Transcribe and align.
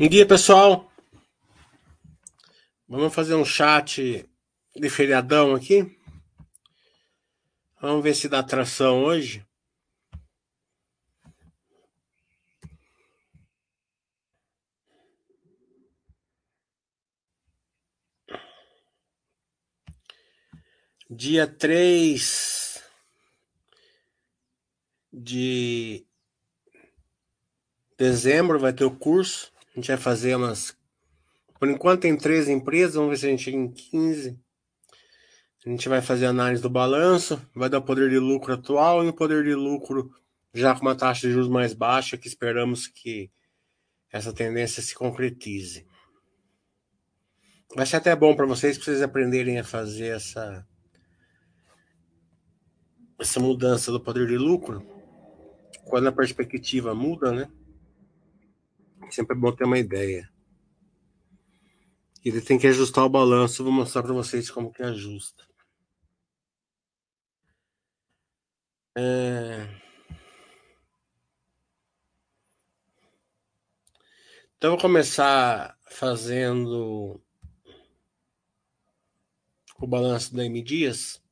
Bom 0.00 0.08
dia, 0.08 0.26
pessoal. 0.26 0.90
Vamos 2.88 3.14
fazer 3.14 3.34
um 3.34 3.44
chat 3.44 4.26
de 4.74 4.88
feriadão 4.88 5.54
aqui. 5.54 5.94
Vamos 7.82 8.02
ver 8.02 8.14
se 8.14 8.26
dá 8.26 8.38
atração 8.38 9.04
hoje. 9.04 9.46
Dia 21.10 21.46
3 21.46 22.82
de 25.12 26.06
dezembro 27.98 28.58
vai 28.58 28.72
ter 28.72 28.84
o 28.84 28.96
curso. 28.96 29.52
A 29.72 29.78
gente 29.78 29.88
vai 29.88 29.96
fazer 29.96 30.36
umas. 30.36 30.76
Por 31.58 31.68
enquanto 31.68 32.02
tem 32.02 32.16
três 32.16 32.48
empresas, 32.48 32.94
vamos 32.94 33.10
ver 33.10 33.16
se 33.18 33.26
a 33.26 33.30
gente 33.30 33.42
chega 33.42 33.56
em 33.56 33.70
15. 33.70 34.38
A 35.64 35.68
gente 35.68 35.88
vai 35.88 36.00
fazer 36.00 36.26
análise 36.26 36.62
do 36.62 36.70
balanço, 36.70 37.40
vai 37.54 37.68
dar 37.68 37.78
o 37.78 37.82
poder 37.82 38.08
de 38.08 38.18
lucro 38.18 38.54
atual 38.54 39.04
e 39.04 39.08
o 39.08 39.12
poder 39.12 39.44
de 39.44 39.54
lucro 39.54 40.10
já 40.54 40.74
com 40.74 40.80
uma 40.80 40.96
taxa 40.96 41.26
de 41.26 41.32
juros 41.32 41.48
mais 41.48 41.72
baixa, 41.72 42.16
que 42.16 42.26
esperamos 42.26 42.86
que 42.86 43.30
essa 44.10 44.32
tendência 44.32 44.82
se 44.82 44.94
concretize. 44.94 45.86
Vai 47.76 47.86
ser 47.86 47.96
até 47.96 48.16
bom 48.16 48.34
para 48.34 48.46
vocês, 48.46 48.76
para 48.76 48.86
vocês 48.86 49.02
aprenderem 49.02 49.58
a 49.58 49.64
fazer 49.64 50.16
essa, 50.16 50.66
essa 53.18 53.38
mudança 53.38 53.92
do 53.92 54.00
poder 54.00 54.26
de 54.26 54.36
lucro, 54.36 54.84
quando 55.84 56.08
a 56.08 56.12
perspectiva 56.12 56.94
muda, 56.94 57.30
né? 57.30 57.48
Sempre 59.10 59.36
é 59.36 59.40
bom 59.40 59.52
ter 59.52 59.64
uma 59.64 59.78
ideia. 59.78 60.30
Ele 62.24 62.40
tem 62.40 62.58
que 62.58 62.66
ajustar 62.66 63.04
o 63.04 63.08
balanço, 63.08 63.64
vou 63.64 63.72
mostrar 63.72 64.02
para 64.02 64.12
vocês 64.12 64.50
como 64.50 64.72
que 64.72 64.82
ajusta. 64.82 65.44
É... 68.96 69.66
Então, 74.56 74.72
vou 74.72 74.78
começar 74.80 75.78
fazendo 75.88 77.18
o 79.80 79.86
balanço 79.86 80.34
da 80.34 80.44
M 80.44 80.62
Dias. 80.62 81.22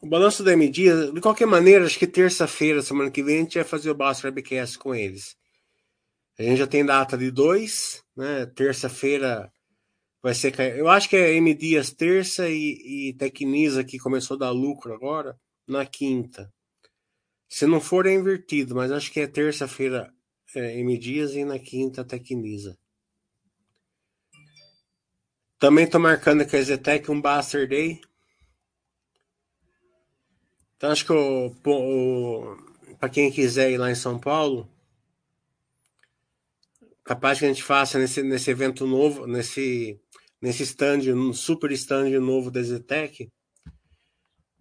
O 0.00 0.06
balanço 0.08 0.44
da 0.44 0.52
M 0.52 0.68
Dias, 0.68 1.12
de 1.12 1.20
qualquer 1.20 1.46
maneira, 1.46 1.84
acho 1.84 1.98
que 1.98 2.06
terça-feira, 2.06 2.82
semana 2.82 3.10
que 3.10 3.22
vem, 3.22 3.38
a 3.38 3.40
gente 3.40 3.58
vai 3.58 3.64
fazer 3.64 3.90
o 3.90 3.94
Basta 3.94 4.28
Webcast 4.28 4.78
com 4.78 4.94
eles. 4.94 5.36
A 6.38 6.42
gente 6.44 6.58
já 6.58 6.66
tem 6.68 6.86
data 6.86 7.18
de 7.18 7.32
dois, 7.32 8.04
né? 8.16 8.46
Terça-feira 8.46 9.52
vai 10.22 10.34
ser. 10.34 10.58
Eu 10.76 10.88
acho 10.88 11.08
que 11.08 11.16
é 11.16 11.34
M 11.34 11.52
Dias 11.52 11.90
terça 11.90 12.48
e, 12.48 13.08
e 13.08 13.14
Tecnisa, 13.14 13.82
que 13.82 13.98
começou 13.98 14.36
a 14.36 14.40
dar 14.40 14.50
lucro 14.50 14.94
agora, 14.94 15.36
na 15.66 15.84
quinta. 15.84 16.52
Se 17.48 17.66
não 17.66 17.80
for, 17.80 18.06
é 18.06 18.14
invertido, 18.14 18.76
mas 18.76 18.92
acho 18.92 19.10
que 19.10 19.18
é 19.18 19.26
terça-feira 19.26 20.14
é, 20.54 20.78
M 20.78 20.96
Dias 20.96 21.34
e 21.34 21.44
na 21.44 21.58
quinta 21.58 22.04
Tecnisa. 22.04 22.78
Também 25.58 25.86
estou 25.86 26.00
marcando 26.00 26.48
com 26.48 26.56
a 26.56 26.62
Zetec 26.62 27.10
um 27.10 27.20
Buster 27.20 27.68
Day. 27.68 28.00
Então 30.78 30.90
acho 30.90 31.04
que 31.04 31.12
o, 31.12 31.52
o 31.66 32.56
para 32.98 33.08
quem 33.10 33.30
quiser 33.30 33.70
ir 33.70 33.78
lá 33.78 33.90
em 33.90 33.94
São 33.94 34.18
Paulo, 34.18 34.68
capaz 37.04 37.38
que 37.38 37.44
a 37.44 37.48
gente 37.48 37.62
faça 37.62 37.98
nesse, 37.98 38.22
nesse 38.22 38.50
evento 38.50 38.86
novo, 38.86 39.26
nesse 39.26 40.00
nesse 40.40 40.62
stand, 40.62 41.12
um 41.12 41.32
super 41.32 41.70
stand 41.72 42.10
novo 42.20 42.50
da 42.50 42.62
Zetec, 42.62 43.28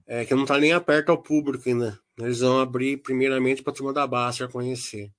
é, 0.07 0.25
que 0.25 0.33
não 0.33 0.43
está 0.43 0.57
nem 0.57 0.73
aberto 0.73 1.09
ao 1.09 1.21
público 1.21 1.69
ainda. 1.69 1.99
Eles 2.17 2.39
vão 2.39 2.59
abrir 2.59 2.97
primeiramente 2.97 3.61
para 3.61 3.71
a 3.71 3.75
turma 3.75 3.93
da 3.93 4.07
Baster 4.07 4.49
conhecer. 4.49 5.11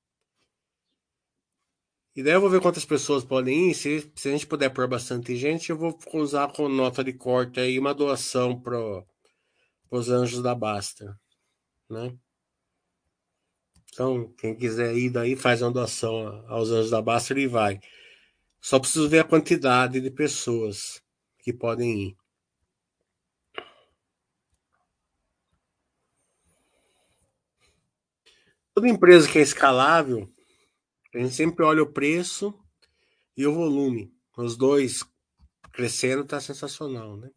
E 2.16 2.22
daí 2.24 2.32
eu 2.32 2.40
vou 2.40 2.50
ver 2.50 2.60
quantas 2.60 2.84
pessoas 2.84 3.24
podem 3.24 3.70
ir. 3.70 3.74
Se, 3.74 4.10
se 4.16 4.28
a 4.28 4.32
gente 4.32 4.48
puder 4.48 4.70
pôr 4.70 4.88
bastante 4.88 5.36
gente, 5.36 5.70
eu 5.70 5.78
vou 5.78 5.96
usar 6.14 6.52
com 6.52 6.68
nota 6.68 7.04
de 7.04 7.12
corte 7.12 7.60
aí 7.60 7.78
uma 7.78 7.94
doação 7.94 8.60
para 8.60 9.04
os 9.90 10.08
anjos 10.08 10.42
da 10.42 10.54
Basta, 10.54 11.18
né? 11.88 12.16
Então, 13.92 14.32
quem 14.34 14.54
quiser 14.54 14.94
ir 14.96 15.10
daí, 15.10 15.34
faz 15.34 15.60
uma 15.62 15.72
doação 15.72 16.44
aos 16.48 16.70
anjos 16.70 16.90
da 16.90 17.02
Basta 17.02 17.38
e 17.38 17.46
vai. 17.46 17.80
Só 18.60 18.78
preciso 18.78 19.08
ver 19.08 19.20
a 19.20 19.24
quantidade 19.24 20.00
de 20.00 20.10
pessoas 20.10 21.02
que 21.38 21.52
podem 21.52 22.08
ir. 22.08 22.16
Toda 28.74 28.88
empresa 28.88 29.28
que 29.28 29.38
é 29.38 29.42
escalável, 29.42 30.32
a 31.12 31.18
gente 31.18 31.34
sempre 31.34 31.64
olha 31.64 31.82
o 31.82 31.92
preço 31.92 32.54
e 33.36 33.44
o 33.46 33.52
volume. 33.52 34.12
Os 34.36 34.56
dois 34.56 35.04
crescendo 35.72 36.22
está 36.22 36.40
sensacional, 36.40 37.16
né? 37.16 37.30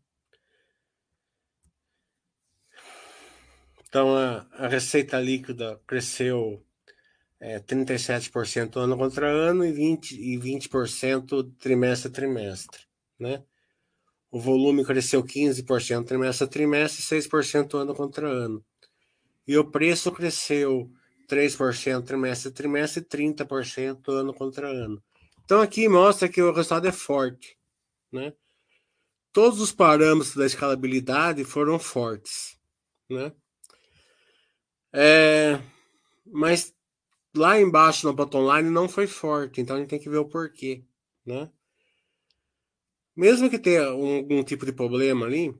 Então, 3.91 4.15
a, 4.15 4.47
a 4.53 4.67
receita 4.69 5.19
líquida 5.19 5.77
cresceu 5.85 6.65
é, 7.41 7.59
37% 7.59 8.77
ano 8.77 8.95
contra 8.95 9.29
ano 9.29 9.65
e 9.65 9.73
20%, 9.73 10.13
e 10.13 10.37
20 10.37 10.69
trimestre 11.59 12.07
a 12.07 12.13
trimestre. 12.13 12.83
Né? 13.19 13.43
O 14.31 14.39
volume 14.39 14.85
cresceu 14.85 15.21
15% 15.21 16.05
trimestre 16.05 16.45
a 16.45 16.47
trimestre 16.47 17.17
e 17.17 17.21
6% 17.21 17.73
ano 17.73 17.93
contra 17.93 18.29
ano. 18.29 18.63
E 19.45 19.57
o 19.57 19.69
preço 19.69 20.09
cresceu 20.09 20.89
3% 21.29 22.05
trimestre 22.05 22.47
a 22.47 22.53
trimestre 22.53 23.03
e 23.03 23.05
30% 23.05 24.07
ano 24.07 24.33
contra 24.33 24.69
ano. 24.69 25.03
Então 25.43 25.59
aqui 25.59 25.89
mostra 25.89 26.29
que 26.29 26.41
o 26.41 26.53
resultado 26.53 26.87
é 26.87 26.93
forte. 26.93 27.57
Né? 28.09 28.31
Todos 29.33 29.59
os 29.59 29.73
parâmetros 29.73 30.33
da 30.33 30.45
escalabilidade 30.45 31.43
foram 31.43 31.77
fortes. 31.77 32.57
Né? 33.09 33.33
É, 34.93 35.61
mas 36.25 36.75
lá 37.35 37.59
embaixo 37.59 38.05
no 38.05 38.13
bottom 38.13 38.53
line 38.55 38.69
não 38.69 38.89
foi 38.89 39.07
forte, 39.07 39.61
então 39.61 39.75
a 39.75 39.79
gente 39.79 39.89
tem 39.89 39.99
que 39.99 40.09
ver 40.09 40.17
o 40.17 40.27
porquê, 40.27 40.83
né? 41.25 41.49
Mesmo 43.15 43.49
que 43.49 43.59
tenha 43.59 43.85
algum 43.85 44.43
tipo 44.43 44.65
de 44.65 44.73
problema 44.73 45.25
ali, 45.25 45.53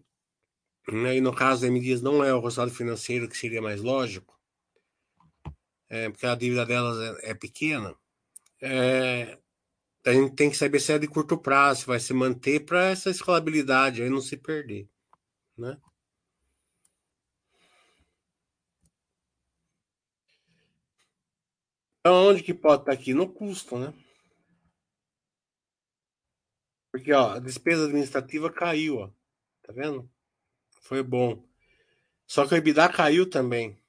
né, 0.92 1.18
e 1.18 1.22
no 1.22 1.34
caso 1.34 1.62
da 1.62 1.68
MDs 1.68 2.02
não 2.02 2.24
é 2.24 2.34
o 2.34 2.42
resultado 2.42 2.72
financeiro 2.72 3.30
que 3.30 3.38
seria 3.38 3.62
mais 3.62 3.82
lógico, 3.82 4.40
é, 5.90 6.10
porque 6.10 6.26
a 6.26 6.36
dívida 6.36 6.66
delas 6.66 7.20
é, 7.20 7.32
é 7.32 7.34
pequena, 7.34 7.96
é, 8.62 9.38
a 10.06 10.14
gente 10.14 10.36
tem 10.36 10.50
que 10.50 10.58
saber 10.58 10.80
se 10.80 10.94
é 10.94 11.00
de 11.00 11.08
curto 11.08 11.38
prazo, 11.38 11.82
se 11.82 11.88
vai 11.88 12.00
se 12.00 12.14
manter 12.14 12.66
para 12.66 12.86
essa 12.86 13.10
escalabilidade 13.10 14.02
aí 14.02 14.10
não 14.10 14.22
se 14.22 14.38
perder, 14.38 14.90
né? 15.58 15.78
Então, 22.02 22.30
onde 22.30 22.42
que 22.42 22.52
pode 22.52 22.82
estar 22.82 22.94
aqui? 22.94 23.14
No 23.14 23.32
custo, 23.32 23.78
né? 23.78 23.94
Porque, 26.92 27.14
ó, 27.14 27.34
a 27.34 27.40
despesa 27.40 27.86
administrativa 27.86 28.52
caiu, 28.52 28.98
ó. 28.98 29.08
Tá 29.62 29.72
vendo? 29.72 30.10
Foi 30.82 31.04
bom. 31.04 31.48
Só 32.26 32.48
que 32.48 32.56
o 32.56 32.58
EBITDA 32.58 32.90
caiu 32.90 33.30
também. 33.30 33.80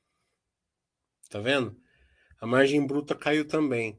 Tá 1.31 1.41
vendo? 1.41 1.75
A 2.38 2.47
margem 2.47 2.87
bruta 2.87 3.14
caiu 3.14 3.49
também. 3.49 3.99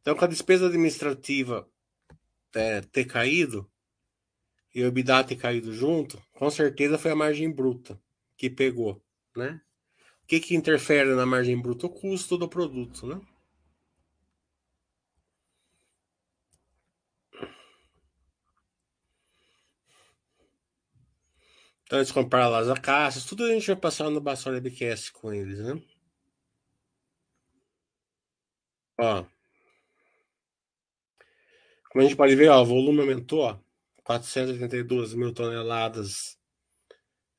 Então, 0.00 0.16
com 0.16 0.24
a 0.24 0.28
despesa 0.28 0.66
administrativa 0.66 1.70
é, 2.54 2.80
ter 2.80 3.04
caído 3.04 3.70
e 4.74 4.82
o 4.82 4.86
EBITDA 4.86 5.24
ter 5.24 5.36
caído 5.36 5.70
junto, 5.70 6.18
com 6.32 6.50
certeza 6.50 6.96
foi 6.96 7.10
a 7.10 7.16
margem 7.16 7.52
bruta 7.52 8.00
que 8.38 8.48
pegou, 8.48 9.04
né? 9.36 9.60
O 10.22 10.26
que, 10.26 10.40
que 10.40 10.56
interfere 10.56 11.14
na 11.14 11.26
margem 11.26 11.60
bruta? 11.60 11.86
O 11.86 11.90
custo 11.90 12.38
do 12.38 12.48
produto, 12.48 13.06
né? 13.06 13.20
Então 21.84 21.98
eles 21.98 22.12
compraram 22.12 22.50
lá 22.50 22.60
as 22.60 22.78
caixas, 22.78 23.24
tudo 23.24 23.44
a 23.44 23.48
gente 23.48 23.66
vai 23.66 23.76
passar 23.76 24.10
no 24.10 24.20
Bassola 24.20 24.60
BQS 24.60 25.10
com 25.10 25.32
eles, 25.32 25.58
né? 25.58 25.80
Ó. 28.98 29.24
Como 31.90 32.02
a 32.02 32.08
gente 32.08 32.16
pode 32.16 32.34
ver, 32.34 32.48
ó, 32.48 32.62
o 32.62 32.66
volume 32.66 33.00
aumentou, 33.00 33.40
ó, 33.40 33.58
482 34.02 35.14
mil 35.14 35.32
toneladas. 35.32 36.38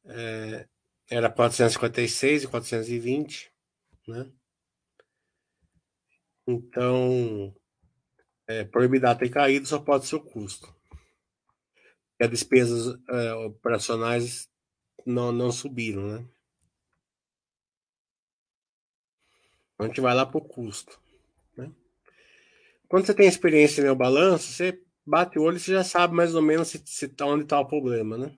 É, 0.05 0.67
era 1.09 1.29
456 1.31 2.43
e 2.43 2.47
420, 2.47 3.51
né? 4.07 4.31
Então, 6.47 7.55
é, 8.47 8.63
por 8.63 8.83
ter 9.15 9.29
caído, 9.29 9.67
só 9.67 9.79
pode 9.79 10.05
ser 10.05 10.17
o 10.17 10.23
custo. 10.23 10.74
As 12.19 12.29
despesas 12.29 12.97
é, 13.09 13.33
operacionais 13.33 14.49
não, 15.05 15.31
não 15.31 15.51
subiram, 15.51 16.07
né? 16.07 16.25
A 19.77 19.87
gente 19.87 19.99
vai 19.99 20.15
lá 20.15 20.25
para 20.25 20.37
o 20.37 20.41
custo. 20.41 20.99
Né? 21.57 21.69
Quando 22.87 23.05
você 23.05 23.13
tem 23.13 23.27
experiência 23.27 23.83
no 23.83 23.95
balanço, 23.95 24.53
você 24.53 24.81
bate 25.05 25.37
o 25.37 25.43
olho 25.43 25.57
e 25.57 25.59
você 25.59 25.73
já 25.73 25.83
sabe 25.83 26.15
mais 26.15 26.33
ou 26.33 26.41
menos 26.41 26.69
se, 26.69 26.81
se 26.85 27.09
tá, 27.09 27.25
onde 27.25 27.43
está 27.43 27.59
o 27.59 27.67
problema, 27.67 28.17
né? 28.17 28.37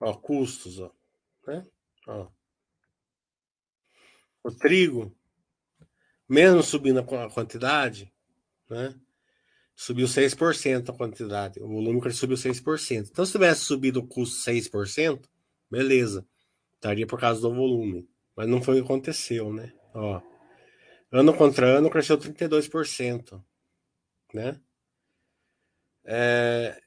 Ó, 0.00 0.14
custos, 0.14 0.78
ó, 0.78 0.92
né? 1.46 1.66
Ó. 2.06 2.28
O 4.42 4.50
trigo, 4.50 5.16
mesmo 6.28 6.62
subindo 6.62 7.00
a 7.00 7.30
quantidade, 7.30 8.12
né? 8.68 8.94
Subiu 9.74 10.06
6% 10.06 10.88
a 10.88 10.96
quantidade. 10.96 11.60
O 11.60 11.68
volume 11.68 12.00
subiu 12.12 12.36
6%. 12.36 13.10
Então, 13.10 13.26
se 13.26 13.32
tivesse 13.32 13.64
subido 13.64 14.00
o 14.00 14.06
custo 14.06 14.50
6%, 14.50 15.28
beleza. 15.70 16.26
Estaria 16.74 17.06
por 17.06 17.20
causa 17.20 17.40
do 17.42 17.54
volume. 17.54 18.08
Mas 18.34 18.48
não 18.48 18.62
foi 18.62 18.74
o 18.74 18.78
que 18.78 18.84
aconteceu, 18.84 19.52
né? 19.52 19.72
Ó, 19.94 20.20
ano 21.12 21.34
contra 21.34 21.78
ano 21.78 21.90
cresceu 21.90 22.18
32%. 22.18 23.42
Né? 24.32 24.60
É... 26.04 26.80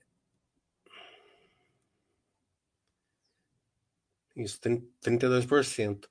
Isso, 4.39 4.59
32%. 5.03 6.07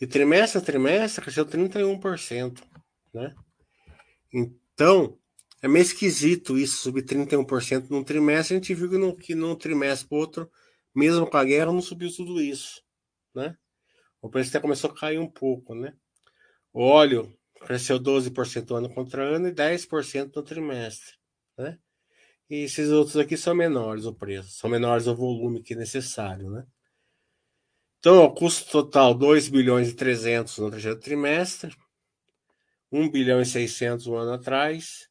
E 0.00 0.06
trimestre 0.06 0.58
a 0.58 0.64
trimestre 0.64 1.22
cresceu 1.22 1.46
31%. 1.46 2.62
Né? 3.12 3.34
Então, 4.32 5.18
é 5.62 5.68
meio 5.68 5.82
esquisito 5.82 6.58
isso, 6.58 6.76
subir 6.76 7.04
31% 7.04 7.88
num 7.88 8.04
trimestre. 8.04 8.54
A 8.54 8.58
gente 8.58 8.74
viu 8.74 8.90
que 8.90 8.98
no, 8.98 9.16
que 9.16 9.34
num 9.34 9.56
trimestre 9.56 10.08
para 10.08 10.18
outro, 10.18 10.50
mesmo 10.94 11.26
com 11.26 11.36
a 11.36 11.44
guerra, 11.44 11.72
não 11.72 11.80
subiu 11.80 12.14
tudo 12.14 12.40
isso. 12.40 12.82
Né? 13.34 13.56
O 14.20 14.28
preço 14.28 14.50
até 14.50 14.60
começou 14.60 14.90
a 14.90 14.94
cair 14.94 15.18
um 15.18 15.30
pouco. 15.30 15.74
Né? 15.74 15.94
O 16.72 16.82
óleo 16.82 17.32
cresceu 17.62 17.98
12% 17.98 18.76
ano 18.76 18.92
contra 18.92 19.22
ano 19.22 19.48
e 19.48 19.52
10% 19.52 20.34
no 20.34 20.42
trimestre. 20.42 21.14
Né? 21.56 21.78
E 22.50 22.64
esses 22.64 22.90
outros 22.90 23.16
aqui 23.16 23.36
são 23.36 23.54
menores 23.54 24.04
o 24.04 24.14
preço, 24.14 24.50
são 24.50 24.68
menores 24.68 25.06
o 25.06 25.14
volume 25.14 25.62
que 25.62 25.72
é 25.72 25.76
necessário. 25.76 26.50
Né? 26.50 26.66
Então, 28.04 28.22
o 28.22 28.30
custo 28.30 28.70
total 28.70 29.14
2 29.14 29.48
bilhões 29.48 29.88
e 29.88 29.94
300 29.94 30.58
no 30.58 30.70
terceiro 30.70 31.00
trimestre, 31.00 31.74
1 32.92 33.08
bilhão 33.08 33.40
e 33.40 33.46
600 33.46 34.06
um 34.08 34.14
ano 34.14 34.34
atrás 34.34 35.08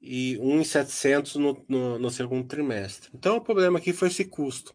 e 0.00 0.38
1,700 0.38 1.34
no, 1.34 1.66
no, 1.68 1.98
no 1.98 2.10
segundo 2.10 2.48
trimestre. 2.48 3.10
Então, 3.12 3.36
o 3.36 3.42
problema 3.42 3.78
aqui 3.78 3.92
foi 3.92 4.08
esse 4.08 4.24
custo. 4.24 4.74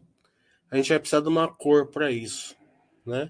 A 0.70 0.76
gente 0.76 0.88
vai 0.88 1.00
precisar 1.00 1.20
de 1.20 1.26
uma 1.26 1.52
cor 1.52 1.90
para 1.90 2.12
isso, 2.12 2.56
né? 3.04 3.28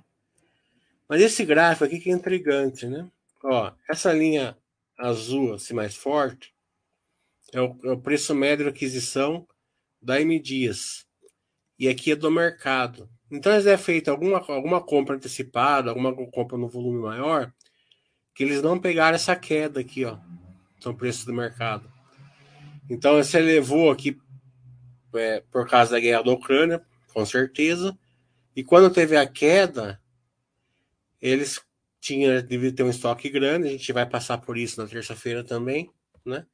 Mas 1.08 1.22
esse 1.22 1.42
gráfico 1.42 1.84
aqui 1.84 1.98
que 1.98 2.10
é 2.10 2.12
intrigante, 2.12 2.86
né? 2.86 3.10
Ó, 3.42 3.72
essa 3.88 4.12
linha 4.12 4.58
azul, 4.98 5.54
assim, 5.54 5.72
mais 5.72 5.96
forte, 5.96 6.54
é 7.50 7.62
o, 7.62 7.80
é 7.82 7.92
o 7.92 7.98
preço 7.98 8.34
médio 8.34 8.66
de 8.66 8.72
aquisição 8.72 9.48
da 10.02 10.20
M 10.20 10.38
Dias. 10.38 11.06
E 11.78 11.88
aqui 11.88 12.12
é 12.12 12.14
do 12.14 12.30
mercado. 12.30 13.08
Então, 13.34 13.52
eles 13.52 13.64
devem 13.64 13.84
feito 13.84 14.10
alguma, 14.10 14.38
alguma 14.38 14.80
compra 14.80 15.16
antecipada, 15.16 15.90
alguma 15.90 16.14
compra 16.30 16.56
no 16.56 16.68
volume 16.68 17.00
maior, 17.00 17.52
que 18.32 18.44
eles 18.44 18.62
não 18.62 18.78
pegaram 18.78 19.16
essa 19.16 19.34
queda 19.34 19.80
aqui, 19.80 20.04
ó. 20.04 20.18
São 20.78 20.94
preços 20.94 21.24
do 21.24 21.32
mercado. 21.32 21.90
Então, 22.88 23.16
você 23.16 23.40
levou 23.40 23.90
aqui 23.90 24.20
é, 25.14 25.40
por 25.50 25.68
causa 25.68 25.92
da 25.92 26.00
guerra 26.00 26.22
da 26.22 26.30
Ucrânia, 26.30 26.84
com 27.12 27.26
certeza. 27.26 27.98
E 28.54 28.62
quando 28.62 28.92
teve 28.92 29.16
a 29.16 29.26
queda, 29.26 30.00
eles 31.20 31.60
tinham, 32.00 32.40
devia 32.40 32.72
ter 32.72 32.84
um 32.84 32.90
estoque 32.90 33.28
grande. 33.28 33.66
A 33.66 33.72
gente 33.72 33.92
vai 33.92 34.08
passar 34.08 34.38
por 34.38 34.56
isso 34.56 34.80
na 34.80 34.86
terça-feira 34.86 35.42
também, 35.42 35.90
né? 36.24 36.46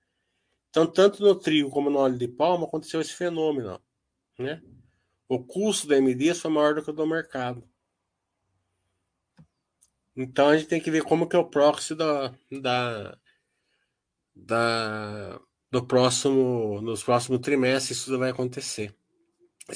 Então, 0.70 0.86
tanto 0.86 1.22
no 1.22 1.34
trigo 1.34 1.68
como 1.68 1.90
no 1.90 1.98
óleo 1.98 2.16
de 2.16 2.28
palma 2.28 2.64
aconteceu 2.64 3.02
esse 3.02 3.12
fenômeno, 3.12 3.78
né? 4.38 4.62
O 5.30 5.38
custo 5.38 5.86
da 5.86 5.96
MD 5.96 6.34
foi 6.34 6.50
maior 6.50 6.74
do 6.74 6.82
que 6.82 6.90
o 6.90 6.92
do 6.92 7.06
mercado. 7.06 7.62
Então 10.16 10.48
a 10.48 10.56
gente 10.56 10.68
tem 10.68 10.80
que 10.80 10.90
ver 10.90 11.04
como 11.04 11.28
que 11.28 11.36
é 11.36 11.38
o 11.38 11.48
proxy 11.48 11.94
da, 11.94 12.34
da, 12.50 13.16
da 14.34 15.40
do 15.70 15.86
próximo 15.86 16.80
nos 16.82 17.04
próximos 17.04 17.38
trimestres 17.42 17.98
isso 17.98 18.18
vai 18.18 18.30
acontecer. 18.30 18.92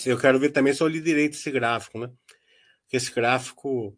Eu 0.05 0.19
quero 0.19 0.41
ver 0.41 0.51
também 0.51 0.75
se 0.75 0.83
eu 0.83 0.89
li 0.89 1.01
direito 1.01 1.35
esse 1.35 1.53
gráfico, 1.53 2.01
né? 2.01 2.09
Porque 2.83 2.97
esse 2.97 3.15
gráfico 3.15 3.97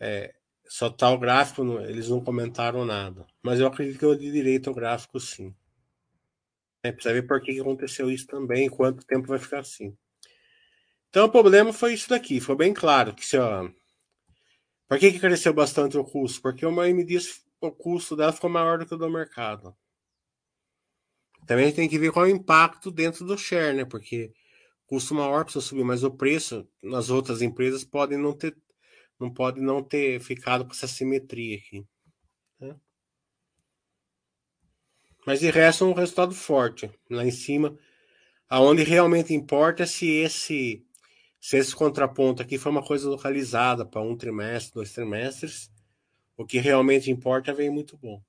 é, 0.00 0.34
só 0.66 0.88
tá 0.88 1.10
o 1.10 1.18
gráfico, 1.18 1.62
eles 1.80 2.08
não 2.08 2.24
comentaram 2.24 2.86
nada. 2.86 3.26
Mas 3.42 3.60
eu 3.60 3.66
acredito 3.66 3.98
que 3.98 4.06
eu 4.06 4.14
li 4.14 4.32
direito 4.32 4.70
o 4.70 4.74
gráfico 4.74 5.20
sim. 5.20 5.54
É, 6.82 6.90
precisa 6.90 7.12
ver 7.12 7.26
por 7.26 7.42
que 7.42 7.60
aconteceu 7.60 8.10
isso 8.10 8.26
também, 8.26 8.70
quanto 8.70 9.04
tempo 9.04 9.28
vai 9.28 9.38
ficar 9.38 9.58
assim. 9.58 9.94
Então 11.10 11.26
o 11.26 11.30
problema 11.30 11.72
foi 11.72 11.94
isso 11.94 12.08
daqui, 12.08 12.40
foi 12.40 12.54
bem 12.54 12.74
claro 12.74 13.14
que 13.14 13.24
se 13.24 13.38
ó, 13.38 13.68
por 14.88 14.98
que, 14.98 15.12
que 15.12 15.20
cresceu 15.20 15.52
bastante 15.52 15.96
o 15.98 16.04
custo? 16.04 16.40
Porque 16.40 16.64
uma 16.64 16.88
MD 16.88 17.18
o 17.60 17.72
custo 17.72 18.16
dela 18.16 18.32
ficou 18.32 18.48
maior 18.48 18.78
do 18.78 18.86
que 18.86 18.94
o 18.94 18.98
do 18.98 19.10
mercado. 19.10 19.76
Também 21.46 21.72
tem 21.72 21.88
que 21.88 21.98
ver 21.98 22.12
qual 22.12 22.26
é 22.26 22.28
o 22.28 22.34
impacto 22.34 22.90
dentro 22.90 23.24
do 23.24 23.36
share, 23.36 23.76
né? 23.76 23.84
Porque 23.84 24.32
custo 24.86 25.14
maior 25.14 25.44
precisa 25.44 25.64
subir, 25.64 25.84
mas 25.84 26.04
o 26.04 26.10
preço 26.10 26.68
nas 26.82 27.10
outras 27.10 27.42
empresas 27.42 27.84
podem 27.84 28.18
não 28.18 28.32
ter 28.32 28.56
não 29.18 29.32
pode 29.32 29.60
não 29.60 29.82
ter 29.82 30.20
ficado 30.20 30.64
com 30.64 30.70
essa 30.70 30.86
simetria 30.86 31.56
aqui. 31.58 31.84
Né? 32.60 32.76
Mas 35.26 35.40
de 35.40 35.50
resto 35.50 35.84
é 35.84 35.86
um 35.88 35.92
resultado 35.92 36.32
forte 36.34 36.90
lá 37.10 37.24
em 37.24 37.30
cima. 37.30 37.76
Aonde 38.48 38.84
realmente 38.84 39.34
importa 39.34 39.82
é 39.82 39.86
se 39.86 40.08
esse 40.08 40.87
se 41.40 41.56
esse 41.56 41.74
contraponto 41.74 42.42
aqui 42.42 42.58
foi 42.58 42.72
uma 42.72 42.84
coisa 42.84 43.08
localizada 43.08 43.84
para 43.86 44.00
um 44.00 44.16
trimestre, 44.16 44.74
dois 44.74 44.92
trimestres, 44.92 45.70
o 46.36 46.44
que 46.46 46.58
realmente 46.58 47.10
importa 47.10 47.52
vem 47.52 47.70
muito 47.70 47.96
bom. 47.96 48.22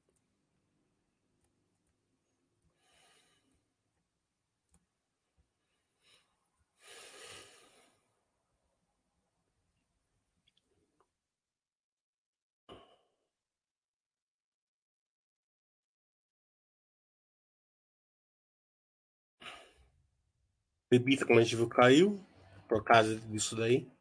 Bebida, 20.92 21.26
como 21.26 21.40
a 21.40 21.44
gente 21.44 21.56
viu, 21.56 21.68
caiu 21.68 22.29
por 22.70 22.84
causa 22.84 23.16
disso 23.16 23.56
daí. 23.56 23.92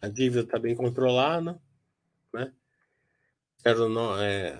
A 0.00 0.08
dívida 0.08 0.42
está 0.42 0.58
bem 0.58 0.74
controlada, 0.76 1.60
né? 2.32 2.52
Quero 3.62 3.88
não, 3.88 4.18
é... 4.20 4.56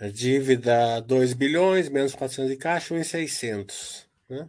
A 0.00 0.08
dívida 0.08 1.00
2 1.00 1.32
bilhões, 1.32 1.88
menos 1.88 2.14
400 2.14 2.52
de 2.52 2.56
caixa, 2.56 2.94
1,600. 2.94 4.08
Né? 4.28 4.48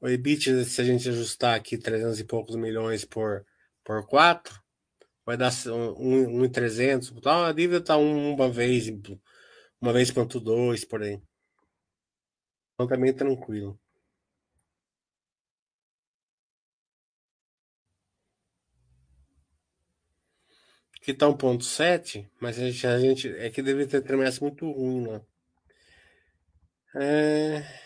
O 0.00 0.08
EBIT, 0.08 0.64
se 0.64 0.80
a 0.80 0.84
gente 0.84 1.08
ajustar 1.08 1.56
aqui 1.56 1.76
300 1.76 2.20
e 2.20 2.24
poucos 2.24 2.54
milhões 2.54 3.04
por, 3.04 3.44
por 3.82 4.06
4, 4.06 4.61
vai 5.24 5.36
dar 5.36 5.50
1,300. 5.50 7.10
Um, 7.10 7.28
a 7.44 7.52
dívida 7.52 7.78
está 7.78 7.96
uma 7.96 8.50
vez, 8.50 8.88
uma 9.80 9.92
vez 9.92 10.10
ponto 10.10 10.40
dois 10.40 10.84
por 10.84 11.02
aí. 11.02 11.20
Então 12.74 12.86
tá 12.86 12.96
meio 12.96 13.14
tranquilo. 13.14 13.78
Aqui 20.96 21.12
tá 21.12 21.26
1.7, 21.26 22.30
mas 22.40 22.58
a 22.58 22.70
gente, 22.70 22.86
a 22.86 22.98
gente 22.98 23.28
é 23.28 23.50
que 23.50 23.60
deve 23.60 23.86
ter 23.86 24.02
trimestre 24.02 24.42
muito 24.44 24.70
ruim, 24.70 25.02
né? 25.08 25.20
É... 26.94 27.81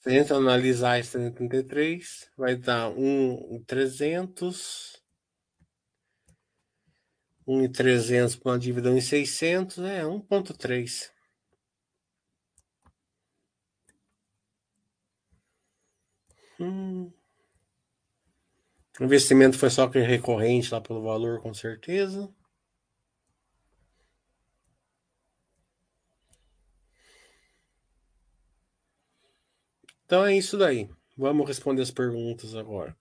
Se 0.00 0.08
a 0.08 0.12
gente 0.12 0.32
analisar 0.32 0.98
esse 0.98 1.30
33, 1.30 2.30
vai 2.36 2.56
dar 2.56 2.90
1,300. 2.90 4.98
1,300 7.46 8.36
para 8.36 8.52
uma 8.52 8.58
dívida 8.58 8.90
1,600, 8.90 9.78
é 9.80 10.04
1,3. 10.04 11.10
Hum. 16.58 17.12
O 18.98 19.04
investimento 19.04 19.58
foi 19.58 19.68
só 19.68 19.86
recorrente 19.86 20.72
lá 20.72 20.80
pelo 20.80 21.02
valor, 21.02 21.42
com 21.42 21.52
certeza. 21.52 22.34
Então 30.10 30.26
é 30.26 30.36
isso 30.36 30.58
daí. 30.58 30.90
Vamos 31.16 31.46
responder 31.46 31.82
as 31.82 31.90
perguntas 31.92 32.56
agora. 32.56 32.96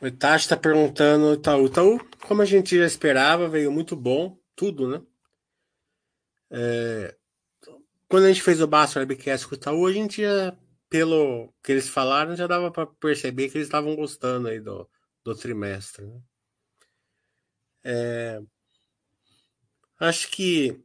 O 0.00 0.08
Itachi 0.08 0.46
está 0.46 0.56
perguntando, 0.56 1.34
Itaú. 1.34 1.66
Itaú, 1.66 2.00
como 2.26 2.42
a 2.42 2.44
gente 2.44 2.76
já 2.76 2.84
esperava, 2.84 3.48
veio 3.48 3.70
muito 3.70 3.94
bom, 3.94 4.36
tudo, 4.56 4.88
né? 4.88 5.00
É, 6.50 7.16
quando 8.08 8.24
a 8.24 8.28
gente 8.28 8.42
fez 8.42 8.60
o 8.60 8.66
Basso 8.66 8.98
Webcast 8.98 9.46
com 9.46 9.54
o 9.54 9.56
Itaú, 9.56 9.86
a 9.86 9.92
gente 9.92 10.20
já, 10.20 10.58
pelo 10.90 11.54
que 11.62 11.70
eles 11.70 11.88
falaram, 11.88 12.34
já 12.34 12.48
dava 12.48 12.72
para 12.72 12.86
perceber 12.86 13.50
que 13.50 13.58
eles 13.58 13.68
estavam 13.68 13.94
gostando 13.94 14.48
aí 14.48 14.58
do, 14.60 14.90
do 15.22 15.32
trimestre. 15.36 16.04
Né? 16.04 16.20
É, 17.84 18.42
acho 20.04 20.28
que 20.28 20.80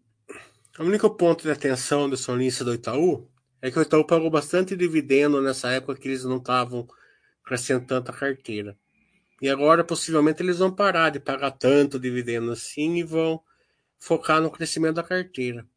o 0.77 0.83
único 0.83 1.09
ponto 1.09 1.43
de 1.43 1.51
atenção 1.51 2.09
do 2.09 2.15
sonista 2.15 2.63
do 2.63 2.73
Itaú 2.73 3.27
é 3.61 3.71
que 3.71 3.79
o 3.79 3.81
Itaú 3.81 4.05
pagou 4.05 4.29
bastante 4.29 4.75
dividendo 4.75 5.41
nessa 5.41 5.71
época 5.71 5.99
que 5.99 6.07
eles 6.07 6.23
não 6.23 6.37
estavam 6.37 6.87
crescendo 7.43 7.85
tanto 7.85 8.11
a 8.11 8.13
carteira. 8.13 8.77
E 9.41 9.49
agora, 9.49 9.83
possivelmente, 9.83 10.43
eles 10.43 10.59
vão 10.59 10.71
parar 10.71 11.09
de 11.09 11.19
pagar 11.19 11.51
tanto 11.51 11.99
dividendo 11.99 12.51
assim 12.51 12.97
e 12.97 13.03
vão 13.03 13.41
focar 13.97 14.41
no 14.41 14.51
crescimento 14.51 14.95
da 14.95 15.03
carteira. 15.03 15.67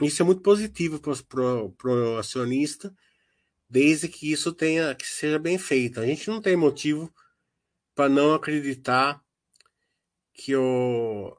Isso 0.00 0.22
é 0.22 0.24
muito 0.24 0.42
positivo 0.42 1.00
para 1.00 1.90
o 1.90 2.18
acionista, 2.18 2.94
desde 3.68 4.08
que 4.08 4.30
isso 4.30 4.52
tenha 4.52 4.94
que 4.94 5.06
seja 5.06 5.38
bem 5.38 5.58
feito. 5.58 6.00
A 6.00 6.06
gente 6.06 6.28
não 6.28 6.40
tem 6.40 6.56
motivo 6.56 7.12
para 7.94 8.08
não 8.08 8.34
acreditar 8.34 9.20
que 10.32 10.54
o 10.54 11.36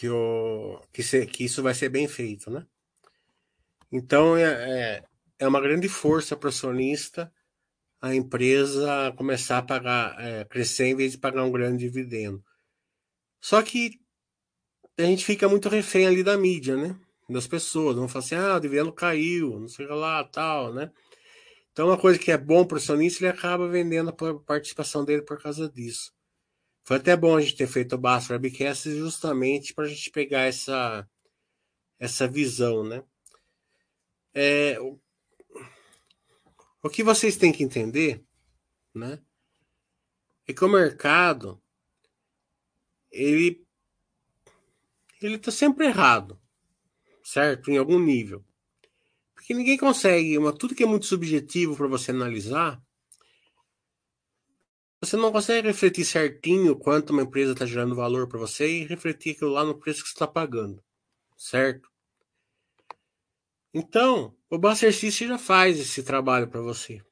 que 0.00 0.08
o 0.08 0.80
que, 0.90 1.02
se, 1.02 1.26
que 1.26 1.44
isso 1.44 1.62
vai 1.62 1.74
ser 1.74 1.90
bem 1.90 2.08
feito, 2.08 2.50
né? 2.50 2.66
Então 3.92 4.34
é, 4.34 4.44
é, 4.44 5.04
é 5.38 5.46
uma 5.46 5.60
grande 5.60 5.90
força 5.90 6.34
para 6.34 6.46
o 6.46 6.48
acionista 6.48 7.30
a 8.00 8.14
empresa 8.14 9.12
começar 9.14 9.58
a 9.58 9.62
pagar, 9.62 10.16
é, 10.18 10.46
crescer 10.46 10.86
em 10.86 10.96
vez 10.96 11.12
de 11.12 11.18
pagar 11.18 11.44
um 11.44 11.52
grande 11.52 11.84
dividendo. 11.84 12.42
Só 13.42 13.62
que 13.62 14.00
a 14.96 15.02
gente 15.02 15.22
fica 15.22 15.46
muito 15.46 15.68
refém 15.68 16.06
ali 16.06 16.22
da 16.22 16.34
mídia, 16.34 16.76
né? 16.76 16.98
Das 17.28 17.46
pessoas. 17.46 17.96
Vão 17.96 18.08
falar 18.08 18.24
assim, 18.24 18.36
ah, 18.36 18.56
o 18.56 18.60
dividendo 18.60 18.92
caiu, 18.94 19.60
não 19.60 19.68
sei 19.68 19.86
lá, 19.86 20.24
tal, 20.24 20.72
né? 20.72 20.90
Então, 21.72 21.88
uma 21.88 21.98
coisa 21.98 22.18
que 22.18 22.32
é 22.32 22.38
bom 22.38 22.64
para 22.64 22.76
o 22.76 22.78
acionista, 22.78 23.22
ele 23.22 23.32
acaba 23.32 23.68
vendendo 23.68 24.08
a 24.08 24.34
participação 24.40 25.04
dele 25.04 25.20
por 25.20 25.40
causa 25.42 25.68
disso. 25.68 26.10
Foi 26.90 26.96
até 26.96 27.16
bom 27.16 27.36
a 27.36 27.40
gente 27.40 27.54
ter 27.54 27.68
feito 27.68 27.94
o 27.94 27.98
Basta 27.98 28.32
Webcast 28.32 28.90
justamente 28.90 29.72
para 29.72 29.84
a 29.84 29.88
gente 29.88 30.10
pegar 30.10 30.40
essa, 30.40 31.08
essa 32.00 32.26
visão, 32.26 32.82
né? 32.82 33.04
É, 34.34 34.76
o 34.80 34.98
que 36.90 37.04
vocês 37.04 37.36
têm 37.36 37.52
que 37.52 37.62
entender, 37.62 38.24
né? 38.92 39.22
É 40.48 40.52
que 40.52 40.64
o 40.64 40.68
mercado 40.68 41.62
ele 43.08 43.64
ele 45.22 45.36
está 45.36 45.52
sempre 45.52 45.86
errado, 45.86 46.42
certo? 47.22 47.70
Em 47.70 47.78
algum 47.78 48.00
nível. 48.00 48.44
Porque 49.32 49.54
ninguém 49.54 49.78
consegue, 49.78 50.36
uma, 50.36 50.52
tudo 50.52 50.74
que 50.74 50.82
é 50.82 50.86
muito 50.86 51.06
subjetivo 51.06 51.76
para 51.76 51.86
você 51.86 52.10
analisar, 52.10 52.82
você 55.00 55.16
não 55.16 55.32
consegue 55.32 55.66
refletir 55.66 56.04
certinho 56.04 56.76
quanto 56.76 57.10
uma 57.10 57.22
empresa 57.22 57.52
está 57.52 57.64
gerando 57.64 57.94
valor 57.94 58.28
para 58.28 58.38
você 58.38 58.68
e 58.68 58.86
refletir 58.86 59.34
aquilo 59.34 59.52
lá 59.52 59.64
no 59.64 59.78
preço 59.78 60.02
que 60.02 60.08
você 60.08 60.14
está 60.14 60.26
pagando, 60.26 60.82
certo? 61.36 61.90
Então, 63.72 64.36
o 64.50 64.58
Buster 64.58 64.92
System 64.94 65.28
já 65.28 65.38
faz 65.38 65.78
esse 65.80 66.02
trabalho 66.02 66.48
para 66.48 66.60
você, 66.60 67.02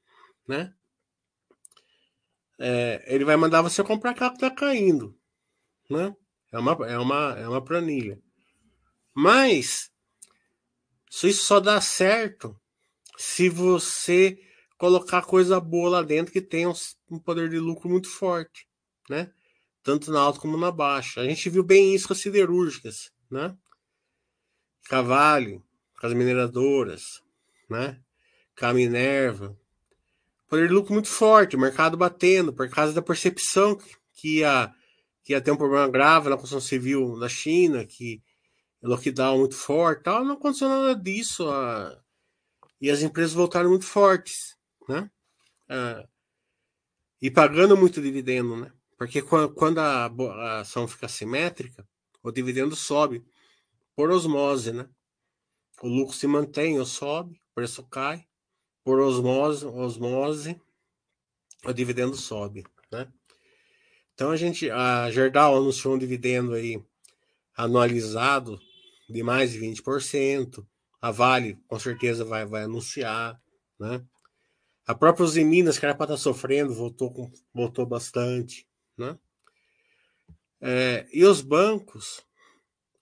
né? 0.46 0.74
É, 2.58 3.04
ele 3.06 3.24
vai 3.24 3.36
mandar 3.36 3.62
você 3.62 3.82
comprar 3.82 4.14
carro 4.14 4.32
que 4.32 4.44
está 4.44 4.50
caindo, 4.50 5.16
né? 5.88 6.14
É 6.52 6.58
uma, 6.58 6.72
é, 6.86 6.98
uma, 6.98 7.38
é 7.38 7.48
uma 7.48 7.64
planilha. 7.64 8.20
Mas 9.14 9.90
isso 11.10 11.44
só 11.44 11.60
dá 11.60 11.80
certo 11.80 12.60
se 13.16 13.48
você 13.48 14.38
colocar 14.78 15.22
coisa 15.22 15.60
boa 15.60 15.90
lá 15.90 16.02
dentro 16.02 16.32
que 16.32 16.40
tenha 16.40 16.72
um 17.10 17.18
poder 17.18 17.50
de 17.50 17.58
lucro 17.58 17.88
muito 17.88 18.08
forte, 18.08 18.66
né? 19.10 19.30
Tanto 19.82 20.12
na 20.12 20.20
alta 20.20 20.38
como 20.38 20.56
na 20.56 20.70
baixa. 20.70 21.20
A 21.20 21.24
gente 21.24 21.50
viu 21.50 21.64
bem 21.64 21.94
isso 21.94 22.06
com 22.06 22.14
as 22.14 22.20
siderúrgicas, 22.20 23.10
né? 23.28 23.56
Cavalho, 24.88 25.62
com 26.00 26.06
as 26.06 26.14
mineradoras, 26.14 27.22
né? 27.68 28.00
Com 28.58 28.66
a 28.66 28.72
Minerva. 28.72 29.58
Poder 30.48 30.68
de 30.68 30.74
lucro 30.74 30.94
muito 30.94 31.08
forte, 31.08 31.56
o 31.56 31.60
mercado 31.60 31.96
batendo, 31.96 32.52
por 32.52 32.68
causa 32.70 32.92
da 32.92 33.02
percepção 33.02 33.78
que 34.14 34.38
ia, 34.38 34.72
que 35.24 35.32
ia 35.32 35.40
ter 35.40 35.50
um 35.50 35.56
problema 35.56 35.88
grave 35.88 36.30
na 36.30 36.36
construção 36.36 36.60
civil 36.60 37.18
da 37.18 37.28
China, 37.28 37.84
que 37.84 38.22
lockdown 38.82 39.38
muito 39.38 39.56
forte, 39.56 40.04
tal, 40.04 40.24
não 40.24 40.34
aconteceu 40.34 40.68
nada 40.68 40.94
disso. 40.94 41.48
A, 41.50 42.00
e 42.80 42.90
as 42.90 43.02
empresas 43.02 43.34
voltaram 43.34 43.68
muito 43.68 43.84
fortes, 43.84 44.57
né? 44.88 45.10
Ah, 45.68 46.08
e 47.20 47.30
pagando 47.30 47.76
muito 47.76 48.00
dividendo, 48.00 48.56
né? 48.56 48.72
Porque 48.96 49.22
quando 49.22 49.78
a, 49.78 50.60
ação 50.60 50.88
fica 50.88 51.08
simétrica, 51.08 51.86
o 52.22 52.32
dividendo 52.32 52.74
sobe 52.74 53.24
por 53.94 54.10
osmose, 54.10 54.72
né? 54.72 54.88
o 55.82 55.88
lucro 55.88 56.14
se 56.14 56.26
mantém 56.26 56.78
ou 56.78 56.86
sobe, 56.86 57.34
o 57.34 57.54
preço 57.54 57.82
cai, 57.84 58.24
por 58.84 59.00
osmose, 59.00 59.66
osmose 59.66 60.60
o 61.64 61.72
dividendo 61.72 62.16
sobe, 62.16 62.64
né? 62.90 63.10
Então 64.14 64.30
a 64.30 64.36
gente, 64.36 64.70
a 64.70 65.10
Gerdau 65.10 65.56
anunciou 65.56 65.94
um 65.94 65.98
dividendo 65.98 66.54
aí 66.54 66.82
anualizado 67.56 68.60
de 69.08 69.22
mais 69.22 69.52
de 69.52 69.60
20%, 69.60 70.66
a 71.00 71.10
Vale 71.10 71.58
com 71.68 71.78
certeza 71.78 72.24
vai, 72.24 72.44
vai 72.44 72.62
anunciar, 72.64 73.40
né? 73.78 74.04
A 74.88 74.94
própria 74.94 75.22
Uzi 75.22 75.44
Minas, 75.44 75.78
que 75.78 75.84
era 75.84 75.94
para 75.94 76.06
estar 76.06 76.14
tá 76.14 76.22
sofrendo, 76.22 76.74
voltou, 76.74 77.30
voltou 77.52 77.84
bastante, 77.84 78.66
né? 78.96 79.18
É, 80.62 81.06
e 81.12 81.26
os 81.26 81.42
bancos, 81.42 82.22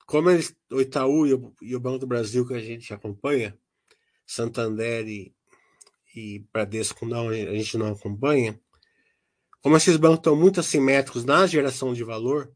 como 0.05 0.29
eles, 0.29 0.53
o 0.69 0.81
Itaú 0.81 1.29
e 1.29 1.35
o, 1.35 1.55
e 1.63 1.77
o, 1.77 1.81
Banco 1.81 2.01
do 2.01 2.07
Brasil 2.09 2.45
que 2.45 2.55
a 2.55 2.59
gente 2.59 2.93
acompanha, 2.93 3.57
Santander 4.27 5.07
e, 5.07 5.33
e 6.17 6.41
Bradesco 6.53 7.07
não, 7.07 7.29
a 7.29 7.35
gente 7.55 7.79
não 7.79 7.93
acompanha, 7.93 8.61
como 9.63 9.77
esses 9.77 9.97
bancos 9.97 10.19
estão 10.19 10.35
muito 10.35 10.59
assimétricos 10.59 11.25
na 11.25 11.47
geração 11.47 11.95
de 11.95 12.03
valor, 12.03 12.53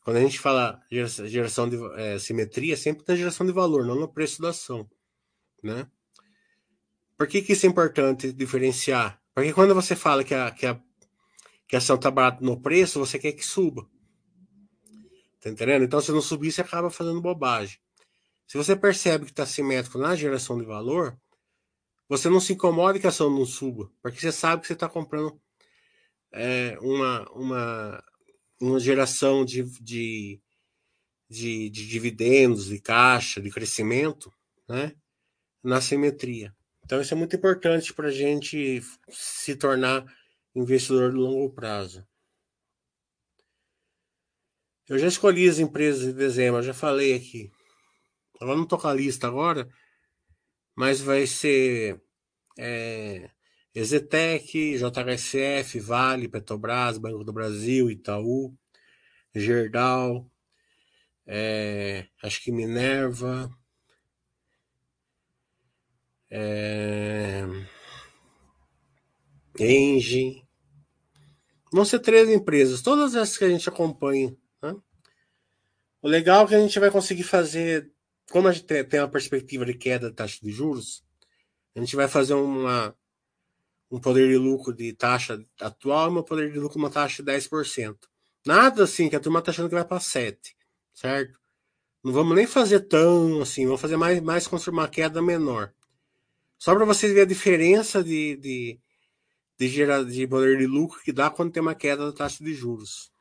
quando 0.00 0.16
a 0.16 0.20
gente 0.20 0.40
fala 0.40 0.82
geração 1.26 1.68
de 1.68 1.76
é, 2.00 2.18
simetria, 2.18 2.74
sempre 2.74 3.04
na 3.06 3.16
geração 3.16 3.44
de 3.44 3.52
valor, 3.52 3.84
não 3.84 3.96
no 3.96 4.08
preço 4.08 4.40
da 4.40 4.48
ação, 4.48 4.90
né? 5.62 5.86
Por 7.16 7.26
que, 7.26 7.42
que 7.42 7.52
isso 7.52 7.66
é 7.66 7.68
importante 7.68 8.32
diferenciar? 8.32 9.20
Porque 9.34 9.52
quando 9.52 9.74
você 9.74 9.96
fala 9.96 10.22
que 10.22 10.34
a, 10.34 10.50
que 10.50 10.66
a, 10.66 10.80
que 11.66 11.76
a 11.76 11.78
ação 11.78 11.96
está 11.96 12.10
barata 12.10 12.44
no 12.44 12.60
preço, 12.60 12.98
você 12.98 13.18
quer 13.18 13.32
que 13.32 13.44
suba. 13.44 13.88
Tá 15.40 15.50
entendendo? 15.50 15.84
Então, 15.84 16.00
se 16.00 16.12
não 16.12 16.20
subir, 16.20 16.52
você 16.52 16.60
acaba 16.60 16.90
fazendo 16.90 17.20
bobagem. 17.20 17.78
Se 18.46 18.56
você 18.56 18.76
percebe 18.76 19.24
que 19.24 19.32
está 19.32 19.44
simétrico 19.44 19.98
na 19.98 20.14
geração 20.14 20.58
de 20.58 20.64
valor, 20.64 21.18
você 22.08 22.28
não 22.28 22.40
se 22.40 22.52
incomoda 22.52 22.98
que 22.98 23.06
a 23.06 23.10
ação 23.10 23.30
não 23.30 23.44
suba, 23.44 23.90
porque 24.00 24.20
você 24.20 24.30
sabe 24.30 24.62
que 24.62 24.68
você 24.68 24.74
está 24.74 24.88
comprando 24.88 25.40
é, 26.32 26.78
uma, 26.80 27.28
uma, 27.32 28.04
uma 28.60 28.80
geração 28.80 29.44
de, 29.44 29.64
de, 29.80 30.40
de, 31.28 31.70
de 31.70 31.88
dividendos, 31.88 32.66
de 32.66 32.80
caixa, 32.80 33.40
de 33.40 33.50
crescimento, 33.50 34.32
né? 34.68 34.94
na 35.62 35.80
simetria. 35.80 36.55
Então, 36.86 37.00
isso 37.00 37.12
é 37.12 37.16
muito 37.16 37.34
importante 37.34 37.92
para 37.92 38.06
a 38.06 38.12
gente 38.12 38.80
se 39.10 39.56
tornar 39.56 40.06
investidor 40.54 41.10
de 41.10 41.16
longo 41.16 41.52
prazo. 41.52 42.06
Eu 44.88 44.96
já 44.96 45.08
escolhi 45.08 45.48
as 45.48 45.58
empresas 45.58 46.06
de 46.06 46.12
dezembro, 46.12 46.62
já 46.62 46.72
falei 46.72 47.12
aqui. 47.12 47.50
Ela 48.40 48.54
não 48.54 48.62
estou 48.62 48.78
com 48.78 48.86
a 48.86 48.94
lista 48.94 49.26
agora, 49.26 49.68
mas 50.76 51.00
vai 51.00 51.26
ser 51.26 52.00
é, 52.56 53.30
Exetec, 53.74 54.78
JHSF, 54.78 55.80
Vale, 55.80 56.28
Petrobras, 56.28 56.98
Banco 56.98 57.24
do 57.24 57.32
Brasil, 57.32 57.90
Itaú, 57.90 58.56
Gerdau, 59.34 60.30
é, 61.26 62.06
acho 62.22 62.40
que 62.44 62.52
Minerva, 62.52 63.50
é, 66.30 67.44
Engie. 69.58 70.44
Vão 71.72 71.84
ser 71.84 71.98
três 71.98 72.28
empresas, 72.28 72.82
todas 72.82 73.14
essas 73.14 73.36
que 73.36 73.44
a 73.44 73.48
gente 73.48 73.68
acompanha. 73.68 74.36
Né? 74.62 74.74
O 76.00 76.08
legal 76.08 76.44
é 76.44 76.48
que 76.48 76.54
a 76.54 76.60
gente 76.60 76.78
vai 76.78 76.90
conseguir 76.90 77.24
fazer, 77.24 77.90
como 78.30 78.48
a 78.48 78.52
gente 78.52 78.64
tem 78.84 79.00
uma 79.00 79.08
perspectiva 79.08 79.64
de 79.64 79.74
queda 79.74 80.08
da 80.08 80.14
taxa 80.14 80.38
de 80.40 80.50
juros, 80.50 81.04
a 81.74 81.80
gente 81.80 81.96
vai 81.96 82.08
fazer 82.08 82.34
uma, 82.34 82.96
um 83.90 84.00
poder 84.00 84.28
de 84.28 84.36
lucro 84.36 84.72
de 84.72 84.92
taxa 84.92 85.38
atual 85.60 86.12
e 86.12 86.18
um 86.18 86.22
poder 86.22 86.50
de 86.52 86.58
lucro 86.58 86.78
uma 86.78 86.90
taxa 86.90 87.22
de 87.22 87.30
10%. 87.30 87.96
Nada 88.46 88.84
assim 88.84 89.08
que 89.08 89.16
a 89.16 89.20
turma 89.20 89.40
está 89.40 89.50
achando 89.50 89.68
que 89.68 89.74
vai 89.74 89.84
para 89.84 89.98
7%, 89.98 90.38
certo? 90.94 91.38
Não 92.02 92.12
vamos 92.12 92.36
nem 92.36 92.46
fazer 92.46 92.80
tão 92.80 93.42
assim, 93.42 93.66
vamos 93.66 93.80
fazer 93.80 93.96
mais, 93.96 94.20
mais 94.20 94.46
uma 94.68 94.88
queda 94.88 95.20
menor. 95.20 95.74
Só 96.58 96.74
para 96.74 96.84
vocês 96.84 97.12
verem 97.12 97.24
a 97.24 97.28
diferença 97.28 98.02
de, 98.02 98.36
de, 98.36 98.80
de, 99.58 99.68
gerar, 99.68 100.04
de 100.04 100.26
poder 100.26 100.58
de 100.58 100.66
lucro 100.66 101.00
que 101.02 101.12
dá 101.12 101.30
quando 101.30 101.52
tem 101.52 101.62
uma 101.62 101.74
queda 101.74 102.06
da 102.06 102.12
taxa 102.12 102.42
de 102.44 102.54
juros. 102.54 103.12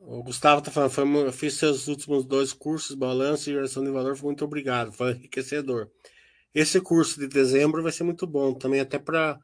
O 0.00 0.22
Gustavo 0.22 0.62
tá 0.62 0.70
falando, 0.70 0.90
foi, 0.90 1.32
fiz 1.32 1.54
seus 1.54 1.86
últimos 1.86 2.24
dois 2.24 2.52
cursos, 2.52 2.96
balanço 2.96 3.50
e 3.50 3.52
geração 3.52 3.84
de 3.84 3.90
valor, 3.90 4.16
foi 4.16 4.26
muito 4.28 4.44
obrigado, 4.44 4.90
foi 4.90 5.12
enriquecedor. 5.12 5.90
Esse 6.54 6.80
curso 6.80 7.20
de 7.20 7.28
dezembro 7.28 7.82
vai 7.82 7.92
ser 7.92 8.04
muito 8.04 8.26
bom 8.26 8.54
também, 8.54 8.80
até 8.80 8.98
para 8.98 9.38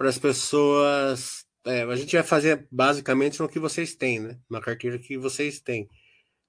as 0.00 0.18
pessoas. 0.18 1.44
É, 1.66 1.82
a 1.82 1.96
gente 1.96 2.14
vai 2.14 2.24
fazer 2.24 2.66
basicamente 2.70 3.40
no 3.40 3.48
que 3.48 3.58
vocês 3.58 3.94
têm, 3.94 4.20
né? 4.20 4.38
Na 4.50 4.60
carteira 4.60 4.98
que 4.98 5.16
vocês 5.16 5.60
têm. 5.60 5.88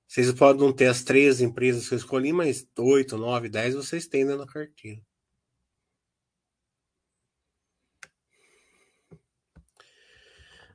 Vocês 0.07 0.31
podem 0.33 0.61
não 0.61 0.73
ter 0.73 0.87
as 0.87 1.03
três 1.03 1.41
empresas 1.41 1.87
que 1.87 1.93
eu 1.93 1.97
escolhi, 1.97 2.31
mas 2.33 2.67
oito, 2.77 3.17
nove, 3.17 3.49
dez 3.49 3.73
vocês 3.73 4.07
têm 4.07 4.25
né, 4.25 4.35
na 4.35 4.45
carteira. 4.45 5.01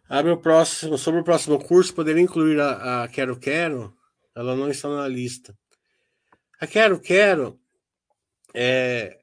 Abre 0.09 0.33
o 0.33 0.37
próximo, 0.37 0.99
sobre 0.99 1.21
o 1.21 1.25
próximo 1.25 1.63
curso, 1.63 1.95
poderia 1.95 2.21
incluir 2.21 2.61
a, 2.61 3.05
a 3.05 3.09
Quero 3.09 3.39
Quero? 3.39 3.97
Ela 4.35 4.57
não 4.57 4.69
está 4.69 4.89
na 4.89 5.07
lista. 5.07 5.57
A 6.61 6.67
Quero 6.67 7.01
Quero 7.01 7.61
é, 8.55 9.21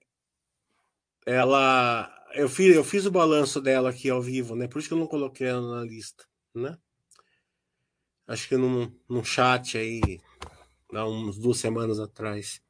ela 1.26 2.14
eu 2.34 2.48
fiz, 2.48 2.76
eu 2.76 2.84
fiz 2.84 3.06
o 3.06 3.12
balanço 3.12 3.60
dela 3.60 3.90
aqui 3.90 4.10
ao 4.10 4.22
vivo, 4.22 4.56
né? 4.56 4.68
Por 4.68 4.80
isso 4.80 4.88
que 4.88 4.94
eu 4.94 5.00
não 5.00 5.08
coloquei 5.08 5.48
ela 5.48 5.78
na 5.78 5.84
lista, 5.84 6.26
né? 6.54 6.78
Acho 8.28 8.48
que 8.48 8.58
num, 8.58 8.94
num 9.10 9.24
chat 9.24 9.78
aí, 9.78 10.20
há 10.94 11.08
uns 11.08 11.38
duas 11.38 11.58
semanas 11.58 12.00
atrás. 12.00 12.62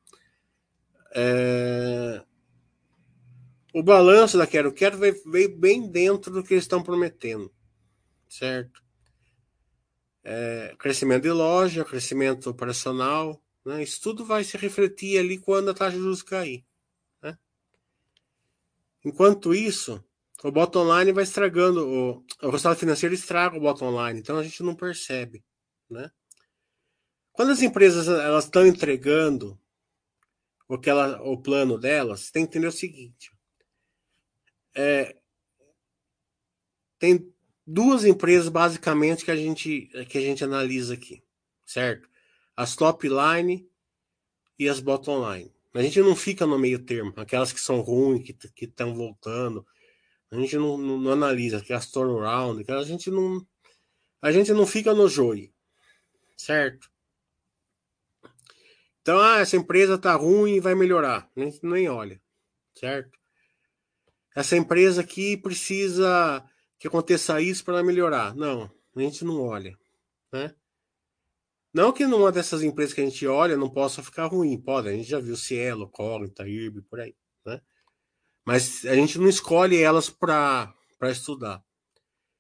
É... 1.14 2.24
O 3.74 3.84
balanço 3.84 4.38
da 4.38 4.48
Quero 4.48 4.72
Quero 4.72 4.98
veio, 4.98 5.22
veio, 5.30 5.58
bem 5.58 5.90
dentro 5.90 6.32
do 6.32 6.44
que 6.44 6.54
eles 6.54 6.64
estão 6.64 6.82
prometendo, 6.82 7.52
certo? 8.30 8.82
É, 10.24 10.76
crescimento 10.78 11.24
de 11.24 11.32
loja, 11.32 11.86
crescimento 11.86 12.50
operacional, 12.50 13.42
né? 13.68 13.84
Isso 13.84 14.02
tudo 14.02 14.24
vai 14.24 14.44
se 14.44 14.56
refletir 14.58 15.20
ali 15.20 15.38
quando 15.38 15.70
a 15.70 15.74
taxa 15.74 15.98
de 15.98 16.02
juros 16.02 16.24
cair. 16.24 16.66
Né? 17.22 17.38
Enquanto 19.04 19.54
isso, 19.54 20.04
o 20.42 20.52
bottom 20.52 20.98
line 20.98 21.12
vai 21.12 21.24
estragando, 21.24 21.86
o, 21.86 22.26
o 22.42 22.50
resultado 22.50 22.80
financeiro 22.80 23.14
estraga 23.14 23.58
o 23.58 23.62
bottom 23.62 23.92
line, 23.92 24.20
então 24.20 24.38
a 24.38 24.44
gente 24.44 24.64
não 24.64 24.74
percebe. 24.74 25.44
Né? 25.90 26.10
Quando 27.34 27.52
as 27.52 27.62
empresas 27.62 28.08
elas 28.08 28.46
estão 28.46 28.66
entregando 28.66 29.60
o, 30.68 30.78
que 30.78 30.90
ela, 30.90 31.22
o 31.22 31.38
plano 31.38 31.78
delas, 31.78 32.32
tem 32.32 32.46
que 32.46 32.52
entender 32.52 32.68
o 32.68 32.72
seguinte. 32.72 33.32
É, 34.74 35.18
tem 36.98 37.34
duas 37.66 38.06
empresas 38.06 38.48
basicamente 38.48 39.26
que 39.26 39.32
a 39.32 39.36
gente 39.36 39.90
que 40.08 40.18
a 40.18 40.22
gente 40.22 40.44
analisa 40.44 40.94
aqui, 40.94 41.22
certo? 41.66 42.08
As 42.58 42.76
top 42.76 43.08
line 43.08 43.70
e 44.58 44.68
as 44.68 44.80
bottom 44.80 45.32
line. 45.32 45.54
A 45.76 45.82
gente 45.84 46.02
não 46.02 46.16
fica 46.16 46.48
no 46.48 46.58
meio 46.58 46.80
termo, 46.80 47.14
aquelas 47.16 47.54
que 47.54 47.60
são 47.60 47.82
ruins, 47.82 48.24
que 48.56 48.66
estão 48.66 48.96
voltando. 48.96 49.64
A 50.32 50.36
gente 50.36 50.58
não, 50.58 50.76
não, 50.76 50.98
não 50.98 51.12
analisa, 51.12 51.60
aquelas 51.60 51.92
turnaround, 51.92 52.64
que 52.64 52.72
a 52.72 52.84
gente 52.84 53.12
não. 53.12 53.46
A 54.20 54.32
gente 54.32 54.52
não 54.52 54.66
fica 54.66 54.96
no 54.96 55.08
joio, 55.08 55.54
certo? 56.36 56.90
Então, 59.02 59.20
ah, 59.20 59.38
essa 59.38 59.56
empresa 59.56 59.98
tá 59.98 60.16
ruim 60.16 60.60
vai 60.60 60.74
melhorar. 60.74 61.30
A 61.36 61.40
gente 61.40 61.60
nem 61.64 61.88
olha, 61.88 62.20
certo? 62.74 63.18
Essa 64.36 64.58
empresa 64.58 65.02
aqui 65.02 65.38
precisa 65.38 66.44
que 66.80 66.88
aconteça 66.88 67.40
isso 67.40 67.64
para 67.64 67.84
melhorar. 67.84 68.36
Não, 68.36 68.70
a 68.96 69.00
gente 69.00 69.24
não 69.24 69.42
olha, 69.42 69.78
né? 70.34 70.56
Não 71.74 71.92
que 71.92 72.06
numa 72.06 72.32
dessas 72.32 72.64
empresas 72.64 72.94
que 72.94 73.02
a 73.02 73.04
gente 73.04 73.28
olha 73.28 73.58
não 73.58 73.70
possa 73.70 74.02
ficar 74.02 74.26
ruim, 74.26 74.60
pode. 74.60 74.90
A 74.90 74.92
gente 74.92 75.10
já 75.10 75.20
viu 75.20 75.36
Cielo, 75.36 75.90
Cognita, 75.90 76.48
IRB, 76.48 76.82
por 76.84 77.00
aí, 77.00 77.16
né? 77.46 77.62
Mas 78.46 78.86
a 78.86 78.96
gente 78.96 79.20
não 79.20 79.28
escolhe 79.28 79.82
elas 79.82 80.10
para 80.10 80.74
estudar. 81.04 81.64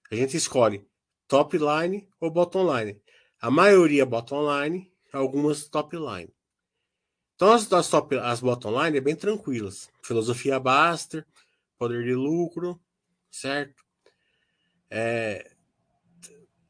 A 0.09 0.15
gente 0.15 0.37
escolhe 0.37 0.87
top 1.27 1.57
line 1.57 2.07
ou 2.19 2.31
bottom 2.31 2.73
line. 2.73 3.01
A 3.39 3.51
maioria 3.51 4.05
bottom 4.05 4.47
line, 4.49 4.91
algumas 5.11 5.67
top 5.67 5.95
line. 5.97 6.33
Então 7.35 7.51
as, 7.53 7.71
as, 7.71 7.89
top, 7.89 8.17
as 8.17 8.39
bottom 8.39 8.83
line 8.83 8.97
é 8.97 9.01
bem 9.01 9.15
tranquilas. 9.15 9.89
Filosofia 10.01 10.59
Baster, 10.59 11.25
poder 11.77 12.03
de 12.03 12.15
lucro, 12.15 12.81
certo? 13.29 13.83
É, 14.89 15.51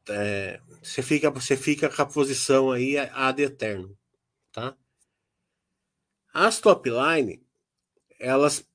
é, 0.08 0.60
você 0.82 1.02
fica, 1.02 1.30
você 1.30 1.56
fica 1.56 1.88
com 1.88 2.02
a 2.02 2.06
posição 2.06 2.70
aí 2.70 2.96
ad 2.98 3.42
eterno, 3.42 3.96
tá? 4.52 4.76
As 6.32 6.60
top 6.60 6.88
line, 6.88 7.44
elas, 8.18 8.66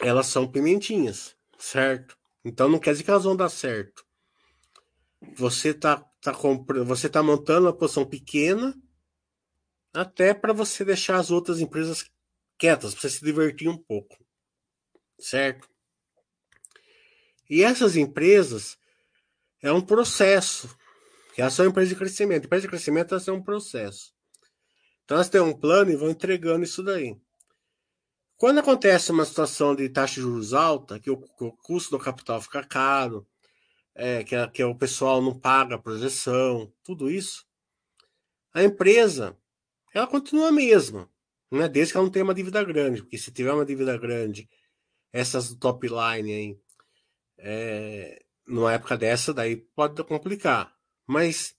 elas 0.00 0.26
são 0.26 0.50
pimentinhas, 0.50 1.36
certo? 1.58 2.18
Então 2.44 2.68
não 2.68 2.78
quer 2.78 2.92
dizer 2.92 3.04
que 3.04 3.10
elas 3.10 3.24
vão 3.24 3.36
dar 3.36 3.48
certo. 3.48 4.04
Você 5.36 5.74
tá, 5.74 6.04
tá 6.20 6.32
comprando, 6.34 6.84
você 6.84 7.08
tá 7.08 7.22
montando 7.22 7.66
uma 7.66 7.76
posição 7.76 8.06
pequena 8.06 8.74
até 9.92 10.32
para 10.32 10.52
você 10.52 10.84
deixar 10.84 11.18
as 11.18 11.30
outras 11.30 11.60
empresas 11.60 12.10
quietas, 12.58 12.94
para 12.94 13.02
você 13.02 13.10
se 13.10 13.24
divertir 13.24 13.68
um 13.68 13.76
pouco, 13.76 14.16
certo? 15.18 15.68
E 17.48 17.64
essas 17.64 17.96
empresas 17.96 18.78
é 19.62 19.72
um 19.72 19.80
processo. 19.80 20.74
Que 21.34 21.40
elas 21.40 21.54
são 21.54 21.66
empresas 21.66 21.90
de 21.90 21.96
crescimento. 21.96 22.46
Empresas 22.46 22.62
de 22.62 22.68
crescimento 22.68 23.12
elas 23.12 23.24
são 23.24 23.36
um 23.36 23.42
processo. 23.42 24.12
Então 25.04 25.16
elas 25.16 25.28
têm 25.28 25.40
um 25.40 25.52
plano 25.52 25.90
e 25.90 25.96
vão 25.96 26.10
entregando 26.10 26.64
isso 26.64 26.82
daí. 26.82 27.16
Quando 28.36 28.58
acontece 28.58 29.12
uma 29.12 29.24
situação 29.24 29.74
de 29.74 29.88
taxa 29.88 30.14
de 30.14 30.22
juros 30.22 30.54
alta, 30.54 30.98
que 30.98 31.10
o, 31.10 31.22
o 31.40 31.52
custo 31.52 31.90
do 31.90 32.02
capital 32.02 32.40
fica 32.40 32.64
caro, 32.64 33.26
é, 33.94 34.24
que, 34.24 34.48
que 34.48 34.64
o 34.64 34.74
pessoal 34.74 35.20
não 35.20 35.38
paga 35.38 35.74
a 35.74 35.78
projeção, 35.78 36.72
tudo 36.82 37.10
isso, 37.10 37.44
a 38.54 38.62
empresa 38.62 39.36
ela 39.92 40.06
continua 40.06 40.48
a 40.48 40.52
mesma, 40.52 41.10
né? 41.50 41.68
desde 41.68 41.92
que 41.92 41.98
ela 41.98 42.04
não 42.04 42.12
tenha 42.12 42.24
uma 42.24 42.34
dívida 42.34 42.64
grande, 42.64 43.02
porque 43.02 43.18
se 43.18 43.30
tiver 43.30 43.52
uma 43.52 43.66
dívida 43.66 43.98
grande, 43.98 44.48
essas 45.12 45.54
top 45.56 45.86
line 45.88 46.32
aí, 46.32 46.58
é, 47.36 48.22
numa 48.50 48.72
época 48.72 48.96
dessa, 48.96 49.32
daí 49.32 49.56
pode 49.56 50.02
complicar. 50.04 50.74
Mas 51.06 51.54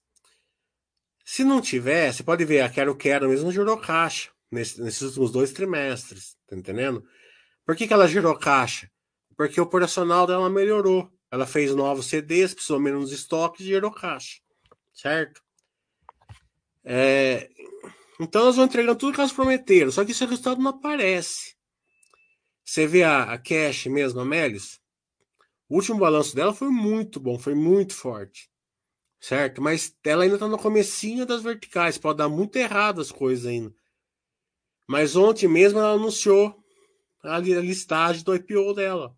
se 1.24 1.44
não 1.44 1.60
tiver, 1.60 2.12
você 2.12 2.22
pode 2.22 2.44
ver, 2.44 2.60
a 2.60 2.68
Quero 2.68 2.94
Quero 2.96 3.28
mesmo 3.28 3.50
gerou 3.50 3.78
caixa 3.78 4.30
nesse, 4.50 4.80
nesses 4.80 5.02
últimos 5.02 5.32
dois 5.32 5.52
trimestres, 5.52 6.36
tá 6.46 6.56
entendendo? 6.56 7.04
Por 7.64 7.76
que, 7.76 7.86
que 7.86 7.92
ela 7.92 8.08
gerou 8.08 8.36
caixa? 8.38 8.90
Porque 9.36 9.60
o 9.60 9.64
operacional 9.64 10.26
dela 10.26 10.50
melhorou. 10.50 11.10
Ela 11.30 11.46
fez 11.46 11.74
novos 11.74 12.06
CDs, 12.06 12.52
precisou 12.52 12.78
menos 12.78 13.10
estoque 13.10 13.62
e 13.62 13.66
gerou 13.66 13.90
caixa, 13.90 14.40
certo? 14.92 15.40
É, 16.84 17.48
então 18.20 18.42
elas 18.42 18.56
vão 18.56 18.66
entregando 18.66 18.98
tudo 18.98 19.14
que 19.14 19.20
elas 19.20 19.32
prometeram, 19.32 19.90
só 19.90 20.04
que 20.04 20.10
esse 20.10 20.24
resultado 20.26 20.60
não 20.60 20.72
aparece. 20.72 21.54
Você 22.62 22.86
vê 22.86 23.02
a, 23.02 23.22
a 23.32 23.38
Cash 23.38 23.86
mesmo, 23.86 24.20
a 24.20 24.24
Melis, 24.24 24.81
o 25.72 25.76
último 25.76 26.00
balanço 26.00 26.36
dela 26.36 26.52
foi 26.52 26.68
muito 26.68 27.18
bom, 27.18 27.38
foi 27.38 27.54
muito 27.54 27.94
forte. 27.94 28.50
Certo? 29.18 29.62
Mas 29.62 29.96
ela 30.04 30.24
ainda 30.24 30.34
está 30.34 30.46
no 30.46 30.58
comecinho 30.58 31.24
das 31.24 31.42
verticais, 31.42 31.96
pode 31.96 32.18
dar 32.18 32.28
muito 32.28 32.56
errado 32.56 33.00
as 33.00 33.10
coisas 33.10 33.46
ainda. 33.46 33.74
Mas 34.86 35.16
ontem 35.16 35.48
mesmo 35.48 35.78
ela 35.78 35.94
anunciou 35.94 36.62
a 37.22 37.38
listagem 37.38 38.22
do 38.22 38.34
IPO 38.34 38.74
dela. 38.74 39.16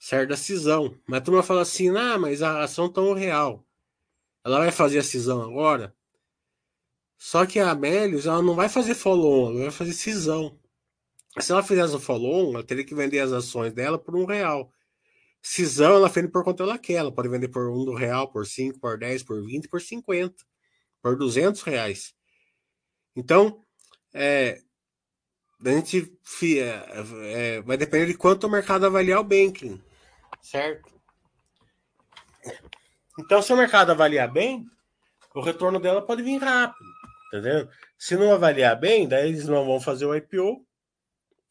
Certo? 0.00 0.30
Da 0.30 0.36
cisão. 0.36 0.98
Mas 1.06 1.20
a 1.20 1.24
turma 1.24 1.44
fala 1.44 1.62
assim, 1.62 1.96
ah, 1.96 2.18
mas 2.18 2.42
a 2.42 2.64
ação 2.64 2.88
tão 2.88 3.12
real. 3.12 3.64
Ela 4.44 4.58
vai 4.58 4.72
fazer 4.72 4.98
a 4.98 5.04
cisão 5.04 5.40
agora? 5.42 5.94
Só 7.16 7.46
que 7.46 7.60
a 7.60 7.70
Amélios, 7.70 8.26
ela 8.26 8.42
não 8.42 8.56
vai 8.56 8.68
fazer 8.68 8.96
follow-on, 8.96 9.52
ela 9.52 9.60
vai 9.60 9.70
fazer 9.70 9.92
cisão. 9.92 10.58
Se 11.38 11.52
ela 11.52 11.62
fizesse 11.62 11.94
o 11.94 12.00
follow-on, 12.00 12.54
ela 12.54 12.64
teria 12.64 12.84
que 12.84 12.96
vender 12.96 13.20
as 13.20 13.30
ações 13.30 13.72
dela 13.72 13.96
por 13.96 14.16
um 14.16 14.24
real. 14.24 14.72
Cisão 15.46 15.96
ela 15.96 16.08
vende 16.08 16.28
por 16.28 16.42
quanto 16.42 16.62
ela 16.62 16.78
quer. 16.78 16.94
Ela 16.94 17.12
pode 17.12 17.28
vender 17.28 17.48
por 17.48 17.68
um 17.68 17.94
real, 17.94 18.32
por 18.32 18.46
cinco, 18.46 18.80
por 18.80 18.96
dez, 18.96 19.22
por 19.22 19.44
vinte, 19.44 19.68
por 19.68 19.78
cinquenta, 19.78 20.42
por 21.02 21.18
duzentos 21.18 21.60
reais. 21.60 22.14
Então, 23.14 23.62
é, 24.14 24.62
a 25.62 25.70
gente 25.70 26.18
é, 26.42 27.56
é, 27.58 27.60
vai 27.60 27.76
depender 27.76 28.06
de 28.06 28.14
quanto 28.14 28.46
o 28.46 28.50
mercado 28.50 28.86
avaliar 28.86 29.20
o 29.20 29.24
banking, 29.24 29.78
certo? 30.40 30.90
Então, 33.20 33.42
se 33.42 33.52
o 33.52 33.56
mercado 33.56 33.92
avaliar 33.92 34.32
bem, 34.32 34.66
o 35.34 35.42
retorno 35.42 35.78
dela 35.78 36.00
pode 36.00 36.22
vir 36.22 36.38
rápido, 36.38 36.88
entendeu? 37.28 37.68
Se 37.98 38.16
não 38.16 38.32
avaliar 38.32 38.80
bem, 38.80 39.06
daí 39.06 39.28
eles 39.28 39.46
não 39.46 39.66
vão 39.66 39.78
fazer 39.78 40.06
o 40.06 40.14
IPO, 40.16 40.66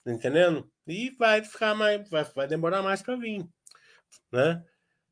tá 0.04 0.12
entendendo? 0.12 0.68
E 0.88 1.12
vai 1.12 1.44
ficar 1.44 1.76
mais, 1.76 2.10
vai, 2.10 2.24
vai 2.24 2.48
demorar 2.48 2.82
mais 2.82 3.04
para 3.04 3.16
vir 3.16 3.48
né? 4.32 4.63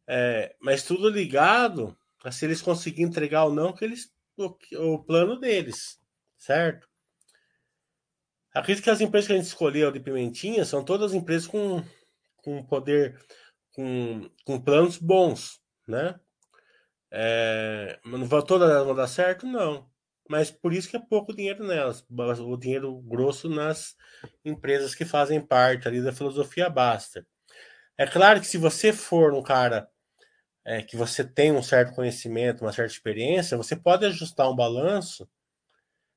É, 0.07 0.55
mas 0.59 0.83
tudo 0.83 1.09
ligado 1.09 1.97
a 2.23 2.31
se 2.31 2.45
eles 2.45 2.61
conseguirem 2.61 3.09
entregar 3.09 3.45
ou 3.45 3.53
não 3.53 3.73
que 3.73 3.85
eles, 3.85 4.11
o, 4.37 4.55
o 4.93 5.03
plano 5.03 5.39
deles, 5.39 5.99
certo? 6.37 6.87
Acredito 8.53 8.83
que 8.83 8.89
as 8.89 8.99
empresas 8.99 9.27
que 9.27 9.33
a 9.33 9.37
gente 9.37 9.45
escolheu 9.45 9.91
de 9.91 9.99
Pimentinha 9.99 10.65
são 10.65 10.83
todas 10.83 11.13
empresas 11.13 11.47
com, 11.47 11.81
com 12.37 12.63
poder, 12.65 13.17
com, 13.73 14.29
com 14.43 14.59
planos 14.59 14.97
bons, 14.97 15.61
né? 15.87 16.19
É, 17.09 17.99
não 18.05 18.25
vão 18.25 18.41
todas 18.41 18.85
vão 18.85 18.95
dar 18.95 19.07
certo? 19.07 19.45
Não. 19.45 19.89
Mas 20.29 20.49
por 20.51 20.73
isso 20.73 20.89
que 20.89 20.95
é 20.95 20.99
pouco 20.99 21.35
dinheiro 21.35 21.65
nelas. 21.65 22.05
O 22.09 22.57
dinheiro 22.57 23.01
grosso 23.01 23.49
nas 23.49 23.95
empresas 24.45 24.95
que 24.95 25.03
fazem 25.03 25.45
parte 25.45 25.87
ali 25.87 26.01
da 26.01 26.13
filosofia 26.13 26.69
Basta. 26.69 27.25
É 27.97 28.07
claro 28.07 28.39
que 28.39 28.47
se 28.47 28.57
você 28.57 28.91
for 28.91 29.33
um 29.33 29.43
cara 29.43 29.89
é, 30.65 30.81
que 30.81 30.95
você 30.95 31.23
tem 31.23 31.51
um 31.51 31.63
certo 31.63 31.95
conhecimento, 31.95 32.61
uma 32.61 32.73
certa 32.73 32.93
experiência, 32.93 33.57
você 33.57 33.75
pode 33.75 34.05
ajustar 34.05 34.49
um 34.49 34.55
balanço 34.55 35.29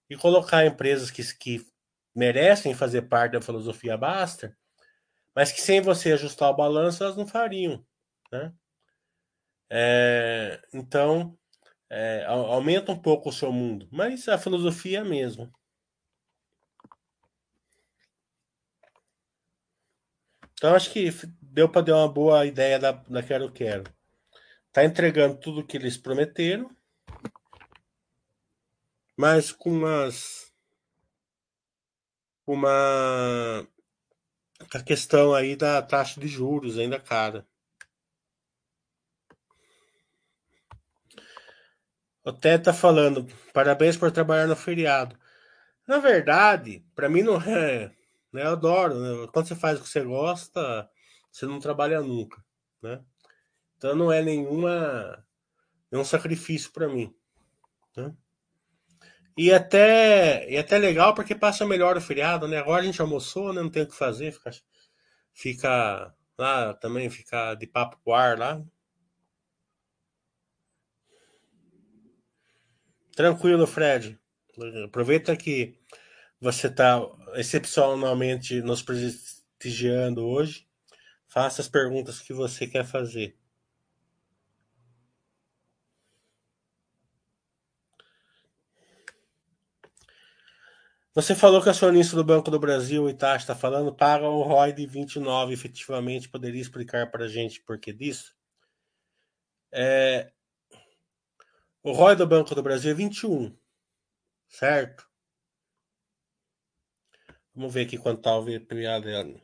e 0.09 0.17
colocar 0.17 0.67
empresas 0.67 1.11
que, 1.11 1.23
que 1.35 1.67
merecem 2.15 2.75
fazer 2.75 3.03
parte 3.03 3.33
da 3.33 3.43
filosofia 3.43 3.97
Baster, 3.97 4.57
mas 5.35 5.51
que 5.51 5.61
sem 5.61 5.81
você 5.81 6.13
ajustar 6.13 6.51
o 6.51 6.57
balanço 6.57 7.03
elas 7.03 7.17
não 7.17 7.27
fariam. 7.27 7.85
Né? 8.31 8.53
É, 9.71 10.61
então, 10.73 11.37
é, 11.91 12.25
aumenta 12.27 12.93
um 12.93 12.99
pouco 12.99 13.29
o 13.29 13.33
seu 13.33 13.53
mundo, 13.53 13.89
mas 13.91 14.29
a 14.29 14.39
filosofia 14.39 14.99
é 14.99 15.01
a 15.01 15.05
mesma. 15.05 15.51
Então, 20.55 20.75
acho 20.75 20.93
que 20.93 21.11
deu 21.55 21.69
para 21.69 21.83
dar 21.83 21.97
uma 21.99 22.09
boa 22.09 22.45
ideia 22.45 22.81
da, 22.81 22.91
da 22.91 23.23
Quero 23.23 23.51
Quero. 23.53 23.85
Tá 24.73 24.85
entregando 24.85 25.37
tudo 25.37 25.65
que 25.65 25.77
eles 25.77 25.97
prometeram, 25.97 26.69
mas 29.17 29.53
com 29.53 29.71
umas. 29.71 30.53
Uma. 32.45 33.67
A 34.75 34.83
questão 34.83 35.33
aí 35.33 35.55
da 35.55 35.81
taxa 35.81 36.21
de 36.21 36.27
juros 36.27 36.77
ainda 36.77 36.99
cara. 36.99 37.47
O 42.25 42.33
Ted 42.33 42.65
tá 42.65 42.73
falando, 42.73 43.27
parabéns 43.53 43.97
por 43.97 44.11
trabalhar 44.11 44.47
no 44.49 44.57
feriado. 44.57 45.17
Na 45.87 45.99
verdade, 45.99 46.85
para 46.97 47.09
mim 47.09 47.23
não 47.23 47.41
é. 47.41 47.93
Né, 48.33 48.43
eu 48.43 48.53
adoro. 48.53 48.95
Né? 48.99 49.29
Quando 49.33 49.47
você 49.47 49.55
faz 49.55 49.79
o 49.79 49.83
que 49.83 49.89
você 49.89 50.03
gosta, 50.03 50.91
você 51.35 51.47
não 51.47 51.59
trabalha 51.59 52.01
nunca, 52.01 52.41
né? 52.81 53.05
Então 53.77 53.97
não 53.97 54.13
é 54.13 54.23
nenhuma 54.23 55.27
nenhum 55.91 56.05
sacrifício 56.05 56.71
para 56.73 56.89
mim, 56.89 57.13
né? 57.97 58.17
E 59.37 59.53
até 59.53 60.49
e 60.49 60.57
até 60.57 60.79
legal 60.79 61.13
porque 61.13 61.35
passa 61.35 61.67
melhor 61.67 61.97
o 61.97 62.01
feriado, 62.01 62.47
né? 62.47 62.59
Agora 62.59 62.83
a 62.83 62.85
gente 62.85 63.01
almoçou, 63.01 63.53
né? 63.53 63.61
Não 63.61 63.69
tem 63.69 63.83
o 63.83 63.89
que 63.89 63.97
fazer, 63.97 64.31
fica, 64.31 64.53
fica 65.33 66.15
lá 66.39 66.73
também, 66.75 67.11
fica 67.11 67.57
de 67.57 67.67
papo 67.67 67.99
com 68.05 68.15
ar 68.15 68.39
lá. 68.39 68.65
Tranquilo, 73.17 73.67
Fred. 73.67 74.21
Aproveita 74.85 75.37
que 75.37 75.77
você 76.41 76.69
está 76.69 77.01
excepcionalmente 77.35 78.63
nos 78.63 78.83
prestigiando 78.83 80.25
hoje. 80.25 80.69
Faça 81.27 81.61
as 81.61 81.69
perguntas 81.69 82.21
que 82.21 82.33
você 82.33 82.67
quer 82.67 82.85
fazer. 82.85 83.37
Você 91.15 91.33
falou 91.33 91.63
que 91.63 91.69
a 91.69 91.71
acionista 91.71 92.17
do 92.17 92.25
Banco 92.25 92.51
do 92.51 92.59
Brasil, 92.59 93.09
Itachi, 93.09 93.45
está 93.45 93.55
falando, 93.55 93.95
paga 93.95 94.29
um 94.29 94.43
ROI 94.43 94.73
de 94.73 94.85
29, 94.85 95.55
efetivamente. 95.55 96.29
Poderia 96.29 96.61
explicar 96.61 97.09
para 97.09 97.27
a 97.27 97.29
gente 97.29 97.61
por 97.61 97.79
que 97.79 97.93
disso? 97.93 98.35
É... 99.71 100.33
O 101.85 101.93
ROI 101.93 102.17
do 102.17 102.27
Banco 102.27 102.53
do 102.53 102.63
Brasil 102.65 102.91
é 102.91 102.95
21, 102.95 103.57
certo? 104.49 105.09
Vamos 107.55 107.73
ver 107.73 107.83
aqui 107.87 107.97
quanto 107.97 108.19
está 108.19 108.37
o 108.37 108.43
VPA 108.43 109.01
dela. 109.01 109.44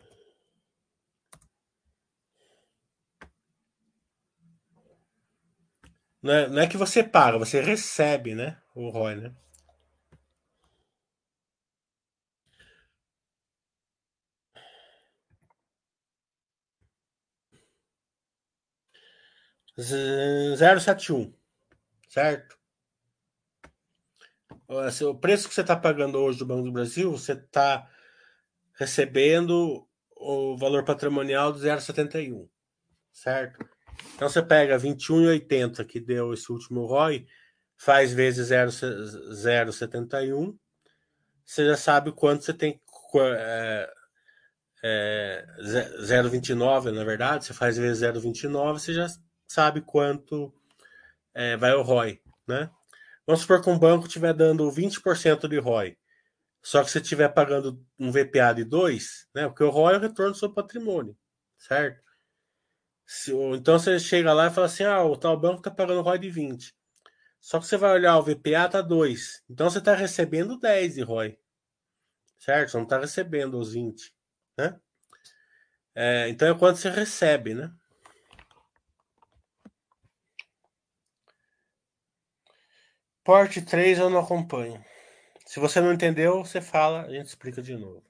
Não 6.22 6.32
é, 6.32 6.48
não 6.48 6.62
é 6.62 6.66
que 6.66 6.76
você 6.76 7.02
paga, 7.02 7.38
você 7.38 7.60
recebe, 7.60 8.34
né? 8.34 8.58
O 8.74 8.90
ROI, 8.90 9.16
né? 9.16 9.34
Zero 20.56 20.80
sete 20.80 21.12
um, 21.12 21.32
certo? 22.08 22.58
O 24.68 25.14
preço 25.14 25.48
que 25.48 25.54
você 25.54 25.62
está 25.62 25.74
pagando 25.76 26.18
hoje 26.18 26.38
do 26.38 26.46
Banco 26.46 26.64
do 26.64 26.72
Brasil, 26.72 27.10
você 27.10 27.32
está 27.32 27.90
recebendo 28.74 29.88
o 30.16 30.56
valor 30.56 30.84
patrimonial 30.84 31.52
do 31.52 31.58
0,71, 31.58 32.48
certo? 33.12 33.68
Então 34.14 34.28
você 34.28 34.42
pega 34.42 34.78
21,80 34.78 35.84
que 35.84 35.98
deu 35.98 36.34
esse 36.34 36.52
último 36.52 36.86
ROI, 36.86 37.26
faz 37.76 38.12
vezes 38.12 38.50
0,71, 38.50 40.56
você 41.44 41.66
já 41.66 41.76
sabe 41.76 42.12
quanto 42.12 42.44
você 42.44 42.52
tem. 42.52 42.80
É, 43.14 43.92
é, 44.82 45.46
0,29 46.02 46.92
na 46.92 47.04
verdade, 47.04 47.44
você 47.44 47.52
faz 47.52 47.76
vezes 47.76 48.02
0,29, 48.02 48.74
você 48.74 48.94
já 48.94 49.06
sabe 49.48 49.80
quanto 49.80 50.52
é, 51.34 51.56
vai 51.56 51.72
o 51.72 51.82
ROI, 51.82 52.20
né? 52.46 52.70
Vamos 53.26 53.42
supor 53.42 53.62
que 53.62 53.70
um 53.70 53.78
banco 53.78 54.06
estiver 54.06 54.34
dando 54.34 54.70
20% 54.70 55.48
de 55.48 55.58
ROI. 55.58 55.96
Só 56.62 56.84
que 56.84 56.90
você 56.90 56.98
estiver 56.98 57.28
pagando 57.28 57.82
um 57.98 58.10
VPA 58.10 58.52
de 58.54 58.64
2, 58.64 59.28
né? 59.34 59.48
Porque 59.48 59.64
o 59.64 59.70
ROI 59.70 59.94
é 59.94 59.96
o 59.96 60.00
retorno 60.00 60.32
do 60.32 60.38
seu 60.38 60.52
patrimônio, 60.52 61.16
certo? 61.58 62.09
Se, 63.12 63.32
então 63.34 63.76
você 63.76 63.98
chega 63.98 64.32
lá 64.32 64.46
e 64.46 64.50
fala 64.50 64.68
assim: 64.68 64.84
ah, 64.84 65.02
o 65.02 65.16
tal 65.16 65.36
banco 65.36 65.58
está 65.58 65.68
pagando 65.68 66.00
ROI 66.00 66.16
de 66.20 66.30
20. 66.30 66.72
Só 67.40 67.58
que 67.58 67.66
você 67.66 67.76
vai 67.76 67.92
olhar 67.92 68.16
o 68.16 68.22
VPA 68.22 68.68
tá 68.68 68.80
2. 68.80 69.42
Então 69.50 69.68
você 69.68 69.78
está 69.78 69.96
recebendo 69.96 70.56
10 70.56 70.94
de 70.94 71.02
ROI. 71.02 71.36
Certo? 72.38 72.70
Você 72.70 72.76
não 72.76 72.84
está 72.84 73.00
recebendo 73.00 73.58
os 73.58 73.72
20. 73.72 74.14
Né? 74.56 74.80
É, 75.92 76.28
então 76.28 76.48
é 76.48 76.56
quanto 76.56 76.78
você 76.78 76.88
recebe, 76.88 77.52
né? 77.52 77.74
Porte 83.24 83.60
3 83.60 83.98
eu 83.98 84.08
não 84.08 84.20
acompanho. 84.20 84.84
Se 85.46 85.58
você 85.58 85.80
não 85.80 85.92
entendeu, 85.92 86.44
você 86.44 86.60
fala, 86.60 87.02
a 87.02 87.10
gente 87.10 87.26
explica 87.26 87.60
de 87.60 87.76
novo. 87.76 88.09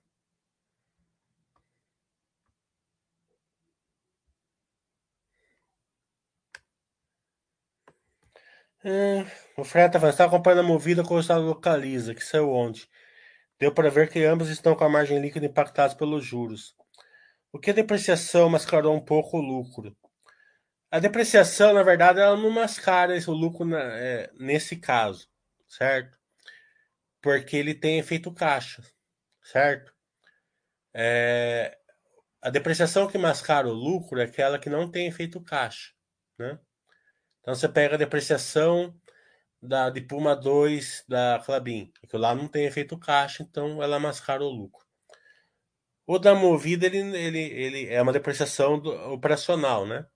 É, 8.82 9.26
o 9.58 9.64
Fred 9.64 9.92
tá 9.92 10.00
falando, 10.00 10.12
está 10.12 10.24
acompanhando 10.24 10.60
a 10.60 10.62
movida 10.62 11.04
com 11.04 11.14
o 11.14 11.20
estado 11.20 11.42
localiza, 11.42 12.14
que 12.14 12.24
saiu 12.24 12.50
onde? 12.50 12.88
Deu 13.58 13.74
para 13.74 13.90
ver 13.90 14.08
que 14.08 14.24
ambos 14.24 14.48
estão 14.48 14.74
com 14.74 14.84
a 14.84 14.88
margem 14.88 15.20
líquida 15.20 15.44
impactados 15.44 15.94
pelos 15.94 16.24
juros. 16.24 16.74
O 17.52 17.58
que 17.58 17.70
a 17.70 17.74
depreciação 17.74 18.48
mascarou 18.48 18.94
um 18.96 19.04
pouco 19.04 19.36
o 19.36 19.42
lucro? 19.42 19.94
A 20.90 20.98
depreciação, 20.98 21.74
na 21.74 21.82
verdade, 21.82 22.20
ela 22.20 22.36
não 22.36 22.50
mascara 22.50 23.14
o 23.28 23.32
lucro 23.32 23.66
na, 23.66 23.80
é, 23.80 24.30
nesse 24.38 24.76
caso, 24.76 25.28
certo? 25.68 26.18
Porque 27.20 27.56
ele 27.56 27.74
tem 27.74 27.98
efeito 27.98 28.32
caixa, 28.32 28.82
certo? 29.42 29.92
É, 30.94 31.76
a 32.40 32.48
depreciação 32.48 33.06
que 33.06 33.18
mascara 33.18 33.68
o 33.68 33.72
lucro 33.72 34.18
é 34.20 34.24
aquela 34.24 34.58
que 34.58 34.70
não 34.70 34.90
tem 34.90 35.06
efeito 35.06 35.38
caixa, 35.42 35.92
né? 36.38 36.58
Então 37.40 37.55
você 37.55 37.68
pega 37.68 37.94
a 37.94 37.98
depreciação 37.98 38.94
da, 39.62 39.90
de 39.90 40.00
Puma 40.00 40.35
2 40.35 41.05
da 41.09 41.42
Clabin, 41.44 41.92
que 42.09 42.16
lá 42.16 42.35
não 42.35 42.48
tem 42.48 42.64
efeito 42.66 42.98
caixa, 42.98 43.42
então 43.42 43.83
ela 43.83 43.98
mascara 43.98 44.42
o 44.42 44.48
lucro. 44.48 44.85
O 46.07 46.18
da 46.18 46.35
Movida, 46.35 46.87
ele, 46.87 46.98
ele, 47.16 47.38
ele 47.38 47.87
é 47.88 48.03
uma 48.03 48.12
depreciação 48.12 48.81
do, 48.81 48.90
operacional, 49.12 49.87
né? 49.87 50.07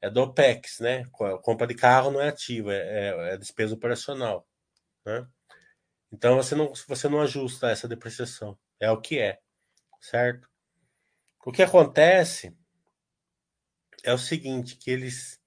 É 0.00 0.10
do 0.10 0.20
OPEX, 0.22 0.80
né? 0.80 1.04
Compra 1.42 1.66
de 1.66 1.74
carro 1.74 2.10
não 2.10 2.20
é 2.20 2.28
ativa, 2.28 2.74
é, 2.74 2.78
é, 2.78 3.34
é 3.34 3.36
despesa 3.38 3.74
operacional, 3.74 4.46
né? 5.04 5.26
Então 6.12 6.36
você 6.36 6.54
não, 6.54 6.72
você 6.86 7.08
não 7.08 7.20
ajusta 7.20 7.70
essa 7.70 7.88
depreciação, 7.88 8.58
é 8.78 8.90
o 8.90 9.00
que 9.00 9.18
é, 9.18 9.40
certo? 10.00 10.48
O 11.44 11.52
que 11.52 11.62
acontece 11.62 12.56
é 14.04 14.12
o 14.12 14.18
seguinte, 14.18 14.76
que 14.76 14.90
eles 14.90 15.40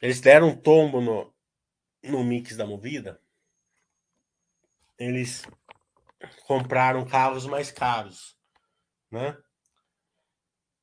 eles 0.00 0.20
deram 0.20 0.48
um 0.48 0.56
tombo 0.56 1.00
no, 1.00 1.34
no 2.02 2.24
mix 2.24 2.56
da 2.56 2.66
Movida. 2.66 3.20
Eles 4.98 5.42
compraram 6.46 7.04
carros 7.06 7.46
mais 7.46 7.70
caros, 7.70 8.36
né? 9.10 9.36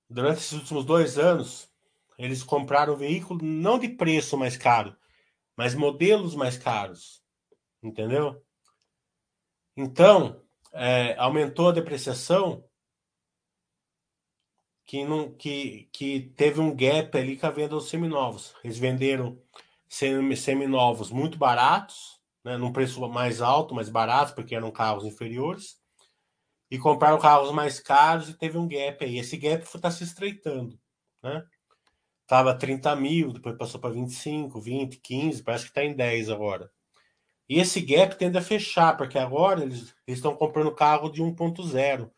Durante 0.10 0.40
esses 0.40 0.54
últimos 0.54 0.86
dois 0.86 1.18
anos, 1.18 1.72
eles 2.18 2.42
compraram 2.42 2.96
veículo 2.96 3.44
não 3.44 3.78
de 3.78 3.90
preço 3.90 4.38
mais 4.38 4.56
caro, 4.56 4.96
mas 5.56 5.76
modelos 5.76 6.34
mais 6.34 6.58
caros, 6.58 7.22
entendeu? 7.84 8.44
Então, 9.76 10.42
é, 10.74 11.16
aumentou 11.18 11.70
a 11.70 11.74
depreciação 11.74 12.68
que, 14.88 15.04
não, 15.04 15.30
que, 15.34 15.90
que 15.92 16.32
teve 16.38 16.62
um 16.62 16.74
gap 16.74 17.16
ali 17.18 17.38
com 17.38 17.46
a 17.46 17.52
venda 17.52 17.70
dos 17.76 17.90
seminovos. 17.90 18.56
Eles 18.64 18.80
venderam 18.80 19.38
seminovos 19.90 21.12
muito 21.12 21.38
baratos, 21.38 22.22
né, 22.44 22.56
num 22.56 22.72
preço 22.72 23.06
mais 23.10 23.42
alto, 23.42 23.76
mais 23.76 23.90
barato, 23.90 24.34
porque 24.34 24.56
eram 24.56 24.72
carros 24.72 25.06
inferiores, 25.06 25.78
e 26.72 26.80
compraram 26.80 27.20
carros 27.20 27.52
mais 27.52 27.82
caros 27.82 28.30
e 28.30 28.34
teve 28.34 28.58
um 28.58 28.68
gap 28.68 29.04
aí. 29.04 29.20
Esse 29.20 29.36
gap 29.36 29.64
está 29.64 29.92
se 29.92 30.06
estreitando. 30.06 30.80
Né? 31.22 31.46
Tava 32.26 32.58
30 32.58 32.96
mil, 32.96 33.34
depois 33.34 33.58
passou 33.58 33.82
para 33.82 33.94
25, 33.94 34.60
20, 34.60 34.98
15, 34.98 35.44
parece 35.44 35.66
que 35.66 35.72
está 35.72 35.84
em 35.84 35.94
10 35.94 36.30
agora. 36.30 36.72
E 37.50 37.60
esse 37.60 37.82
gap 37.82 38.16
tende 38.18 38.38
a 38.38 38.42
fechar, 38.42 38.96
porque 38.96 39.18
agora 39.18 39.64
eles 39.64 39.94
estão 40.06 40.36
comprando 40.36 40.74
carro 40.74 41.10
de 41.10 41.22
1.0 41.22 42.10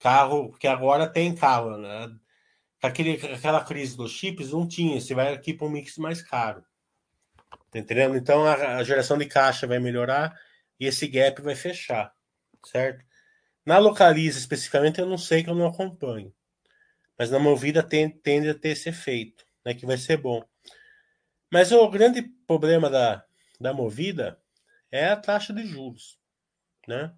Carro, 0.00 0.56
que 0.58 0.66
agora 0.66 1.06
tem 1.06 1.34
carro, 1.34 1.76
né? 1.76 2.10
Aquele, 2.82 3.12
aquela 3.34 3.62
crise 3.62 3.96
dos 3.96 4.10
chips 4.10 4.50
não 4.50 4.66
tinha, 4.66 4.98
você 4.98 5.14
vai 5.14 5.34
aqui 5.34 5.52
para 5.52 5.66
um 5.66 5.70
mix 5.70 5.98
mais 5.98 6.22
caro. 6.22 6.64
Tá 7.70 7.78
entendendo? 7.78 8.16
Então 8.16 8.46
a, 8.46 8.78
a, 8.78 8.82
geração 8.82 9.18
de 9.18 9.26
caixa 9.26 9.66
vai 9.66 9.78
melhorar 9.78 10.34
e 10.78 10.86
esse 10.86 11.06
gap 11.06 11.42
vai 11.42 11.54
fechar, 11.54 12.12
certo? 12.64 13.04
Na 13.64 13.76
Localiza 13.76 14.38
especificamente 14.38 14.98
eu 14.98 15.06
não 15.06 15.18
sei 15.18 15.44
que 15.44 15.50
eu 15.50 15.54
não 15.54 15.66
acompanho. 15.66 16.34
Mas 17.18 17.30
na 17.30 17.38
Movida 17.38 17.82
tem, 17.82 18.08
tende 18.08 18.48
a 18.48 18.54
ter 18.54 18.70
esse 18.70 18.88
efeito, 18.88 19.44
né, 19.62 19.74
que 19.74 19.84
vai 19.84 19.98
ser 19.98 20.16
bom. 20.16 20.42
Mas 21.52 21.70
o 21.70 21.88
grande 21.90 22.22
problema 22.46 22.88
da, 22.88 23.22
da 23.60 23.74
Movida 23.74 24.40
é 24.90 25.08
a 25.08 25.16
taxa 25.16 25.52
de 25.52 25.66
juros, 25.66 26.18
né? 26.88 27.14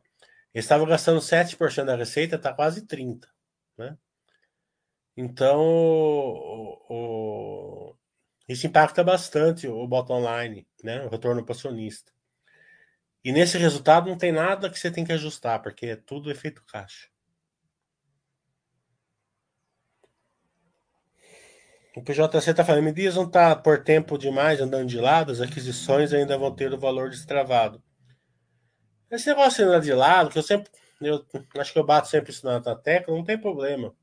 Eles 0.54 0.64
estavam 0.64 0.86
gastando 0.86 1.20
7% 1.20 1.84
da 1.84 1.96
receita, 1.96 2.36
está 2.36 2.52
quase 2.52 2.86
30%. 2.86 3.26
Né? 3.78 3.96
Então, 5.16 5.60
o, 5.60 6.86
o, 6.88 7.96
isso 8.48 8.66
impacta 8.66 9.02
bastante 9.02 9.66
o 9.66 9.86
bottom 9.86 10.20
line, 10.20 10.66
né? 10.82 11.04
o 11.04 11.08
retorno 11.08 11.44
para 11.44 11.54
acionista. 11.54 12.12
E 13.24 13.32
nesse 13.32 13.56
resultado 13.56 14.08
não 14.08 14.18
tem 14.18 14.32
nada 14.32 14.68
que 14.68 14.78
você 14.78 14.90
tem 14.90 15.04
que 15.04 15.12
ajustar, 15.12 15.62
porque 15.62 15.86
é 15.86 15.96
tudo 15.96 16.30
efeito 16.30 16.64
caixa. 16.66 17.08
O 21.94 22.02
PJC 22.02 22.50
está 22.50 22.64
falando, 22.64 22.84
me 22.84 22.92
diz, 22.92 23.14
não 23.16 23.24
está 23.24 23.54
por 23.54 23.84
tempo 23.84 24.16
demais 24.16 24.60
andando 24.60 24.88
de 24.88 24.98
lado, 24.98 25.30
as 25.30 25.42
aquisições 25.42 26.12
ainda 26.12 26.38
vão 26.38 26.54
ter 26.54 26.72
o 26.72 26.78
valor 26.78 27.10
destravado. 27.10 27.82
Esse 29.12 29.28
negócio 29.28 29.78
de 29.78 29.86
de 29.86 29.92
lado, 29.92 30.30
que 30.30 30.38
eu 30.38 30.42
sempre. 30.42 30.72
Eu 30.98 31.22
acho 31.58 31.72
que 31.72 31.78
eu 31.78 31.84
bato 31.84 32.08
sempre 32.08 32.30
isso 32.30 32.46
na, 32.46 32.60
tecla, 32.74 33.14
não 33.14 33.22
tem 33.22 33.38
problema. 33.38 33.94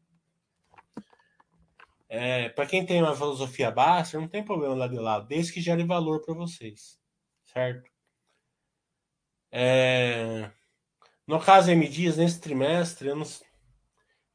É, 2.07 2.49
para 2.49 2.67
quem 2.67 2.85
tem 2.85 3.01
uma 3.01 3.15
filosofia 3.15 3.71
baixa, 3.71 4.19
não 4.19 4.27
tem 4.27 4.45
problema 4.45 4.75
lá 4.75 4.87
de 4.87 4.99
lado, 4.99 5.27
desde 5.27 5.53
que 5.53 5.61
gere 5.61 5.83
valor 5.83 6.21
para 6.21 6.35
vocês. 6.35 6.99
Certo? 7.45 7.89
É, 9.51 10.51
no 11.25 11.39
caso 11.39 11.71
M 11.71 11.87
Dias, 11.87 12.17
nesse 12.17 12.39
trimestre, 12.39 13.07
eu, 13.07 13.15
não, 13.15 13.25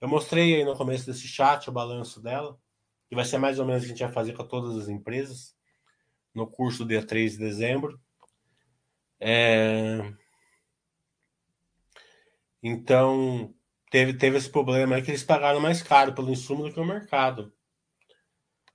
eu 0.00 0.08
mostrei 0.08 0.56
aí 0.56 0.64
no 0.64 0.76
começo 0.76 1.06
desse 1.06 1.28
chat 1.28 1.68
o 1.68 1.72
balanço 1.72 2.20
dela, 2.20 2.58
que 3.08 3.14
vai 3.14 3.24
ser 3.24 3.38
mais 3.38 3.60
ou 3.60 3.66
menos 3.66 3.82
o 3.82 3.86
que 3.86 3.92
a 3.92 3.94
gente 3.94 4.04
vai 4.04 4.12
fazer 4.12 4.32
com 4.32 4.44
todas 4.44 4.76
as 4.76 4.88
empresas 4.88 5.54
no 6.34 6.48
curso 6.48 6.84
dia 6.84 7.06
3 7.06 7.32
de 7.32 7.38
dezembro. 7.38 8.00
É, 9.20 10.12
então, 12.66 13.54
teve, 13.90 14.14
teve 14.14 14.38
esse 14.38 14.48
problema 14.48 14.96
aí 14.96 15.02
que 15.02 15.10
eles 15.10 15.22
pagaram 15.22 15.60
mais 15.60 15.82
caro 15.82 16.14
pelo 16.14 16.30
insumo 16.30 16.62
do 16.62 16.72
que 16.72 16.80
o 16.80 16.84
mercado. 16.84 17.52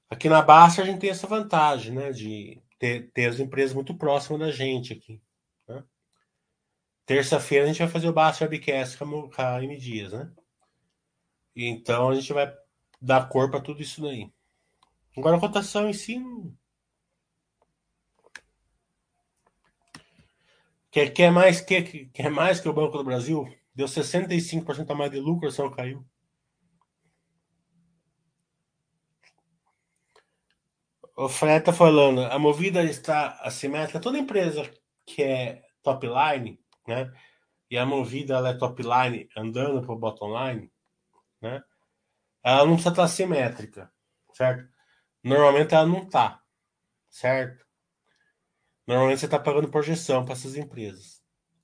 Aqui 0.07 0.29
na 0.29 0.43
Baixa 0.43 0.83
a 0.83 0.85
gente 0.85 0.99
tem 0.99 1.09
essa 1.09 1.25
vantagem, 1.25 1.91
né? 1.91 2.11
De 2.11 2.61
ter, 2.77 3.11
ter 3.11 3.25
as 3.25 3.39
empresas 3.39 3.73
muito 3.73 3.95
próximas 3.95 4.39
da 4.41 4.51
gente 4.51 4.93
aqui. 4.93 5.19
Né? 5.67 5.83
Terça-feira 7.03 7.65
a 7.65 7.67
gente 7.67 7.79
vai 7.79 7.87
fazer 7.87 8.07
o 8.07 8.13
Baixa 8.13 8.45
Webcast 8.45 8.95
com 8.95 9.31
a 9.35 9.63
M 9.63 9.75
Dias, 9.75 10.13
né? 10.13 10.31
Então 11.55 12.09
a 12.09 12.13
gente 12.15 12.31
vai 12.31 12.55
dar 13.01 13.27
cor 13.27 13.49
para 13.49 13.59
tudo 13.59 13.81
isso 13.81 14.03
daí. 14.03 14.31
Agora 15.17 15.37
a 15.37 15.39
cotação 15.39 15.89
em 15.89 15.93
si 15.93 16.19
não... 16.19 16.55
Quer, 20.91 21.11
quer, 21.11 21.31
mais, 21.31 21.59
quer, 21.59 21.83
quer 21.83 22.29
mais 22.29 22.59
que 22.59 22.69
o 22.69 22.73
Banco 22.73 22.97
do 22.97 23.03
Brasil? 23.03 23.47
Deu 23.79 23.87
65% 23.87 24.91
a 24.91 24.93
mais 24.93 25.09
de 25.09 25.21
lucro, 25.21 25.47
ação 25.47 25.71
caiu. 25.71 26.05
O 31.15 31.29
Fred 31.29 31.63
tá 31.63 31.71
falando, 31.71 32.25
a 32.25 32.37
movida 32.37 32.83
está 32.83 33.39
assimétrica. 33.41 34.01
Toda 34.01 34.17
empresa 34.17 34.69
que 35.05 35.23
é 35.23 35.65
top 35.81 36.07
line, 36.07 36.61
né? 36.85 37.09
E 37.71 37.77
a 37.77 37.85
movida 37.85 38.35
ela 38.35 38.49
é 38.49 38.53
top 38.53 38.83
line 38.83 39.29
andando 39.33 39.81
para 39.81 39.95
o 39.95 39.97
bottom 39.97 40.37
line, 40.37 40.69
né? 41.41 41.63
Ela 42.43 42.65
não 42.65 42.73
precisa 42.73 42.89
estar 42.89 43.03
assimétrica, 43.05 43.89
certo? 44.33 44.69
Normalmente 45.23 45.73
ela 45.73 45.85
não 45.85 46.05
tá, 46.05 46.43
certo? 47.09 47.65
Normalmente 48.85 49.19
você 49.19 49.25
está 49.25 49.39
pagando 49.39 49.71
projeção 49.71 50.25
para 50.25 50.33
essas 50.33 50.57
empresas. 50.57 51.18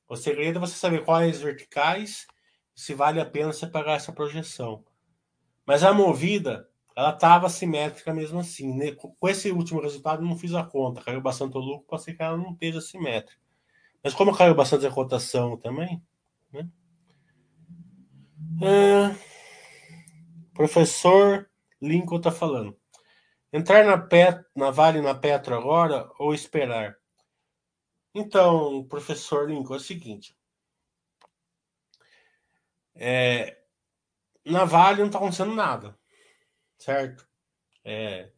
O 0.07 0.15
segredo 0.15 0.57
é 0.57 0.59
você 0.59 0.75
saber 0.75 1.03
quais 1.03 1.41
verticais 1.41 2.27
se 2.75 2.93
vale 2.93 3.19
a 3.19 3.25
pena 3.25 3.53
você 3.53 3.65
pagar 3.65 3.93
essa 3.93 4.11
projeção. 4.11 4.83
Mas 5.65 5.83
a 5.83 5.93
movida, 5.93 6.69
ela 6.95 7.09
estava 7.09 7.49
simétrica 7.49 8.13
mesmo 8.13 8.39
assim. 8.39 8.75
Né? 8.75 8.91
Com 8.91 9.27
esse 9.27 9.51
último 9.51 9.81
resultado, 9.81 10.21
não 10.21 10.37
fiz 10.37 10.53
a 10.53 10.63
conta. 10.63 11.01
Caiu 11.01 11.21
bastante 11.21 11.57
o 11.57 11.61
lucro, 11.61 11.87
pode 11.87 12.03
ser 12.03 12.13
que 12.13 12.21
ela 12.21 12.37
não 12.37 12.51
esteja 12.51 12.81
simétrica. 12.81 13.41
Mas 14.03 14.13
como 14.13 14.35
caiu 14.35 14.53
bastante 14.53 14.85
a 14.85 14.91
cotação 14.91 15.57
também, 15.57 16.01
né? 16.51 16.69
É... 18.61 19.15
Professor 20.53 21.49
Lincoln 21.81 22.17
está 22.17 22.31
falando. 22.31 22.77
Entrar 23.51 23.83
na, 23.83 23.97
Pet, 23.97 24.43
na 24.55 24.69
Vale 24.69 25.01
na 25.01 25.15
Petro 25.15 25.55
agora 25.55 26.09
ou 26.19 26.33
esperar? 26.33 26.95
Então, 28.15 28.86
professor 28.86 29.49
Lincoln, 29.49 29.73
é 29.73 29.78
o 29.78 29.80
seguinte. 29.80 30.38
É, 32.95 33.58
na 34.45 34.63
Vale 34.63 34.99
não 34.99 35.08
está 35.08 35.17
acontecendo 35.17 35.54
nada, 35.54 35.99
certo? 36.78 37.28
É, 37.84 38.32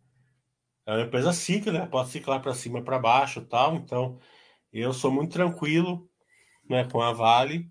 é 0.84 0.92
uma 0.92 1.02
empresa 1.04 1.32
cíclica, 1.32 1.72
né? 1.78 1.86
pode 1.86 2.10
ciclar 2.10 2.42
para 2.42 2.56
cima 2.56 2.84
para 2.84 2.98
baixo 2.98 3.46
tal. 3.46 3.76
Então, 3.76 4.20
eu 4.74 4.92
sou 4.94 5.12
muito 5.12 5.34
tranquilo 5.34 6.10
né, 6.68 6.86
com 6.86 7.00
a 7.00 7.13
Vale. 7.13 7.70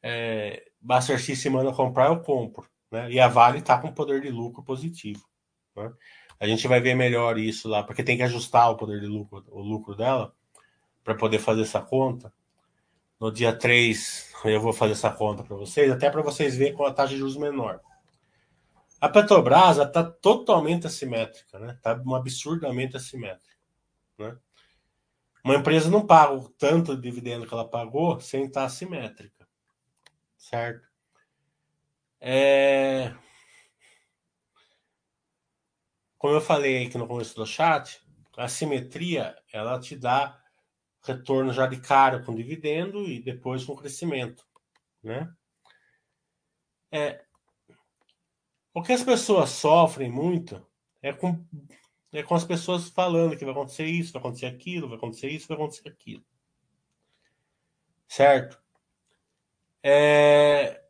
É, 0.00 0.70
Buster 0.80 1.18
se 1.20 1.50
manda 1.50 1.72
comprar, 1.74 2.10
eu 2.10 2.22
compro. 2.22 2.70
Né? 2.92 3.10
E 3.10 3.18
a 3.18 3.26
Vale 3.26 3.58
está 3.58 3.76
com 3.76 3.92
poder 3.92 4.20
de 4.20 4.30
lucro 4.30 4.62
positivo. 4.62 5.28
Né? 5.74 5.92
A 6.38 6.46
gente 6.46 6.68
vai 6.68 6.80
ver 6.80 6.94
melhor 6.94 7.38
isso 7.38 7.68
lá, 7.68 7.82
porque 7.82 8.04
tem 8.04 8.16
que 8.16 8.22
ajustar 8.22 8.70
o 8.70 8.76
poder 8.76 9.00
de 9.00 9.06
lucro, 9.06 9.44
o 9.48 9.60
lucro 9.60 9.96
dela 9.96 10.37
para 11.08 11.14
poder 11.14 11.38
fazer 11.38 11.62
essa 11.62 11.80
conta. 11.80 12.30
No 13.18 13.32
dia 13.32 13.56
3, 13.56 14.30
eu 14.44 14.60
vou 14.60 14.74
fazer 14.74 14.92
essa 14.92 15.10
conta 15.10 15.42
para 15.42 15.56
vocês, 15.56 15.90
até 15.90 16.10
para 16.10 16.20
vocês 16.20 16.54
verem 16.54 16.74
com 16.74 16.84
a 16.84 16.92
taxa 16.92 17.14
de 17.14 17.18
juros 17.18 17.38
menor. 17.38 17.80
A 19.00 19.08
Petrobras 19.08 19.78
está 19.78 20.04
totalmente 20.04 20.86
assimétrica, 20.86 21.58
né? 21.58 21.72
Está 21.72 21.92
absurdamente 21.92 22.94
assimétrica. 22.94 23.56
Né? 24.18 24.36
Uma 25.42 25.54
empresa 25.54 25.90
não 25.90 26.06
paga 26.06 26.34
o 26.34 26.46
tanto 26.50 26.94
de 26.94 27.00
dividendo 27.00 27.46
que 27.46 27.54
ela 27.54 27.66
pagou 27.66 28.20
sem 28.20 28.44
estar 28.44 28.64
assimétrica. 28.64 29.48
Certo? 30.36 30.86
É... 32.20 33.14
Como 36.18 36.34
eu 36.34 36.40
falei 36.42 36.86
aqui 36.86 36.98
no 36.98 37.08
começo 37.08 37.34
do 37.34 37.46
chat, 37.46 37.98
a 38.36 38.46
simetria 38.46 39.34
ela 39.50 39.80
te 39.80 39.96
dá 39.96 40.38
retorno 41.02 41.52
já 41.52 41.66
de 41.66 41.80
cara 41.80 42.22
com 42.22 42.34
dividendo 42.34 43.04
e 43.04 43.22
depois 43.22 43.64
com 43.64 43.76
crescimento, 43.76 44.44
né? 45.02 45.32
É, 46.90 47.22
o 48.78 48.82
que 48.82 48.92
as 48.92 49.02
pessoas 49.02 49.50
sofrem 49.50 50.10
muito 50.10 50.64
é 51.02 51.12
com, 51.12 51.44
é 52.12 52.22
com 52.22 52.34
as 52.34 52.44
pessoas 52.44 52.88
falando 52.88 53.36
que 53.36 53.44
vai 53.44 53.52
acontecer 53.52 53.86
isso, 53.86 54.12
vai 54.12 54.20
acontecer 54.20 54.46
aquilo, 54.46 54.88
vai 54.88 54.96
acontecer 54.96 55.28
isso, 55.28 55.48
vai 55.48 55.56
acontecer 55.56 55.88
aquilo. 55.88 56.24
Certo? 58.06 58.62
É... 59.82 60.82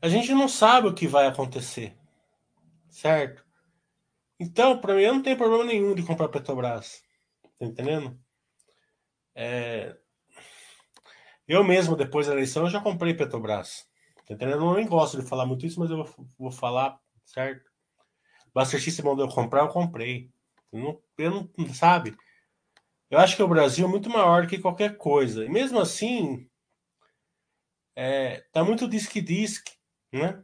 A 0.00 0.08
gente 0.08 0.32
não 0.34 0.48
sabe 0.48 0.88
o 0.88 0.94
que 0.94 1.06
vai 1.06 1.26
acontecer. 1.26 1.96
Certo? 2.88 3.44
Então, 4.42 4.76
para 4.80 4.96
mim, 4.96 5.02
eu 5.02 5.14
não 5.14 5.22
tenho 5.22 5.36
problema 5.36 5.64
nenhum 5.64 5.94
de 5.94 6.02
comprar 6.02 6.28
Petrobras. 6.28 7.00
Tá 7.60 7.64
entendendo? 7.64 8.18
É... 9.36 9.96
Eu 11.46 11.62
mesmo, 11.62 11.94
depois 11.94 12.26
da 12.26 12.32
eleição, 12.32 12.64
eu 12.64 12.70
já 12.70 12.80
comprei 12.80 13.14
Petrobras. 13.14 13.86
Tá 14.26 14.34
entendendo? 14.34 14.64
Eu 14.64 14.74
nem 14.74 14.86
gosto 14.86 15.20
de 15.20 15.28
falar 15.28 15.46
muito 15.46 15.64
isso, 15.64 15.78
mas 15.78 15.90
eu 15.90 15.98
vou, 15.98 16.28
vou 16.36 16.50
falar, 16.50 16.98
certo? 17.24 17.70
Buster 18.52 18.80
se 18.80 19.02
mandou 19.02 19.24
eu 19.24 19.32
comprar, 19.32 19.60
eu 19.60 19.68
comprei. 19.68 20.28
Eu 20.72 20.80
não, 20.80 21.02
eu 21.18 21.30
não, 21.56 21.72
sabe? 21.72 22.16
Eu 23.08 23.20
acho 23.20 23.36
que 23.36 23.42
o 23.44 23.48
Brasil 23.48 23.86
é 23.86 23.88
muito 23.88 24.10
maior 24.10 24.48
que 24.48 24.58
qualquer 24.58 24.96
coisa. 24.96 25.44
E 25.44 25.48
mesmo 25.48 25.78
assim, 25.78 26.50
é, 27.94 28.40
tá 28.52 28.64
muito 28.64 28.88
disque-disque, 28.88 29.72
né? 30.12 30.42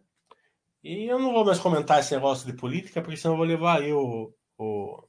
E 0.88 1.04
eu 1.04 1.18
não 1.18 1.34
vou 1.34 1.44
mais 1.44 1.58
comentar 1.58 2.00
esse 2.00 2.14
negócio 2.14 2.46
de 2.46 2.54
política, 2.54 3.02
porque 3.02 3.18
senão 3.18 3.34
eu 3.34 3.36
vou 3.36 3.46
levar 3.46 3.82
aí 3.82 3.92
o, 3.92 4.32
o, 4.56 5.04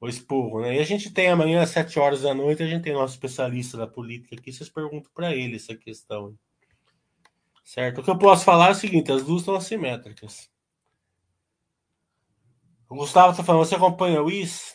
o 0.00 0.08
esporro, 0.08 0.60
né? 0.60 0.74
E 0.74 0.80
a 0.80 0.84
gente 0.84 1.12
tem 1.12 1.28
amanhã 1.28 1.62
às 1.62 1.70
7 1.70 2.00
horas 2.00 2.22
da 2.22 2.34
noite, 2.34 2.64
a 2.64 2.66
gente 2.66 2.82
tem 2.82 2.94
nosso 2.94 3.14
especialista 3.14 3.78
da 3.78 3.86
política 3.86 4.34
aqui, 4.34 4.52
vocês 4.52 4.68
perguntam 4.68 5.08
para 5.14 5.32
ele 5.32 5.54
essa 5.54 5.76
questão. 5.76 6.36
Certo? 7.62 8.00
O 8.00 8.02
que 8.02 8.10
eu 8.10 8.18
posso 8.18 8.44
falar 8.44 8.68
é 8.68 8.70
o 8.72 8.74
seguinte, 8.74 9.12
as 9.12 9.22
duas 9.22 9.42
estão 9.42 9.54
assimétricas. 9.54 10.50
O 12.90 12.96
Gustavo 12.96 13.30
está 13.30 13.44
falando, 13.44 13.66
você 13.66 13.76
acompanha 13.76 14.20
o 14.20 14.28
IS? 14.28 14.74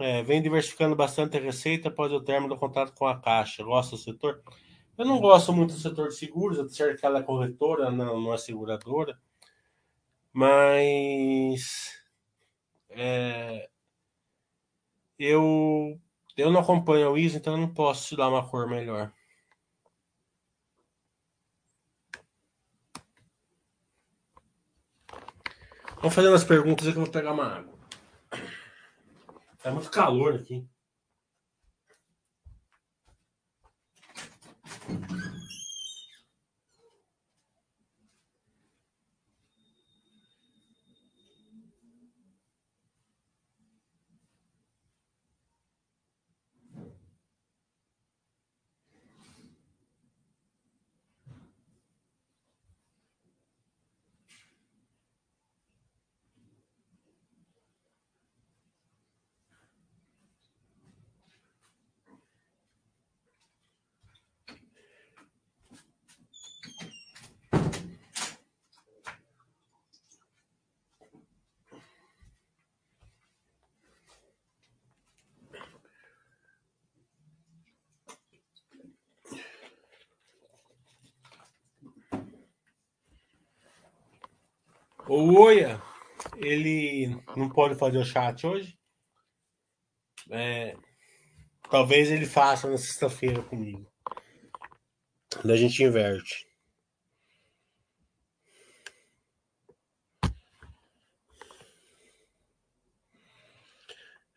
É, 0.00 0.20
vem 0.24 0.42
diversificando 0.42 0.96
bastante 0.96 1.36
a 1.36 1.40
receita 1.40 1.90
após 1.90 2.10
o 2.10 2.20
término 2.20 2.52
do 2.52 2.58
contrato 2.58 2.92
com 2.92 3.06
a 3.06 3.20
Caixa. 3.20 3.62
Gosta 3.62 3.94
do 3.94 4.02
setor? 4.02 4.42
Eu 4.98 5.04
não 5.04 5.20
gosto 5.20 5.52
muito 5.52 5.74
do 5.74 5.80
setor 5.80 6.08
de 6.08 6.16
seguros, 6.16 6.58
apesar 6.58 6.96
que 6.96 7.06
ela 7.06 7.20
é 7.20 7.22
corretora, 7.22 7.88
não, 7.88 8.20
não 8.20 8.34
é 8.34 8.36
seguradora. 8.36 9.16
Mas 10.32 12.00
é, 12.90 13.68
eu, 15.18 16.00
eu 16.36 16.50
não 16.50 16.60
acompanho 16.60 17.10
o 17.10 17.18
ISO, 17.18 17.36
então 17.36 17.54
eu 17.54 17.58
não 17.58 17.74
posso 17.74 18.08
te 18.08 18.16
dar 18.16 18.28
uma 18.28 18.48
cor 18.48 18.68
melhor. 18.68 19.12
Vamos 25.96 26.14
fazer 26.14 26.28
umas 26.28 26.44
perguntas 26.44 26.86
aqui 26.86 26.96
eu 26.96 27.02
vou 27.02 27.12
pegar 27.12 27.32
uma 27.32 27.58
água. 27.58 27.78
Tá 29.62 29.70
muito 29.70 29.90
calor 29.90 30.36
aqui. 30.36 30.66
O 85.12 85.40
Oia, 85.40 85.82
ele 86.36 87.08
não 87.36 87.48
pode 87.48 87.74
fazer 87.74 87.98
o 87.98 88.04
chat 88.04 88.46
hoje. 88.46 88.78
É, 90.30 90.76
talvez 91.68 92.12
ele 92.12 92.26
faça 92.26 92.70
na 92.70 92.78
sexta-feira 92.78 93.42
comigo. 93.42 93.90
Da 95.44 95.56
gente 95.56 95.82
inverte. 95.82 96.46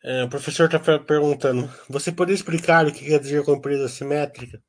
É, 0.03 0.23
o 0.23 0.29
professor 0.29 0.73
está 0.73 0.97
perguntando: 0.97 1.71
você 1.87 2.11
poderia 2.11 2.33
explicar 2.33 2.87
o 2.87 2.91
que 2.91 3.05
quer 3.05 3.19
dizer 3.19 3.45
com 3.45 3.53
empresa 3.53 3.87
simétrica? 3.87 4.59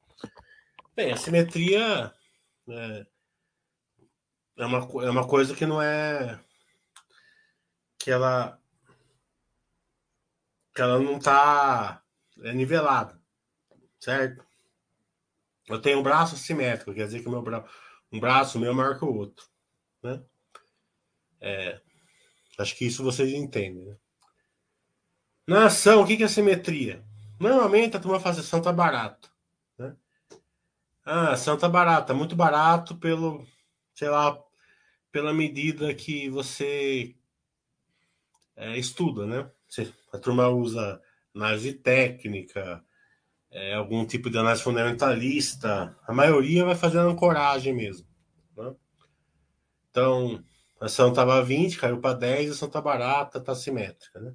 Bem, 0.95 1.13
a 1.13 1.17
simetria 1.17 2.13
é, 2.69 3.07
é 4.57 4.67
uma, 4.67 4.79
é 5.05 5.11
uma 5.11 5.27
coisa 5.27 5.55
que 5.55 5.67
não 5.67 5.81
é. 5.81 6.41
que 7.99 8.11
ela. 8.11 8.59
que 10.75 10.83
ela 10.83 10.99
não 10.99 11.19
tá 11.19 12.03
é 12.43 12.53
nivelada, 12.53 13.21
certo? 14.01 14.45
Eu 15.69 15.81
tenho 15.81 15.99
um 16.01 16.03
braço 16.03 16.37
simétrico, 16.37 16.95
quer 16.95 17.07
dizer 17.07 17.23
que 17.23 17.29
meu 17.29 17.43
bra... 17.43 17.65
um 18.13 18.21
braço 18.21 18.59
meu 18.59 18.73
é 18.73 18.75
maior 18.75 18.99
que 18.99 19.05
o 19.05 19.15
outro, 19.15 19.47
né? 20.03 20.23
É, 21.41 21.81
Acho 22.59 22.77
que 22.77 22.87
isso 22.87 23.03
vocês 23.03 23.33
entendem. 23.33 23.85
Né? 23.85 23.97
Na 25.47 25.67
ação, 25.67 26.03
o 26.03 26.07
que 26.07 26.23
é 26.23 26.29
simetria? 26.29 27.05
Normalmente 27.39 27.97
a 27.97 28.01
turma 28.01 28.21
faz 28.21 28.39
ação 28.39 28.63
tá 28.63 28.73
barato. 28.73 29.31
Né? 29.79 29.95
Ah, 31.05 31.33
ação 31.33 31.59
tá 31.59 31.69
barata, 31.69 32.15
muito 32.15 32.37
barato 32.37 32.97
pelo, 32.97 33.47
sei 33.95 34.09
lá, 34.09 34.39
pela 35.11 35.33
medida 35.33 35.95
que 35.95 36.29
você 36.29 37.15
é, 38.57 38.77
estuda, 38.77 39.27
né? 39.27 39.51
A 40.13 40.19
turma 40.19 40.49
usa 40.49 41.01
análise 41.35 41.73
técnica, 41.73 42.85
é, 43.51 43.75
algum 43.75 44.05
tipo 44.07 44.31
de 44.31 44.39
análise 44.39 44.63
fundamentalista. 44.63 45.97
A 46.07 46.13
maioria 46.13 46.65
vai 46.65 46.75
fazendo 46.75 47.09
ancoragem 47.09 47.73
mesmo. 47.73 48.07
Né? 48.57 48.75
Então, 49.91 50.45
a 50.81 50.87
ação 50.87 51.11
estava 51.11 51.43
20, 51.43 51.79
caiu 51.79 52.01
para 52.01 52.19
10, 52.19 52.51
a 52.51 52.53
ação 52.53 52.69
está 52.69 52.81
barata, 52.81 53.39
está 53.39 53.55
simétrica. 53.55 54.21
Né? 54.21 54.35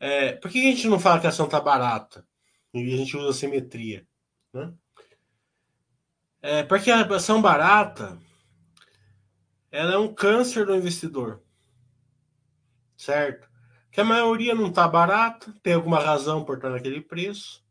É, 0.00 0.32
por 0.32 0.50
que 0.50 0.58
a 0.58 0.70
gente 0.70 0.88
não 0.88 0.98
fala 0.98 1.20
que 1.20 1.26
a 1.26 1.30
ação 1.30 1.46
está 1.46 1.60
barata? 1.60 2.26
E 2.72 2.92
a 2.92 2.96
gente 2.96 3.16
usa 3.16 3.38
simetria. 3.38 4.06
Né? 4.52 4.72
É, 6.46 6.62
porque 6.62 6.90
a 6.90 7.00
ação 7.06 7.40
barata 7.40 8.18
ela 9.72 9.94
é 9.94 9.96
um 9.96 10.14
câncer 10.14 10.66
do 10.66 10.76
investidor. 10.76 11.42
Certo? 12.98 13.48
Que 13.90 14.02
a 14.02 14.04
maioria 14.04 14.54
não 14.54 14.68
está 14.68 14.86
barata, 14.86 15.54
tem 15.62 15.72
alguma 15.72 15.98
razão 15.98 16.44
por 16.44 16.56
estar 16.56 16.68
naquele 16.68 17.00
preço. 17.00 17.64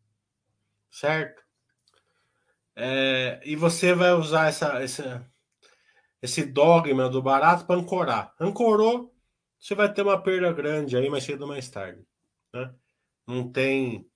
Certo? 0.89 1.43
É, 2.75 3.39
e 3.45 3.55
você 3.55 3.93
vai 3.93 4.11
usar 4.13 4.47
essa, 4.47 4.81
essa, 4.81 5.31
esse 6.19 6.43
dogma 6.43 7.07
do 7.07 7.21
barato 7.21 7.67
para 7.67 7.79
ancorar. 7.79 8.33
Ancorou, 8.39 9.15
você 9.59 9.75
vai 9.75 9.93
ter 9.93 10.01
uma 10.01 10.19
perda 10.19 10.51
grande 10.51 10.97
aí 10.97 11.11
mais 11.11 11.23
cedo 11.23 11.41
ou 11.41 11.47
mais 11.47 11.69
tarde. 11.69 12.03
Né? 12.51 12.73
Não 13.27 13.51
tem, 13.51 14.09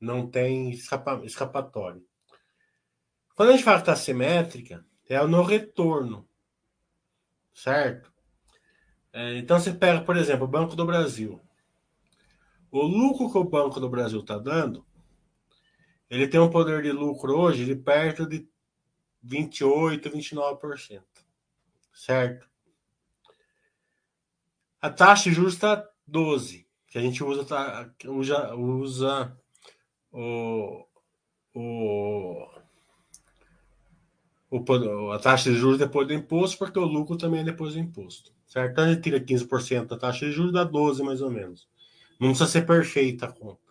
não 0.00 0.28
tem 0.28 0.72
escapa, 0.72 1.20
escapatório. 1.24 2.09
Quando 3.40 3.48
a 3.48 3.52
gente 3.52 3.64
fala 3.64 3.78
que 3.78 3.84
está 3.84 3.96
simétrica, 3.96 4.84
é 5.08 5.26
no 5.26 5.42
retorno. 5.42 6.28
Certo? 7.54 8.12
É, 9.14 9.38
então 9.38 9.58
você 9.58 9.72
pega, 9.72 10.02
por 10.02 10.14
exemplo, 10.18 10.44
o 10.44 10.46
Banco 10.46 10.76
do 10.76 10.84
Brasil. 10.84 11.40
O 12.70 12.82
lucro 12.82 13.32
que 13.32 13.38
o 13.38 13.44
Banco 13.44 13.80
do 13.80 13.88
Brasil 13.88 14.20
está 14.20 14.36
dando, 14.36 14.84
ele 16.10 16.28
tem 16.28 16.38
um 16.38 16.50
poder 16.50 16.82
de 16.82 16.92
lucro 16.92 17.34
hoje 17.34 17.64
de 17.64 17.74
perto 17.74 18.26
de 18.26 18.46
28, 19.22 20.10
29%. 20.10 21.02
Certo? 21.94 22.46
A 24.82 24.90
taxa 24.90 25.30
de 25.30 25.36
juros 25.36 25.54
está 25.54 25.88
12, 26.06 26.68
que 26.86 26.98
a 26.98 27.00
gente 27.00 27.24
usa, 27.24 27.42
tá, 27.46 27.90
usa, 28.04 28.54
usa 28.54 29.34
o, 30.12 30.86
o, 31.54 32.59
o, 34.50 35.12
a 35.12 35.18
taxa 35.18 35.50
de 35.50 35.56
juros 35.56 35.78
depois 35.78 36.08
do 36.08 36.12
imposto, 36.12 36.58
porque 36.58 36.78
o 36.78 36.84
lucro 36.84 37.16
também 37.16 37.40
é 37.40 37.44
depois 37.44 37.74
do 37.74 37.78
imposto. 37.78 38.32
Certo? 38.46 38.72
Então 38.72 38.84
a 38.84 38.88
gente 38.92 39.02
tira 39.02 39.20
15% 39.20 39.86
da 39.86 39.96
taxa 39.96 40.26
de 40.26 40.32
juros, 40.32 40.52
dá 40.52 40.64
12 40.64 41.02
mais 41.04 41.22
ou 41.22 41.30
menos. 41.30 41.68
Não 42.18 42.30
precisa 42.30 42.50
ser 42.50 42.66
perfeita 42.66 43.26
a 43.26 43.32
conta. 43.32 43.62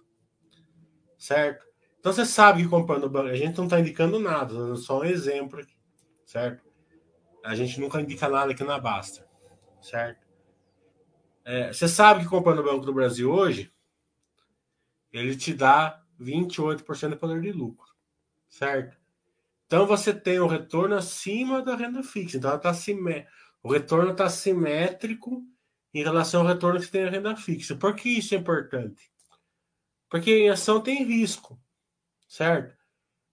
Certo? 1.17 1.65
Então 1.99 2.13
você 2.13 2.25
sabe 2.25 2.63
que 2.63 2.69
comprando 2.69 3.09
banco, 3.09 3.27
a 3.27 3.35
gente 3.35 3.57
não 3.57 3.65
está 3.65 3.77
indicando 3.79 4.19
nada, 4.19 4.75
só 4.77 5.01
um 5.01 5.03
exemplo 5.03 5.59
aqui. 5.59 5.75
Certo? 6.25 6.63
A 7.43 7.55
gente 7.55 7.79
nunca 7.79 7.99
indica 7.99 8.29
nada 8.29 8.53
aqui 8.53 8.63
na 8.63 8.79
Basta. 8.79 9.27
Certo? 9.81 10.25
É, 11.43 11.73
você 11.73 11.87
sabe 11.87 12.21
que 12.21 12.29
comprando 12.29 12.59
o 12.59 12.63
Banco 12.63 12.85
do 12.85 12.93
Brasil 12.93 13.29
hoje, 13.29 13.73
ele 15.11 15.35
te 15.35 15.53
dá 15.53 16.01
28% 16.19 17.09
de 17.09 17.15
poder 17.15 17.41
de 17.41 17.51
lucro. 17.51 17.87
Certo? 18.47 18.98
Então 19.69 19.85
você 19.85 20.11
tem 20.11 20.39
um 20.39 20.47
retorno 20.47 20.95
acima 20.95 21.61
da 21.61 21.75
renda 21.75 22.01
fixa. 22.01 22.37
Então 22.37 22.49
ela 22.49 22.59
tá 22.59 22.73
o 23.61 23.71
retorno 23.71 24.13
está 24.13 24.27
simétrico 24.27 25.45
em 25.93 26.01
relação 26.01 26.41
ao 26.41 26.47
retorno 26.47 26.79
que 26.79 26.87
tem 26.87 27.03
a 27.03 27.09
renda 27.09 27.35
fixa. 27.35 27.75
Por 27.75 27.95
que 27.95 28.09
isso 28.09 28.33
é 28.33 28.39
importante? 28.39 29.11
Porque 30.09 30.31
em 30.31 30.49
ação 30.49 30.81
tem 30.81 31.03
risco, 31.03 31.61
certo? 32.27 32.75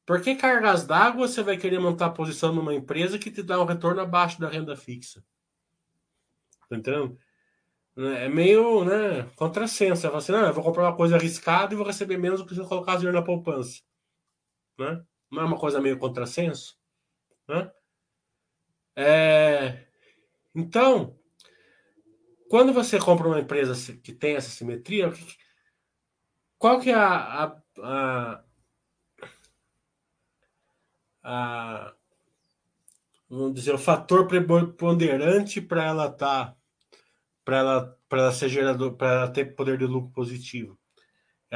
Por 0.05 0.21
que 0.21 0.35
cargas 0.35 0.87
d'água 0.87 1.27
você 1.27 1.43
vai 1.43 1.57
querer 1.57 1.79
montar 1.79 2.11
posição 2.11 2.55
numa 2.55 2.75
empresa 2.75 3.19
que 3.19 3.31
te 3.31 3.43
dá 3.43 3.59
um 3.59 3.65
retorno 3.65 4.03
abaixo 4.03 4.39
da 4.39 4.51
renda 4.51 4.77
fixa? 4.77 5.25
Tá 6.69 6.77
entendendo? 6.77 7.19
É 7.97 8.29
meio, 8.29 8.85
né, 8.85 9.23
contrassenso. 9.37 10.03
Você 10.03 10.07
fala 10.09 10.19
assim, 10.19 10.33
não, 10.33 10.47
eu 10.47 10.53
vou 10.53 10.63
comprar 10.63 10.83
uma 10.83 10.97
coisa 10.97 11.17
arriscada 11.17 11.73
e 11.73 11.77
vou 11.79 11.87
receber 11.87 12.19
menos 12.19 12.41
do 12.41 12.47
que 12.47 12.55
se 12.55 12.61
eu 12.61 12.69
colocar 12.69 12.97
dinheiro 12.97 13.19
na 13.19 13.25
poupança. 13.25 13.81
Né? 14.79 15.03
Não 15.31 15.43
é 15.43 15.45
uma 15.45 15.59
coisa 15.59 15.81
meio 15.81 15.99
contrassenso? 15.99 16.79
Né? 17.49 17.71
É... 18.97 19.87
Então, 20.55 21.19
quando 22.49 22.73
você 22.73 22.99
compra 22.99 23.27
uma 23.27 23.41
empresa 23.41 23.75
que 23.99 24.13
tem 24.13 24.37
essa 24.37 24.51
simetria, 24.51 25.13
qual 26.59 26.81
que 26.81 26.91
é 26.91 26.95
a, 26.95 27.45
a, 27.45 27.61
a, 27.83 28.45
a 31.23 31.95
vamos 33.29 33.55
dizer 33.55 33.75
o 33.75 33.79
fator 33.79 34.27
preponderante 34.27 35.61
para 35.61 35.85
ela 35.85 36.11
tá, 36.11 36.57
para 37.45 37.59
ela 37.59 37.99
para 38.09 38.23
ela 38.23 38.33
ser 38.33 38.49
gerador 38.49 38.95
para 38.95 39.13
ela 39.13 39.33
ter 39.33 39.57
poder 39.57 39.77
de 39.77 39.85
lucro 39.85 40.13
positivo 40.13 40.79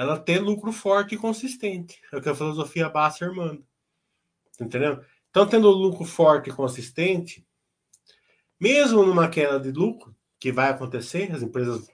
ela 0.00 0.18
ter 0.18 0.40
lucro 0.40 0.72
forte 0.72 1.14
e 1.14 1.18
consistente 1.18 2.00
é 2.12 2.16
o 2.16 2.22
que 2.22 2.28
a 2.28 2.34
filosofia 2.34 2.88
Basser 2.88 3.34
manda 3.34 3.62
entendeu 4.60 5.04
então 5.30 5.46
tendo 5.46 5.70
lucro 5.70 6.04
forte 6.04 6.50
e 6.50 6.52
consistente 6.52 7.46
mesmo 8.60 9.02
numa 9.06 9.30
queda 9.30 9.58
de 9.58 9.72
lucro, 9.72 10.14
que 10.38 10.52
vai 10.52 10.68
acontecer, 10.68 11.32
as 11.32 11.42
empresas 11.42 11.88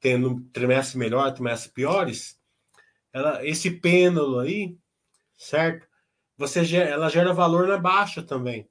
tendo 0.00 0.40
trimestre 0.52 0.98
melhor, 0.98 1.32
trimestre 1.32 1.70
piores, 1.70 2.36
ela, 3.12 3.46
esse 3.46 3.70
pêndulo 3.70 4.40
aí, 4.40 4.76
certo? 5.36 5.86
Você 6.36 6.60
ela 6.76 7.08
gera 7.08 7.32
valor 7.32 7.68
na 7.68 7.78
baixa 7.78 8.22
também. 8.22 8.68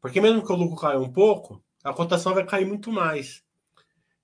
Porque 0.00 0.20
mesmo 0.20 0.44
que 0.44 0.52
o 0.52 0.56
lucro 0.56 0.76
caia 0.76 0.98
um 0.98 1.12
pouco, 1.12 1.64
a 1.84 1.92
cotação 1.92 2.34
vai 2.34 2.44
cair 2.44 2.66
muito 2.66 2.90
mais. 2.90 3.44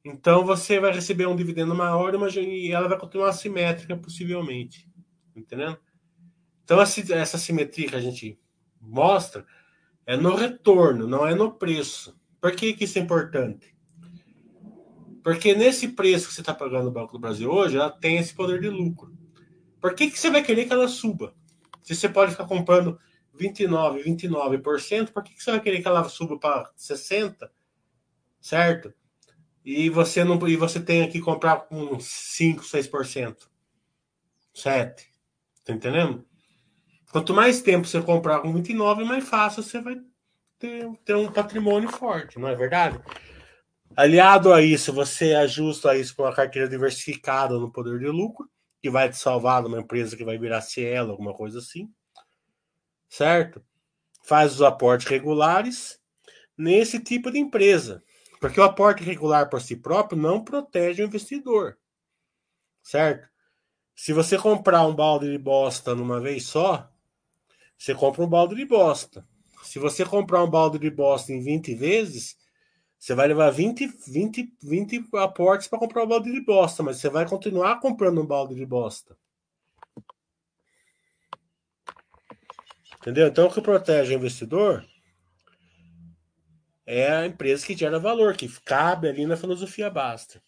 Então 0.08 0.44
você 0.44 0.78
vai 0.78 0.92
receber 0.92 1.26
um 1.26 1.34
dividendo 1.34 1.74
maior 1.74 2.14
e 2.36 2.70
ela 2.70 2.88
vai 2.88 2.96
continuar 2.96 3.32
simétrica, 3.32 3.96
possivelmente. 3.96 4.88
Entendendo? 5.34 5.76
Então 6.62 6.80
essa 6.80 7.36
simetria 7.38 7.88
que 7.88 7.96
a 7.96 8.00
gente 8.00 8.38
mostra 8.80 9.44
é 10.06 10.16
no 10.16 10.36
retorno, 10.36 11.08
não 11.08 11.26
é 11.26 11.34
no 11.34 11.52
preço. 11.52 12.16
Por 12.40 12.52
que, 12.52 12.72
que 12.74 12.84
isso 12.84 13.00
é 13.00 13.02
importante? 13.02 13.74
Porque 15.24 15.56
nesse 15.56 15.88
preço 15.88 16.28
que 16.28 16.34
você 16.34 16.40
está 16.40 16.54
pagando 16.54 16.84
no 16.84 16.92
Banco 16.92 17.14
do 17.14 17.18
Brasil 17.18 17.50
hoje, 17.50 17.76
ela 17.76 17.90
tem 17.90 18.16
esse 18.16 18.32
poder 18.32 18.60
de 18.60 18.68
lucro. 18.68 19.12
Por 19.80 19.92
que, 19.92 20.08
que 20.08 20.16
você 20.16 20.30
vai 20.30 20.44
querer 20.44 20.66
que 20.66 20.72
ela 20.72 20.86
suba? 20.86 21.34
Se 21.82 21.96
você 21.96 22.08
pode 22.08 22.30
ficar 22.30 22.46
comprando 22.46 22.96
29%, 23.36 24.04
29%, 24.04 25.10
por 25.10 25.24
que, 25.24 25.34
que 25.34 25.42
você 25.42 25.50
vai 25.50 25.60
querer 25.60 25.82
que 25.82 25.88
ela 25.88 26.08
suba 26.08 26.38
para 26.38 26.70
60%? 26.78 27.50
Certo? 28.40 28.94
E 29.66 29.90
você 29.90 30.22
não 30.22 30.38
e 30.46 30.54
você 30.54 30.78
tem 30.78 31.10
que 31.10 31.20
comprar 31.20 31.56
com 31.62 31.98
5, 31.98 32.62
6%. 32.62 33.48
7%. 34.54 34.94
Tá 35.64 35.72
entendendo? 35.72 36.24
Quanto 37.10 37.34
mais 37.34 37.60
tempo 37.60 37.84
você 37.84 38.00
comprar 38.00 38.38
com 38.38 38.52
29, 38.52 39.02
mais 39.02 39.28
fácil 39.28 39.64
você 39.64 39.80
vai 39.80 39.96
ter, 40.56 40.88
ter 41.04 41.16
um 41.16 41.32
patrimônio 41.32 41.88
forte, 41.88 42.38
não 42.38 42.46
é 42.46 42.54
verdade? 42.54 43.00
Aliado 43.96 44.52
a 44.52 44.62
isso, 44.62 44.92
você 44.92 45.34
ajusta 45.34 45.96
isso 45.96 46.14
com 46.14 46.22
uma 46.22 46.34
carteira 46.34 46.68
diversificada 46.68 47.58
no 47.58 47.72
poder 47.72 47.98
de 47.98 48.06
lucro, 48.06 48.48
que 48.80 48.88
vai 48.88 49.08
te 49.08 49.16
salvar 49.16 49.64
numa 49.64 49.80
empresa 49.80 50.16
que 50.16 50.24
vai 50.24 50.38
virar 50.38 50.60
Cielo, 50.60 51.10
alguma 51.10 51.34
coisa 51.34 51.58
assim. 51.58 51.90
Certo? 53.08 53.64
Faz 54.22 54.54
os 54.54 54.62
aportes 54.62 55.08
regulares 55.08 55.98
nesse 56.56 57.00
tipo 57.00 57.32
de 57.32 57.38
empresa. 57.40 58.04
Porque 58.40 58.60
o 58.60 58.64
aporte 58.64 59.02
regular 59.02 59.48
por 59.48 59.60
si 59.60 59.76
próprio 59.76 60.20
não 60.20 60.44
protege 60.44 61.02
o 61.02 61.06
investidor. 61.06 61.78
Certo? 62.82 63.28
Se 63.94 64.12
você 64.12 64.36
comprar 64.36 64.86
um 64.86 64.94
balde 64.94 65.30
de 65.30 65.38
bosta 65.38 65.94
numa 65.94 66.20
vez 66.20 66.44
só, 66.44 66.90
você 67.78 67.94
compra 67.94 68.22
um 68.22 68.28
balde 68.28 68.54
de 68.54 68.64
bosta. 68.64 69.26
Se 69.62 69.78
você 69.78 70.04
comprar 70.04 70.44
um 70.44 70.50
balde 70.50 70.78
de 70.78 70.90
bosta 70.90 71.32
em 71.32 71.40
20 71.40 71.74
vezes, 71.74 72.36
você 72.98 73.14
vai 73.14 73.26
levar 73.26 73.50
20, 73.50 73.86
20, 74.06 74.54
20 74.62 75.08
aportes 75.14 75.66
para 75.66 75.78
comprar 75.78 76.04
um 76.04 76.08
balde 76.08 76.30
de 76.30 76.40
bosta, 76.40 76.82
mas 76.82 76.98
você 76.98 77.08
vai 77.08 77.26
continuar 77.26 77.80
comprando 77.80 78.20
um 78.20 78.26
balde 78.26 78.54
de 78.54 78.66
bosta. 78.66 79.16
Entendeu? 83.00 83.28
Então, 83.28 83.46
o 83.46 83.52
que 83.52 83.60
protege 83.60 84.14
o 84.14 84.18
investidor 84.18 84.84
é 86.86 87.10
a 87.10 87.26
empresa 87.26 87.66
que 87.66 87.76
gera 87.76 87.98
valor, 87.98 88.36
que 88.36 88.48
cabe 88.60 89.08
ali 89.08 89.26
na 89.26 89.36
filosofia 89.36 89.90
basta. 89.90 90.40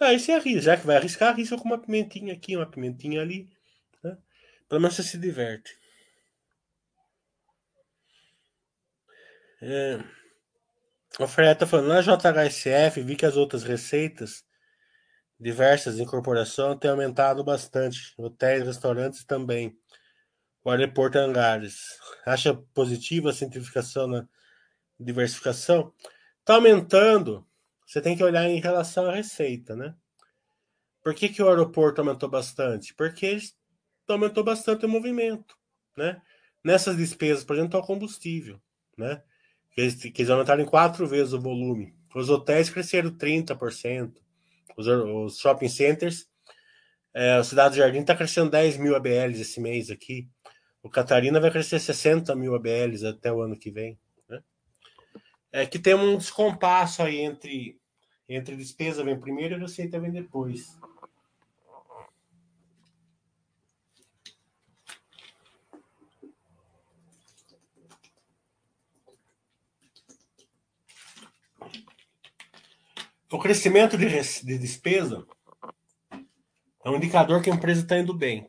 Aí 0.00 0.18
você 0.18 0.32
arrisca, 0.32 0.60
já 0.62 0.76
que 0.76 0.86
vai 0.86 0.96
arriscar, 0.96 1.30
arrisca 1.30 1.56
com 1.56 1.64
uma 1.64 1.78
pimentinha 1.80 2.32
aqui, 2.34 2.56
uma 2.56 2.66
pimentinha 2.66 3.20
ali. 3.20 3.48
Né? 4.02 4.16
Pelo 4.68 4.80
menos 4.80 4.96
você 4.96 5.02
se 5.02 5.18
diverte. 5.18 5.78
É. 9.62 9.98
O 11.18 11.26
Fred 11.26 11.58
tá 11.58 11.66
falando, 11.66 11.88
na 11.88 12.02
JHSF, 12.02 13.00
vi 13.02 13.16
que 13.16 13.24
as 13.24 13.36
outras 13.36 13.62
receitas 13.64 14.44
diversas 15.40 15.96
de 15.96 16.02
incorporação 16.02 16.76
têm 16.76 16.90
aumentado 16.90 17.42
bastante. 17.42 18.12
Hotéis, 18.18 18.64
restaurantes 18.66 19.24
também. 19.24 19.78
O 20.66 20.70
aeroporto 20.70 21.16
Angares. 21.16 21.96
Acha 22.26 22.52
positiva 22.52 23.30
a 23.30 23.32
simplificação 23.32 24.08
na 24.08 24.28
diversificação? 24.98 25.92
Está 26.40 26.56
aumentando. 26.56 27.46
Você 27.86 28.00
tem 28.00 28.16
que 28.16 28.24
olhar 28.24 28.50
em 28.50 28.58
relação 28.58 29.08
à 29.08 29.14
receita, 29.14 29.76
né? 29.76 29.94
Por 31.04 31.14
que, 31.14 31.28
que 31.28 31.40
o 31.40 31.48
aeroporto 31.48 32.00
aumentou 32.00 32.28
bastante? 32.28 32.92
Porque 32.94 33.38
aumentou 34.08 34.42
bastante 34.42 34.84
o 34.84 34.88
movimento, 34.88 35.56
né? 35.96 36.20
Nessas 36.64 36.96
despesas, 36.96 37.44
por 37.44 37.54
exemplo, 37.54 37.68
está 37.68 37.78
o 37.78 37.86
combustível, 37.86 38.60
né? 38.98 39.22
Eles, 39.76 39.94
que 39.94 40.20
eles 40.20 40.30
aumentaram 40.30 40.64
em 40.64 40.66
quatro 40.66 41.06
vezes 41.06 41.32
o 41.32 41.40
volume. 41.40 41.94
Os 42.12 42.28
hotéis 42.28 42.70
cresceram 42.70 43.16
30%. 43.16 44.16
Os, 44.76 44.88
os 44.88 45.38
shopping 45.38 45.68
centers, 45.68 46.28
é, 47.14 47.34
a 47.34 47.44
Cidade 47.44 47.76
do 47.76 47.78
Jardim 47.78 48.00
está 48.00 48.16
crescendo 48.16 48.50
10 48.50 48.78
mil 48.78 48.96
ABLs 48.96 49.40
esse 49.40 49.60
mês 49.60 49.92
aqui. 49.92 50.28
O 50.86 50.88
Catarina 50.88 51.40
vai 51.40 51.50
crescer 51.50 51.80
60 51.80 52.32
mil 52.36 52.54
ABLs 52.54 53.04
até 53.04 53.32
o 53.32 53.40
ano 53.40 53.58
que 53.58 53.72
vem. 53.72 53.98
Né? 54.28 54.40
É 55.50 55.66
que 55.66 55.80
tem 55.80 55.96
um 55.96 56.16
descompasso 56.16 57.02
aí 57.02 57.18
entre, 57.18 57.76
entre 58.28 58.54
despesa 58.54 59.02
vem 59.02 59.18
primeiro 59.18 59.56
e 59.56 59.58
receita 59.58 59.98
vem 59.98 60.12
depois. 60.12 60.78
O 73.32 73.40
crescimento 73.40 73.98
de, 73.98 74.06
de 74.08 74.56
despesa 74.56 75.26
é 76.84 76.88
um 76.88 76.94
indicador 76.94 77.42
que 77.42 77.50
a 77.50 77.54
empresa 77.54 77.80
está 77.80 77.98
indo 77.98 78.14
bem, 78.14 78.48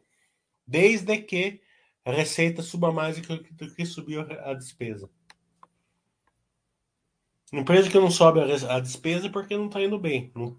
desde 0.67 1.17
que 1.17 1.65
a 2.07 2.11
receita 2.11 2.61
suba 2.61 2.89
mais 2.89 3.17
do 3.17 3.21
que, 3.21 3.53
do 3.53 3.75
que 3.75 3.85
subiu 3.85 4.21
a 4.21 4.53
despesa. 4.53 5.09
Empresa 7.51 7.89
que 7.89 7.99
não 7.99 8.09
sobe 8.09 8.39
a, 8.39 8.75
a 8.75 8.79
despesa 8.79 9.27
é 9.27 9.29
porque 9.29 9.57
não 9.57 9.67
está 9.67 9.81
indo 9.81 9.99
bem, 9.99 10.31
não, 10.33 10.57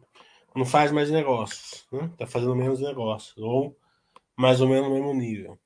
não 0.54 0.66
faz 0.66 0.92
mais 0.92 1.10
negócios, 1.10 1.86
está 1.90 1.96
né? 1.96 2.10
Tá 2.18 2.26
fazendo 2.26 2.54
menos 2.54 2.80
negócios, 2.80 3.38
ou 3.38 3.74
mais 4.36 4.60
ou 4.60 4.68
menos 4.68 4.88
no 4.90 4.94
mesmo 4.94 5.14
nível. 5.14 5.58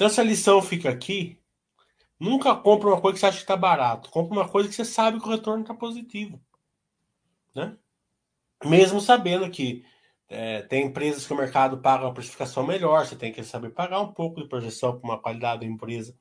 Então 0.00 0.06
essa 0.06 0.22
lição 0.22 0.62
fica 0.62 0.88
aqui. 0.88 1.38
Nunca 2.18 2.56
compra 2.56 2.88
uma 2.88 2.98
coisa 3.02 3.16
que 3.16 3.20
você 3.20 3.26
acha 3.26 3.36
que 3.36 3.42
está 3.42 3.54
barato. 3.54 4.08
Compra 4.08 4.32
uma 4.32 4.48
coisa 4.48 4.66
que 4.66 4.74
você 4.74 4.82
sabe 4.82 5.20
que 5.20 5.26
o 5.26 5.30
retorno 5.30 5.60
está 5.60 5.74
positivo. 5.74 6.40
Né? 7.54 7.76
Mesmo 8.64 8.98
sabendo 8.98 9.50
que 9.50 9.84
é, 10.26 10.62
tem 10.62 10.86
empresas 10.86 11.26
que 11.26 11.32
o 11.34 11.36
mercado 11.36 11.82
paga 11.82 12.06
uma 12.06 12.14
precificação 12.14 12.66
melhor, 12.66 13.04
você 13.04 13.14
tem 13.14 13.30
que 13.30 13.44
saber 13.44 13.72
pagar 13.72 14.00
um 14.00 14.10
pouco 14.10 14.40
de 14.40 14.48
projeção 14.48 14.98
para 14.98 15.06
uma 15.06 15.20
qualidade 15.20 15.66
da 15.66 15.70
empresa. 15.70 16.16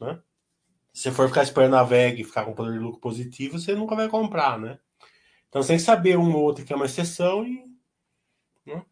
Né? 0.00 0.20
Se 0.92 1.12
for 1.12 1.28
ficar 1.28 1.44
esperando 1.44 1.76
a 1.76 1.84
VEG 1.84 2.22
e 2.22 2.24
ficar 2.24 2.44
com 2.44 2.54
poder 2.54 2.72
de 2.72 2.80
lucro 2.80 3.00
positivo, 3.00 3.56
você 3.56 3.72
nunca 3.72 3.94
vai 3.94 4.08
comprar. 4.08 4.58
Né? 4.58 4.80
Então 5.48 5.62
você 5.62 5.68
tem 5.68 5.76
que 5.76 5.84
saber 5.84 6.18
um 6.18 6.34
ou 6.34 6.42
outro 6.42 6.64
que 6.64 6.72
é 6.72 6.76
uma 6.76 6.86
exceção 6.86 7.46
e 7.46 7.70
né? 8.66 8.84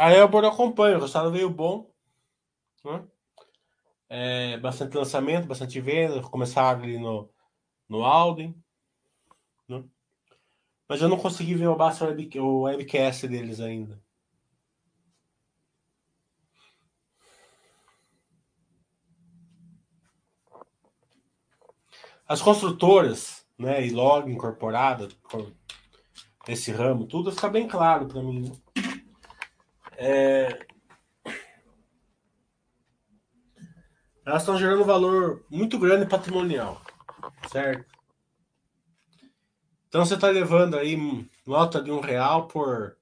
A 0.00 0.10
Elbor 0.12 0.46
acompanha, 0.46 0.96
o 0.96 1.00
resultado 1.00 1.30
veio 1.30 1.50
bom. 1.50 1.92
Né? 2.82 3.04
É, 4.08 4.56
bastante 4.56 4.96
lançamento, 4.96 5.46
bastante 5.46 5.78
venda. 5.78 6.22
Começaram 6.22 6.82
ali 6.82 6.98
no, 6.98 7.28
no 7.86 8.02
Alden. 8.02 8.54
Né? 9.68 9.84
Mas 10.88 11.02
eu 11.02 11.08
não 11.10 11.18
consegui 11.18 11.54
ver 11.54 11.66
o, 11.66 11.76
web, 11.76 12.40
o 12.40 12.62
webcast 12.62 13.28
deles 13.28 13.60
ainda. 13.60 14.02
As 22.26 22.40
construtoras, 22.40 23.46
né, 23.58 23.86
e 23.86 23.90
log 23.90 24.32
incorporada 24.32 25.08
nesse 26.48 26.72
ramo, 26.72 27.06
tudo 27.06 27.30
fica 27.30 27.50
bem 27.50 27.68
claro 27.68 28.06
para 28.06 28.22
mim. 28.22 28.50
É... 30.02 30.66
Elas 34.24 34.40
estão 34.40 34.58
gerando 34.58 34.82
valor 34.82 35.44
muito 35.50 35.78
grande 35.78 36.06
patrimonial, 36.08 36.80
certo? 37.52 37.84
Então 39.86 40.02
você 40.02 40.14
está 40.14 40.28
levando 40.28 40.78
aí 40.78 40.96
nota 41.46 41.82
de 41.82 41.90
um 41.90 42.00
real 42.00 42.48
por 42.48 42.96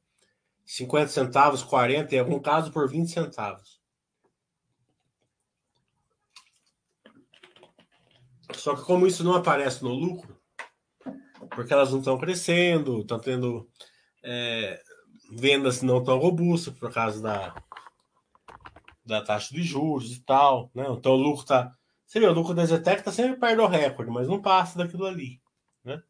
50 0.67 1.09
centavos, 1.09 1.63
40, 1.63 2.17
em 2.17 2.19
algum 2.19 2.41
caso 2.41 2.73
por 2.73 2.89
20 2.89 3.09
centavos. 3.09 3.81
Só 8.55 8.75
que 8.75 8.83
como 8.83 9.07
isso 9.07 9.23
não 9.23 9.37
aparece 9.37 9.85
no 9.85 9.91
lucro, 9.91 10.37
porque 11.51 11.73
elas 11.73 11.93
não 11.93 12.01
estão 12.01 12.19
crescendo, 12.19 13.03
estão 13.03 13.21
tendo 13.21 13.71
é, 14.25 14.83
vendas 15.31 15.83
não 15.83 16.03
tão 16.03 16.19
robustas 16.19 16.75
por 16.75 16.93
causa 16.93 17.21
da, 17.21 17.55
da 19.05 19.23
taxa 19.23 19.55
de 19.55 19.63
juros 19.63 20.17
e 20.17 20.21
tal, 20.25 20.71
né? 20.75 20.87
Então 20.91 21.13
o 21.13 21.17
lucro 21.17 21.45
tá. 21.45 21.73
Você 22.07 22.21
vê, 22.21 22.27
o 22.27 22.33
lucro 22.33 22.55
da 22.55 22.65
Zetec 22.65 23.03
tá 23.03 23.13
sempre 23.13 23.39
perto 23.39 23.57
do 23.57 23.67
recorde, 23.67 24.11
mas 24.11 24.29
não 24.29 24.41
passa 24.41 24.79
daquilo 24.79 25.05
ali, 25.05 25.41
né? 25.85 26.03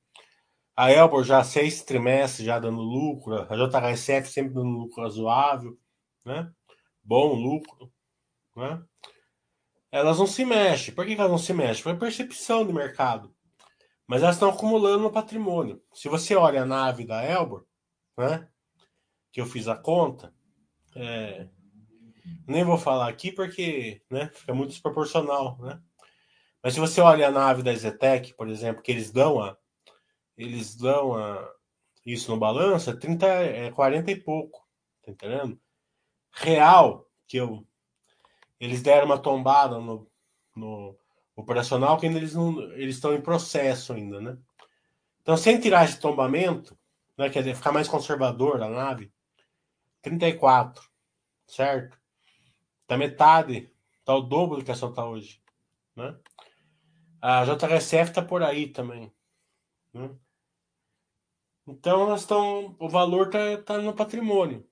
A 0.77 0.93
Elbor 0.93 1.25
já 1.25 1.43
seis 1.43 1.83
trimestres 1.83 2.47
já 2.47 2.59
dando 2.59 2.81
lucro, 2.81 3.47
a 3.51 3.57
JHSF 3.57 4.29
sempre 4.31 4.55
dando 4.55 4.69
lucro 4.69 5.03
razoável, 5.03 5.77
né? 6.25 6.51
Bom 7.03 7.35
lucro, 7.35 7.93
né? 8.55 8.83
Elas 9.91 10.19
não 10.19 10.27
se 10.27 10.45
mexem. 10.45 10.95
Por 10.95 11.07
que 11.07 11.15
elas 11.15 11.31
não 11.31 11.39
se 11.39 11.53
mexem? 11.53 11.83
Por 11.83 11.99
percepção 11.99 12.67
de 12.67 12.73
mercado. 12.73 13.35
Mas 14.07 14.23
elas 14.23 14.37
estão 14.37 14.51
acumulando 14.51 15.11
patrimônio. 15.11 15.83
Se 15.93 16.09
você 16.09 16.35
olha 16.35 16.63
a 16.63 16.67
nave 16.67 17.07
da 17.07 17.25
Elbor, 17.25 17.65
né? 18.17 18.49
Que 19.33 19.41
eu 19.41 19.47
fiz 19.47 19.69
a 19.69 19.77
conta, 19.77 20.33
é, 20.95 21.49
nem 22.47 22.65
vou 22.65 22.79
falar 22.79 23.09
aqui 23.09 23.31
porque 23.31 24.03
né, 24.11 24.31
fica 24.35 24.55
muito 24.55 24.71
desproporcional, 24.71 25.59
né? 25.61 25.81
Mas 26.63 26.75
se 26.75 26.81
você 26.81 27.01
olha 27.01 27.29
a 27.29 27.31
nave 27.31 27.63
da 27.63 27.75
Zetec, 27.75 28.35
por 28.35 28.49
exemplo, 28.49 28.83
que 28.83 28.91
eles 28.91 29.11
dão 29.11 29.41
a 29.41 29.57
eles 30.37 30.77
dão 30.77 31.15
a 31.17 31.53
isso 32.05 32.31
no 32.31 32.39
balanço, 32.39 32.91
é 32.91 32.97
30 32.97 33.27
é 33.27 33.71
40 33.71 34.11
e 34.11 34.17
pouco, 34.17 34.67
tá 35.03 35.11
entendendo? 35.11 35.59
Real 36.33 37.09
que 37.27 37.37
eu 37.37 37.67
eles 38.61 38.83
deram 38.83 39.07
uma 39.07 39.19
tombada 39.19 39.79
no, 39.79 40.11
no 40.55 40.99
operacional 41.37 41.97
que 41.97 42.07
ainda 42.07 42.19
eles 42.19 42.35
não 42.35 42.61
eles 42.73 42.97
estão 42.97 43.15
em 43.15 43.21
processo 43.21 43.93
ainda, 43.93 44.21
né? 44.21 44.37
Então, 45.23 45.37
sem 45.37 45.61
tirar 45.61 45.85
esse 45.85 46.01
tombamento, 46.01 46.77
né, 47.17 47.29
quer 47.29 47.41
dizer, 47.41 47.55
ficar 47.55 47.71
mais 47.71 47.87
conservador 47.87 48.63
a 48.63 48.69
nave, 48.69 49.13
34, 50.09 50.83
certo? 51.47 51.99
Tá 52.87 52.97
metade, 52.97 53.71
tá 54.05 54.15
o 54.15 54.23
dobro 54.23 54.57
do 54.59 54.65
que 54.65 54.71
a 54.71 54.75
ação 54.75 54.93
tá 54.93 55.07
hoje, 55.07 55.43
né? 55.95 56.19
A 57.21 57.45
JHSF 57.45 58.13
tá 58.13 58.23
por 58.23 58.43
aí 58.43 58.69
também, 58.69 59.13
né? 59.93 60.11
Então 61.67 62.03
elas 62.03 62.23
estão, 62.23 62.75
o 62.79 62.89
valor 62.89 63.29
tá, 63.29 63.39
tá 63.63 63.79
no 63.79 63.93
patrimônio, 63.93 64.67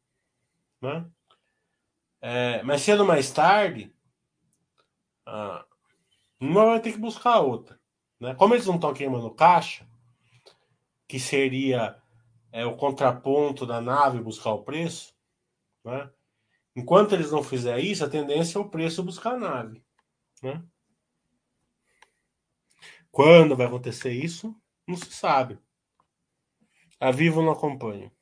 né? 0.81 1.11
É, 2.21 2.63
mas 2.63 2.89
ou 2.89 3.05
mais 3.05 3.31
tarde, 3.31 3.95
ah, 5.27 5.67
uma 6.41 6.65
vai 6.65 6.81
ter 6.81 6.93
que 6.93 6.99
buscar 6.99 7.41
outra, 7.41 7.79
né? 8.19 8.35
Como 8.35 8.55
eles 8.55 8.67
não 8.67 8.77
estão 8.77 8.95
queimando 8.95 9.35
caixa, 9.35 9.87
que 11.07 11.21
seria 11.21 12.01
é, 12.51 12.65
o 12.65 12.77
contraponto 12.77 13.67
da 13.67 13.81
nave 13.81 14.21
buscar 14.21 14.53
o 14.53 14.63
preço, 14.63 15.16
né? 15.87 16.11
Enquanto 16.75 17.15
eles 17.15 17.31
não 17.31 17.43
fizerem 17.43 17.91
isso, 17.91 18.05
a 18.05 18.09
tendência 18.11 18.59
é 18.59 18.61
o 18.61 18.69
preço 18.69 19.03
buscar 19.03 19.35
a 19.35 19.39
nave. 19.39 19.83
Né? 20.43 20.63
Quando 23.11 23.57
vai 23.57 23.67
acontecer 23.67 24.11
isso, 24.13 24.55
não 24.87 24.97
se 24.97 25.11
sabe. 25.11 25.59
A 27.01 27.11
Vivo 27.11 27.41
não 27.41 27.53
acompanha. 27.53 28.13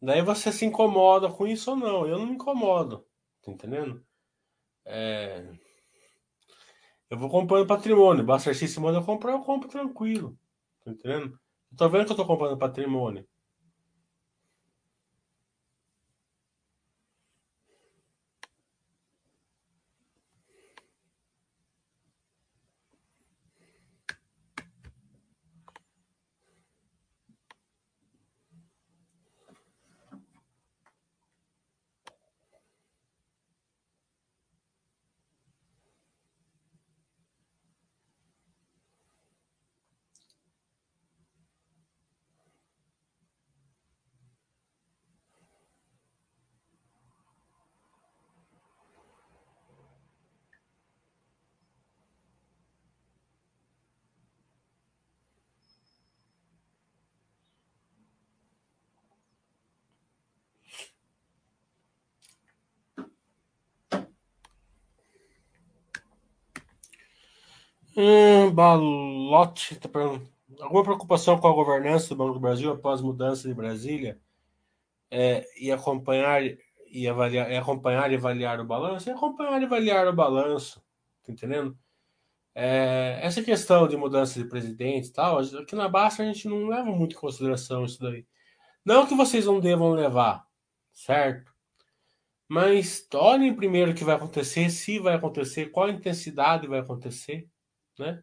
Daí 0.00 0.22
você 0.22 0.52
se 0.52 0.64
incomoda 0.64 1.28
com 1.28 1.46
isso 1.46 1.70
ou 1.70 1.76
não? 1.76 2.06
Eu 2.06 2.18
não 2.18 2.26
me 2.26 2.34
incomodo, 2.34 3.04
tá 3.42 3.50
entendendo? 3.50 4.04
É... 4.84 5.52
Eu 7.10 7.18
vou 7.18 7.28
comprando 7.28 7.66
patrimônio. 7.66 8.24
Basta 8.24 8.52
se 8.52 8.80
manda 8.80 8.98
eu 8.98 9.04
comprar, 9.04 9.32
eu 9.32 9.40
compro 9.40 9.68
tranquilo. 9.68 10.38
Tá 10.84 10.90
entendendo? 10.90 11.38
Eu 11.70 11.76
tô 11.76 11.88
vendo 11.88 12.06
que 12.06 12.12
eu 12.12 12.16
tô 12.16 12.26
comprando 12.26 12.58
patrimônio. 12.58 13.26
Hum, 68.00 68.52
Balote 68.52 69.74
tá. 69.74 69.88
Alguma 70.60 70.84
preocupação 70.84 71.36
com 71.36 71.48
a 71.48 71.52
governança 71.52 72.10
do 72.10 72.16
Banco 72.16 72.34
do 72.34 72.38
Brasil 72.38 72.70
após 72.70 73.00
mudança 73.00 73.48
de 73.48 73.52
Brasília? 73.52 74.20
É, 75.10 75.44
e 75.60 75.72
acompanhar 75.72 76.40
e 76.86 77.08
avaliar, 77.08 77.50
acompanhar 77.54 78.12
e 78.12 78.14
avaliar 78.14 78.60
o 78.60 78.64
balanço? 78.64 79.10
É 79.10 79.12
acompanhar 79.12 79.60
e 79.60 79.64
avaliar 79.64 80.06
o 80.06 80.12
balanço, 80.12 80.80
tá 81.24 81.32
entendendo? 81.32 81.76
É, 82.54 83.18
essa 83.20 83.42
questão 83.42 83.88
de 83.88 83.96
mudança 83.96 84.40
de 84.40 84.48
presidente 84.48 85.08
e 85.08 85.12
tal, 85.12 85.40
aqui 85.40 85.74
na 85.74 85.88
Basta 85.88 86.22
a 86.22 86.26
gente 86.26 86.46
não 86.46 86.68
leva 86.68 86.92
muito 86.92 87.16
em 87.16 87.18
consideração 87.20 87.84
isso 87.84 88.00
daí. 88.00 88.24
Não 88.84 89.08
que 89.08 89.14
vocês 89.16 89.44
não 89.46 89.58
devam 89.58 89.90
levar, 89.90 90.46
certo? 90.92 91.52
Mas 92.46 93.08
olhem 93.12 93.56
primeiro 93.56 93.90
o 93.90 93.94
que 93.94 94.04
vai 94.04 94.14
acontecer, 94.14 94.70
se 94.70 95.00
vai 95.00 95.14
acontecer, 95.16 95.72
qual 95.72 95.88
intensidade 95.88 96.68
vai 96.68 96.78
acontecer, 96.78 97.50
né? 97.98 98.22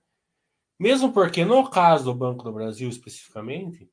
Mesmo 0.79 1.13
porque, 1.13 1.45
no 1.45 1.69
caso 1.69 2.05
do 2.05 2.13
Banco 2.13 2.43
do 2.43 2.51
Brasil 2.51 2.89
especificamente, 2.89 3.89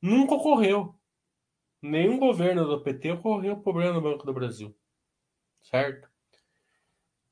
nunca 0.00 0.34
ocorreu. 0.34 0.94
Nenhum 1.80 2.18
governo 2.18 2.66
do 2.66 2.82
PT 2.82 3.12
ocorreu 3.12 3.60
problema 3.60 3.94
no 3.94 4.02
Banco 4.02 4.26
do 4.26 4.34
Brasil. 4.34 4.76
Certo? 5.62 6.08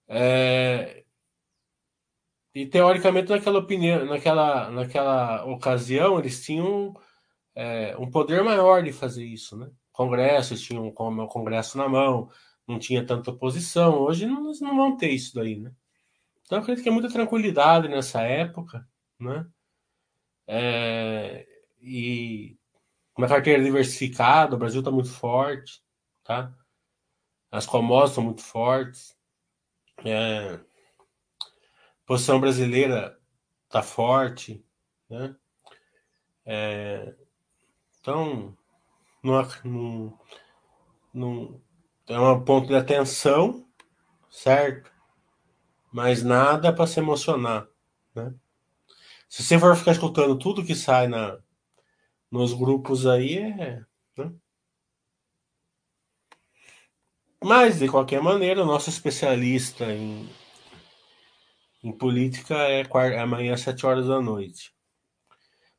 É... 0.08 1.04
E 2.54 2.66
teoricamente, 2.66 3.30
naquela 3.30 3.58
opinião, 3.58 4.06
naquela, 4.06 4.70
naquela 4.70 5.44
ocasião, 5.44 6.18
eles 6.18 6.42
tinham 6.42 6.94
é, 7.54 7.96
um 7.98 8.10
poder 8.10 8.42
maior 8.42 8.82
de 8.82 8.92
fazer 8.92 9.24
isso, 9.24 9.56
né? 9.58 9.70
Congressos 9.92 10.62
tinham 10.62 10.88
o 10.88 10.92
Congresso 11.28 11.76
na 11.76 11.88
mão, 11.88 12.30
não 12.66 12.78
tinha 12.78 13.04
tanta 13.04 13.30
oposição. 13.30 13.98
Hoje 14.00 14.26
não, 14.26 14.52
não 14.60 14.76
vão 14.76 14.96
ter 14.96 15.10
isso 15.10 15.34
daí, 15.34 15.56
né? 15.56 15.70
Então, 16.46 16.58
acredito 16.58 16.82
que 16.82 16.88
é 16.88 16.92
muita 16.92 17.10
tranquilidade 17.10 17.88
nessa 17.88 18.22
época, 18.22 18.88
né? 19.18 19.46
É, 20.46 21.44
e 21.80 22.56
uma 23.18 23.26
carteira 23.26 23.62
diversificada, 23.62 24.54
o 24.54 24.58
Brasil 24.58 24.80
está 24.80 24.90
muito 24.90 25.10
forte, 25.10 25.82
tá? 26.22 26.54
As 27.50 27.66
commodities 27.66 28.10
estão 28.10 28.24
muito 28.24 28.42
fortes. 28.42 29.16
É, 30.04 30.60
posição 32.04 32.40
brasileira 32.40 33.18
está 33.64 33.82
forte, 33.82 34.64
né? 35.10 35.34
É, 36.44 37.12
então, 38.00 38.56
não, 39.20 39.42
não, 39.64 40.20
não, 41.12 41.60
é 42.06 42.20
um 42.20 42.44
ponto 42.44 42.68
de 42.68 42.76
atenção, 42.76 43.66
certo? 44.30 44.95
Mas 45.96 46.22
nada 46.22 46.74
para 46.74 46.86
se 46.86 47.00
emocionar, 47.00 47.66
né? 48.14 48.34
Se 49.30 49.42
você 49.42 49.58
for 49.58 49.74
ficar 49.74 49.92
escutando 49.92 50.38
tudo 50.38 50.62
que 50.62 50.74
sai 50.74 51.08
na, 51.08 51.38
nos 52.30 52.52
grupos 52.52 53.06
aí, 53.06 53.38
é. 53.38 53.82
Né? 54.14 54.34
Mas, 57.42 57.78
de 57.78 57.88
qualquer 57.88 58.20
maneira, 58.20 58.62
o 58.62 58.66
nosso 58.66 58.90
especialista 58.90 59.90
em, 59.90 60.28
em 61.82 61.92
política 61.92 62.54
é, 62.54 62.82
é 62.82 63.18
amanhã 63.18 63.54
às 63.54 63.62
7 63.62 63.86
horas 63.86 64.06
da 64.06 64.20
noite. 64.20 64.74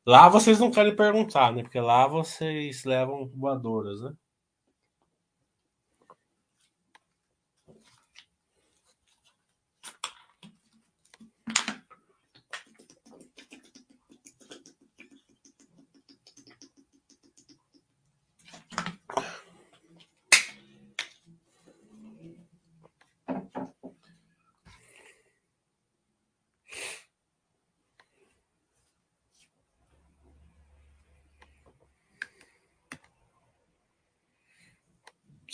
Lá 0.04 0.28
vocês 0.28 0.58
não 0.58 0.72
querem 0.72 0.96
perguntar, 0.96 1.52
né? 1.52 1.62
Porque 1.62 1.78
lá 1.78 2.08
vocês 2.08 2.82
levam 2.82 3.28
voadoras, 3.28 4.00
né? 4.00 4.12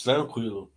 Tranquilo. 0.05 0.71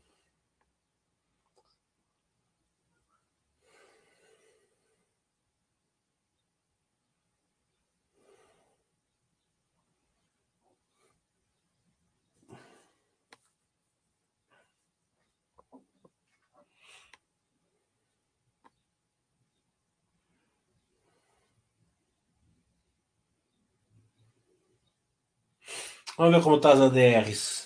Vamos 26.17 26.33
ver 26.35 26.43
como 26.43 26.57
está 26.57 26.73
as 26.73 26.81
ADRs. 26.81 27.58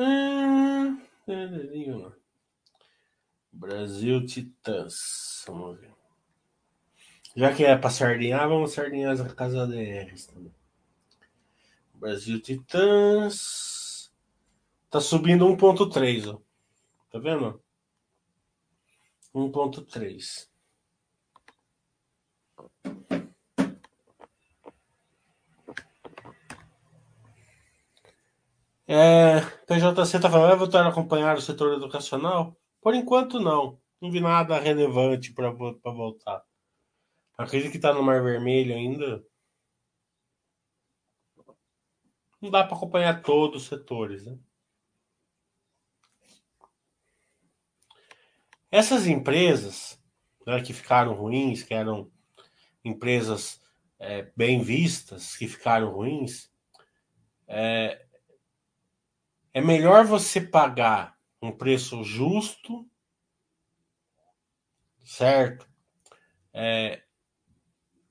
Ah, 0.00 0.96
Brasil 3.50 4.24
Titãs. 4.24 5.42
Vamos 5.44 5.80
ver. 5.80 5.92
Já 7.34 7.52
que 7.52 7.64
é 7.64 7.76
para 7.76 7.90
sardinhar, 7.90 8.48
vamos 8.48 8.72
sardinhar 8.72 9.12
as 9.12 9.32
casa 9.34 9.66
DRs 9.66 10.26
também. 10.26 10.54
Brasil 11.94 12.40
Titãs. 12.40 14.12
Tá 14.88 15.00
subindo 15.00 15.44
1.3, 15.46 16.32
ó. 16.32 16.40
Tá 17.10 17.18
vendo? 17.18 17.60
1.3. 19.34 20.48
É, 28.90 29.40
PJC 29.66 30.16
está 30.16 30.30
falando, 30.30 30.48
vai 30.48 30.56
voltar 30.56 30.86
a 30.86 30.88
acompanhar 30.88 31.36
o 31.36 31.42
setor 31.42 31.74
educacional? 31.74 32.56
Por 32.80 32.94
enquanto, 32.94 33.38
não. 33.38 33.78
Não 34.00 34.10
vi 34.10 34.18
nada 34.18 34.58
relevante 34.58 35.30
para 35.34 35.50
voltar. 35.50 36.42
Acredito 37.36 37.70
que 37.70 37.76
está 37.76 37.92
no 37.92 38.02
Mar 38.02 38.22
Vermelho 38.22 38.74
ainda. 38.74 39.22
Não 42.40 42.50
dá 42.50 42.64
para 42.64 42.76
acompanhar 42.76 43.20
todos 43.20 43.64
os 43.64 43.68
setores. 43.68 44.24
Né? 44.24 44.38
Essas 48.70 49.06
empresas 49.06 50.02
né, 50.46 50.62
que 50.62 50.72
ficaram 50.72 51.12
ruins, 51.12 51.62
que 51.62 51.74
eram 51.74 52.10
empresas 52.82 53.60
é, 53.98 54.32
bem 54.34 54.62
vistas, 54.62 55.36
que 55.36 55.46
ficaram 55.46 55.92
ruins, 55.92 56.50
é, 57.46 58.07
é 59.52 59.60
melhor 59.60 60.04
você 60.04 60.40
pagar 60.40 61.16
um 61.40 61.52
preço 61.52 62.02
justo, 62.02 62.86
certo? 65.04 65.68
É, 66.52 67.02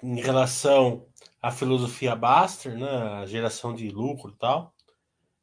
em 0.02 0.20
relação 0.22 1.08
à 1.42 1.52
filosofia 1.52 2.16
Baster, 2.16 2.78
né, 2.78 2.90
a 2.90 3.26
geração 3.26 3.74
de 3.74 3.90
lucro 3.90 4.32
e 4.32 4.38
tal, 4.38 4.74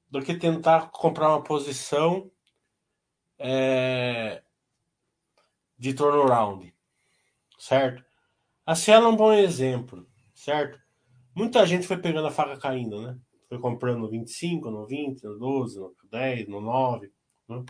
do 0.08 0.22
que 0.22 0.34
tentar 0.34 0.90
comprar 0.90 1.28
uma 1.28 1.42
posição 1.42 2.30
é, 3.38 4.42
de 5.78 5.92
turnaround, 5.92 6.74
certo? 7.58 8.04
A 8.64 8.74
Cielo 8.74 9.06
é 9.06 9.08
um 9.10 9.16
bom 9.16 9.32
exemplo, 9.32 10.08
certo? 10.34 10.80
Muita 11.34 11.66
gente 11.66 11.86
foi 11.86 11.98
pegando 11.98 12.28
a 12.28 12.30
faca 12.30 12.56
caindo, 12.56 13.02
né? 13.02 13.18
Foi 13.54 13.60
comprando 13.60 14.00
no 14.00 14.10
25, 14.10 14.68
no 14.68 14.84
20, 14.84 15.22
no 15.22 15.38
12, 15.38 15.78
no 15.78 15.94
10, 16.10 16.48
no 16.48 16.60
9. 16.60 17.12
Né? 17.48 17.64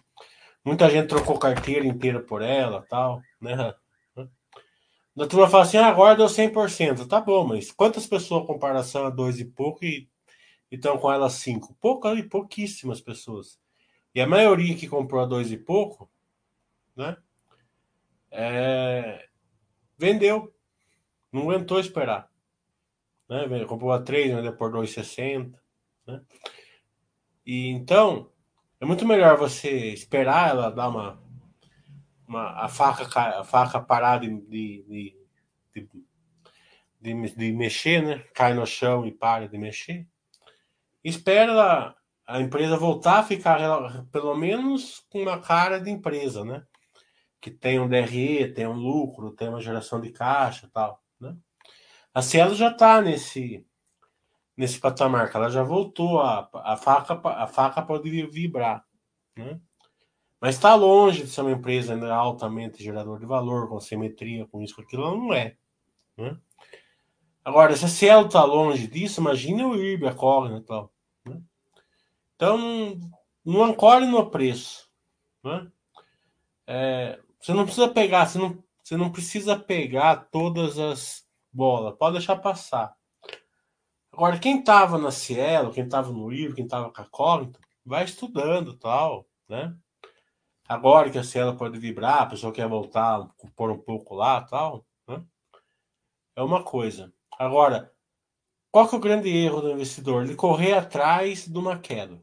Muita 0.65 0.89
gente 0.89 1.09
trocou 1.09 1.39
carteira 1.39 1.85
inteira 1.85 2.21
por 2.21 2.41
ela 2.41 2.81
tal, 2.89 3.21
né? 3.39 3.75
A 4.17 5.27
turma 5.27 5.47
fala 5.47 5.65
assim, 5.65 5.77
ah, 5.77 5.87
agora 5.87 6.17
deu 6.17 6.25
100%. 6.25 7.07
Tá 7.07 7.21
bom, 7.21 7.47
mas 7.47 7.71
quantas 7.71 8.07
pessoas 8.07 8.47
comparação 8.47 9.05
a 9.05 9.11
dois 9.11 9.39
e 9.39 9.45
pouco 9.45 9.85
e 9.85 10.09
estão 10.71 10.97
com 10.97 11.13
ela 11.13 11.29
cinco? 11.29 11.77
Poucas 11.79 12.19
e 12.19 12.23
pouquíssimas 12.23 13.03
pessoas. 13.03 13.61
E 14.15 14.23
a 14.23 14.27
maioria 14.27 14.75
que 14.75 14.89
comprou 14.89 15.21
a 15.21 15.27
dois 15.27 15.53
e 15.53 15.59
pouco, 15.59 16.11
né? 16.97 17.15
É, 18.31 19.29
vendeu. 19.99 20.51
Não 21.31 21.43
aguentou 21.43 21.79
esperar. 21.79 22.33
Né? 23.29 23.65
Comprou 23.67 23.93
a 23.93 24.01
3, 24.01 24.35
vendeu 24.35 24.57
por 24.57 24.73
2,60. 24.73 25.63
Né? 26.07 26.21
E 27.47 27.69
então, 27.69 28.31
é 28.81 28.87
muito 28.87 29.07
melhor 29.07 29.37
você 29.37 29.93
esperar 29.93 30.51
ela 30.51 30.71
dar 30.71 30.89
uma. 30.89 31.23
uma 32.27 32.65
a, 32.65 32.69
faca, 32.69 33.41
a 33.41 33.45
faca 33.45 33.81
parar 33.81 34.21
de, 34.21 34.29
de, 34.43 35.17
de, 35.75 35.89
de, 37.01 37.35
de 37.35 37.53
mexer, 37.53 38.03
né? 38.03 38.19
Cai 38.35 38.55
no 38.55 38.67
chão 38.67 39.07
e 39.07 39.13
para 39.13 39.49
de 39.49 39.59
mexer. 39.59 40.07
Espera 41.03 41.95
a 42.27 42.41
empresa 42.41 42.77
voltar 42.77 43.19
a 43.19 43.23
ficar 43.23 44.07
pelo 44.11 44.35
menos 44.35 45.05
com 45.11 45.23
uma 45.23 45.39
cara 45.39 45.79
de 45.79 45.91
empresa, 45.91 46.45
né? 46.45 46.65
Que 47.41 47.51
tem 47.51 47.79
um 47.79 47.89
DRE, 47.89 48.53
tem 48.55 48.67
um 48.67 48.73
lucro, 48.73 49.33
tem 49.33 49.49
uma 49.49 49.61
geração 49.61 50.01
de 50.01 50.11
caixa 50.11 50.69
tal, 50.73 51.03
né? 51.21 51.37
A 52.15 52.23
Cielo 52.23 52.55
já 52.55 52.71
está 52.71 53.03
nesse 53.03 53.67
nesse 54.57 54.79
patamar, 54.79 55.31
que 55.31 55.37
ela 55.37 55.51
já 55.51 55.63
voltou, 55.63 56.21
a, 56.21 56.49
a, 56.53 56.77
faca, 56.77 57.21
a 57.29 57.47
faca 57.47 57.83
pode 57.83 58.09
vibrar. 58.27 58.85
Né? 59.37 59.61
Mas 60.41 60.57
está 60.57 60.75
longe 60.75 61.25
de 61.25 61.31
ser 61.31 61.41
uma 61.41 61.53
empresa 61.53 61.95
ainda 61.95 62.15
altamente 62.15 62.83
gerador 62.83 63.19
de 63.19 63.27
valor, 63.27 63.69
com 63.69 63.81
simetria, 63.81 64.47
com 64.47 64.63
isso, 64.63 64.77
com 64.77 64.83
aquilo, 64.83 65.05
ela 65.05 65.17
não 65.17 65.33
é. 65.33 65.57
Né? 66.17 66.37
Agora, 67.45 67.77
se 67.77 67.85
a 67.85 67.89
Cielo 67.89 68.27
está 68.27 68.45
longe 68.45 68.87
disso, 68.87 69.21
imagine 69.21 69.65
o 69.65 69.75
IRB, 69.75 70.07
a 70.07 70.15
Cogna 70.15 70.59
e 70.59 70.63
tal. 70.63 70.93
Né? 71.27 71.41
Então, 72.37 72.99
não 73.45 73.65
ancore 73.65 74.07
no 74.07 74.31
preço. 74.31 74.89
Né? 75.43 75.71
É, 76.67 77.21
você 77.41 77.53
não 77.53 77.65
precisa 77.65 77.89
pegar, 77.89 78.27
você 78.27 78.39
não, 78.39 78.65
você 78.83 78.97
não 78.97 79.11
precisa 79.11 79.59
pegar 79.59 80.29
todas 80.31 80.79
as 80.79 81.27
bolas, 81.53 81.97
pode 81.99 82.19
deixar 82.19 82.37
passar. 82.37 82.97
Agora, 84.15 84.39
quem 84.39 84.61
estava 84.61 84.97
na 84.97 85.11
Cielo, 85.11 85.73
quem 85.73 85.83
estava 85.83 86.13
no 86.13 86.31
livro, 86.31 86.55
quem 86.55 86.65
estava 86.65 86.89
com 86.89 87.03
a 87.03 87.05
Cognito, 87.05 87.59
vai 87.85 88.05
estudando 88.05 88.73
tal, 88.75 89.27
né? 89.49 89.77
Agora 90.69 91.11
que 91.11 91.19
a 91.19 91.25
Cielo 91.25 91.57
pode 91.57 91.81
vibrar, 91.81 92.23
a 92.23 92.27
pessoa 92.27 92.53
quer 92.53 92.69
voltar, 92.69 93.29
pôr 93.57 93.73
um 93.73 93.79
pouco 93.79 94.15
lá 94.15 94.41
tal, 94.43 94.87
né? 95.09 95.21
É 96.37 96.43
uma 96.45 96.63
coisa. 96.63 97.13
Agora, 97.37 97.93
qual 98.71 98.89
que 98.89 98.95
é 98.95 98.99
o 98.99 99.01
grande 99.01 99.29
erro 99.37 99.61
do 99.61 99.73
investidor? 99.73 100.23
Ele 100.23 100.37
correr 100.37 100.75
atrás 100.75 101.49
de 101.49 101.59
uma 101.59 101.77
queda. 101.81 102.23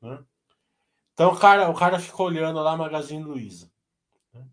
Né? 0.00 0.24
Então 1.12 1.32
o 1.32 1.36
cara, 1.36 1.68
o 1.68 1.74
cara 1.74 1.98
ficou 1.98 2.26
olhando 2.26 2.60
lá 2.60 2.76
Magazine 2.76 3.24
Luiza. 3.24 3.68
Né? 4.32 4.46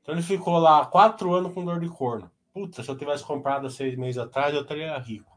Então 0.00 0.14
ele 0.14 0.22
ficou 0.22 0.56
lá 0.58 0.86
quatro 0.86 1.34
anos 1.34 1.52
com 1.52 1.62
dor 1.62 1.80
de 1.80 1.88
corno. 1.90 2.30
Puta, 2.50 2.82
se 2.82 2.90
eu 2.90 2.96
tivesse 2.96 3.22
comprado 3.24 3.68
seis 3.68 3.94
meses 3.94 4.16
atrás, 4.16 4.54
eu 4.54 4.62
estaria 4.62 4.96
rico. 4.96 5.31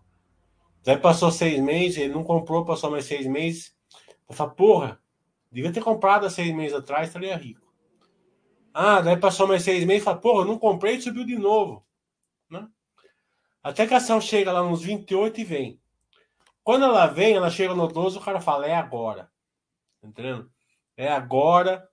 Daí 0.86 0.98
passou 0.98 1.32
seis 1.32 1.60
meses, 1.60 1.98
ele 1.98 2.14
não 2.14 2.24
comprou, 2.24 2.64
passou 2.64 2.92
mais 2.92 3.06
seis 3.06 3.26
meses. 3.26 3.76
Eu 4.30 4.36
falei, 4.36 4.54
porra, 4.54 5.02
devia 5.52 5.74
ter 5.74 5.84
comprado 5.84 6.28
há 6.28 6.30
seis 6.30 6.54
meses 6.54 6.78
atrás, 6.78 7.08
estaria 7.08 7.36
rico. 7.36 7.66
Ah, 8.72 9.02
daí 9.02 9.18
passou 9.18 9.48
mais 9.48 9.64
seis 9.64 9.84
meses, 9.84 10.04
falei, 10.04 10.22
porra, 10.22 10.46
não 10.46 10.60
comprei 10.60 10.96
e 10.96 11.02
subiu 11.02 11.26
de 11.26 11.40
novo. 11.40 11.84
Né? 12.48 12.68
Até 13.64 13.88
que 13.88 13.96
a 13.96 13.98
ação 13.98 14.22
chega 14.22 14.52
lá 14.52 14.62
nos 14.62 14.84
28 14.84 15.42
e 15.42 15.44
vem. 15.44 15.82
Quando 16.64 16.86
ela 16.86 17.08
vem, 17.08 17.34
ela 17.34 17.50
chega 17.50 17.74
no 17.74 17.88
12, 17.88 18.20
o 18.20 18.22
cara 18.22 18.40
fala, 18.40 18.68
é 18.68 18.76
agora. 18.76 19.32
Entendendo? 20.04 20.52
É 20.96 21.12
agora. 21.12 21.90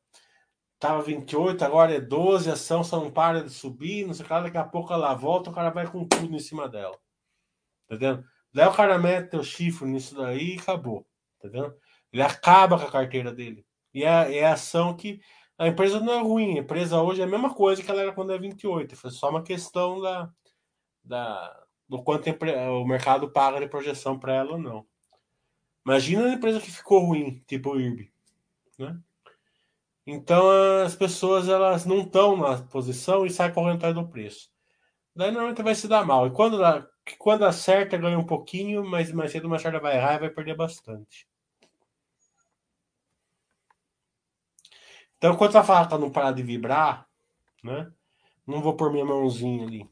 Tava 0.78 1.00
28, 1.00 1.64
agora 1.64 1.94
é 1.94 2.00
12, 2.00 2.50
a 2.50 2.54
ação 2.54 2.84
só 2.84 3.00
não 3.00 3.10
para 3.10 3.42
de 3.42 3.50
subir, 3.50 4.04
não 4.04 4.12
sei 4.12 4.26
o 4.26 4.28
que, 4.28 4.34
daqui 4.34 4.58
a 4.58 4.64
pouco 4.64 4.92
ela 4.92 5.14
volta, 5.14 5.48
o 5.48 5.52
cara 5.52 5.70
vai 5.70 5.86
com 5.86 6.04
tudo 6.04 6.34
em 6.34 6.40
cima 6.40 6.68
dela. 6.68 6.98
Entendendo? 7.86 8.24
Daí 8.52 8.66
o 8.66 8.72
cara 8.72 8.98
mete 8.98 9.36
o 9.36 9.42
chifre 9.42 9.88
nisso 9.88 10.14
daí 10.14 10.56
e 10.56 10.58
acabou. 10.58 11.06
Tá 11.40 11.48
vendo? 11.48 11.74
Ele 12.12 12.22
acaba 12.22 12.78
com 12.78 12.86
a 12.86 12.90
carteira 12.90 13.32
dele. 13.32 13.64
E 13.94 14.04
é, 14.04 14.38
é 14.38 14.46
a 14.46 14.54
ação 14.54 14.96
que. 14.96 15.20
A 15.58 15.68
empresa 15.68 16.00
não 16.00 16.12
é 16.12 16.20
ruim. 16.20 16.58
A 16.58 16.62
empresa 16.62 17.00
hoje 17.00 17.20
é 17.20 17.24
a 17.24 17.28
mesma 17.28 17.54
coisa 17.54 17.82
que 17.82 17.90
ela 17.90 18.02
era 18.02 18.12
quando 18.12 18.32
é 18.32 18.38
28. 18.38 18.96
Foi 18.96 19.10
só 19.10 19.30
uma 19.30 19.42
questão 19.42 20.00
da, 20.00 20.30
da, 21.04 21.64
do 21.88 22.02
quanto 22.02 22.28
o 22.28 22.84
mercado 22.84 23.30
paga 23.30 23.60
de 23.60 23.68
projeção 23.68 24.18
para 24.18 24.34
ela 24.34 24.52
ou 24.52 24.58
não. 24.58 24.86
Imagina 25.84 26.26
a 26.26 26.32
empresa 26.32 26.60
que 26.60 26.70
ficou 26.70 27.04
ruim, 27.04 27.42
tipo 27.46 27.70
o 27.70 27.80
IRB. 27.80 28.10
Né? 28.78 28.98
Então 30.06 30.50
as 30.84 30.96
pessoas 30.96 31.48
elas 31.48 31.84
não 31.84 32.00
estão 32.00 32.36
na 32.36 32.62
posição 32.62 33.24
e 33.26 33.30
saem 33.30 33.52
correndo 33.52 33.76
atrás 33.76 33.94
do 33.94 34.08
preço. 34.08 34.50
Daí 35.14 35.30
normalmente 35.30 35.62
vai 35.62 35.74
se 35.74 35.86
dar 35.86 36.04
mal. 36.04 36.26
E 36.26 36.30
quando 36.30 36.58
que 37.04 37.16
quando 37.16 37.44
acerta 37.44 37.96
ganha 37.96 38.18
um 38.18 38.26
pouquinho, 38.26 38.84
mas 38.84 39.12
mais 39.12 39.32
cedo 39.32 39.44
ou 39.44 39.50
mais 39.50 39.62
tarde 39.62 39.78
vai 39.80 39.96
errar 39.96 40.14
e 40.14 40.20
vai 40.20 40.30
perder 40.30 40.56
bastante. 40.56 41.26
Então, 45.18 45.36
quando 45.36 45.54
a 45.56 45.62
faca 45.62 45.96
não 45.98 46.10
parar 46.10 46.32
de 46.32 46.42
vibrar, 46.42 47.08
né? 47.62 47.92
Não 48.46 48.60
vou 48.60 48.76
pôr 48.76 48.90
minha 48.90 49.04
mãozinha 49.04 49.64
ali. 49.64 49.88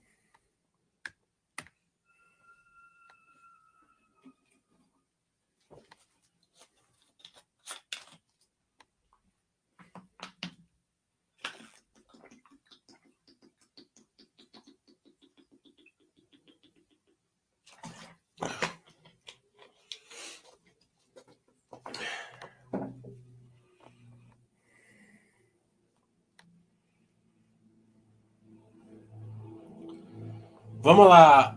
Vamos 30.82 31.06
lá. 31.08 31.54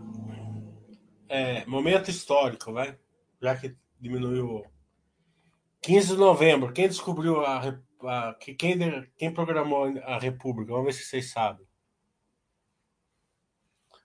É, 1.28 1.64
momento 1.64 2.10
histórico, 2.10 2.72
vai. 2.72 2.98
Já 3.40 3.56
que 3.56 3.74
diminuiu. 3.98 4.64
15 5.80 6.08
de 6.08 6.16
novembro. 6.16 6.72
Quem 6.74 6.88
descobriu 6.88 7.40
a, 7.40 7.80
a 8.02 8.34
quem, 8.34 8.78
quem 9.16 9.32
programou 9.32 9.86
a 10.04 10.18
República? 10.18 10.72
Vamos 10.72 10.86
ver 10.86 10.92
se 10.92 11.04
vocês 11.08 11.30
sabem. 11.30 11.66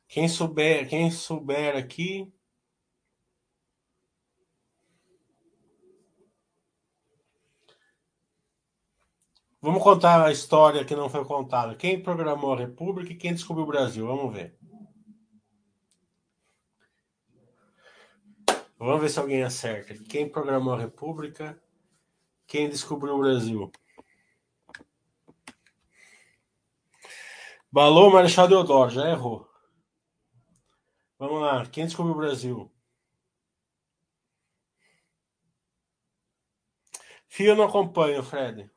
Quem 0.07 0.27
souber, 0.29 0.87
quem 0.87 1.11
souber 1.11 1.75
aqui. 1.75 2.31
Vamos 9.61 9.83
contar 9.83 10.25
a 10.25 10.31
história 10.31 10.85
que 10.85 10.95
não 10.95 11.09
foi 11.09 11.25
contada. 11.25 11.75
Quem 11.75 12.01
programou 12.01 12.53
a 12.53 12.57
República 12.57 13.11
e 13.11 13.17
quem 13.17 13.33
descobriu 13.33 13.65
o 13.65 13.67
Brasil? 13.67 14.07
Vamos 14.07 14.33
ver. 14.33 14.58
Vamos 18.79 19.01
ver 19.01 19.09
se 19.09 19.19
alguém 19.19 19.43
acerta. 19.43 19.93
Quem 20.05 20.29
programou 20.29 20.73
a 20.73 20.79
República? 20.79 21.61
Quem 22.47 22.69
descobriu 22.69 23.15
o 23.15 23.19
Brasil? 23.19 23.69
Balou 27.69 28.09
Marechal 28.09 28.47
Deodoro, 28.47 28.89
já 28.89 29.09
errou. 29.09 29.45
Vamos 31.19 31.41
lá. 31.41 31.65
Quem 31.65 31.85
descobriu 31.85 32.15
o 32.15 32.17
Brasil? 32.17 32.71
Fio 37.27 37.55
não 37.57 37.65
acompanha, 37.65 38.23
Fred. 38.23 38.71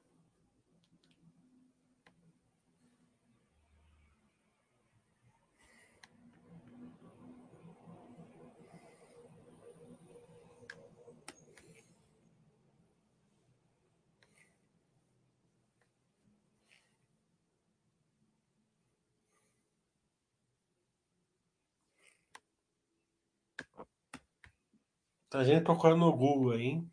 Tá 25.32 25.42
gente 25.44 25.64
procurando 25.64 26.00
no 26.00 26.12
Google 26.12 26.52
aí, 26.52 26.62
hein? 26.62 26.92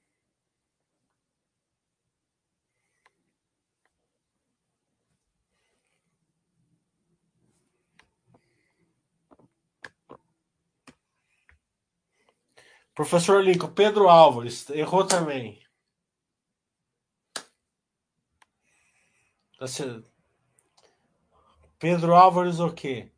Professor 12.95 13.43
Lincoln, 13.43 13.73
Pedro 13.73 14.07
Álvares, 14.07 14.69
errou 14.69 15.05
também. 15.05 15.61
Tá 19.57 19.67
Pedro 21.77 22.15
Álvares 22.15 22.61
o 22.61 22.71
quê? 22.71 23.11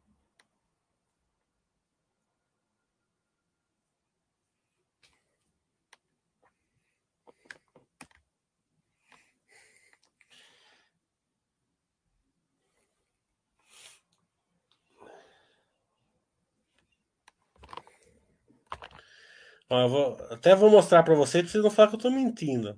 Vou, 19.89 20.17
até 20.29 20.53
vou 20.55 20.69
mostrar 20.69 21.01
para 21.03 21.15
vocês, 21.15 21.43
pra 21.43 21.51
vocês 21.51 21.63
não 21.63 21.71
falar 21.71 21.87
que 21.89 21.95
eu 21.95 21.99
tô 21.99 22.11
mentindo. 22.11 22.77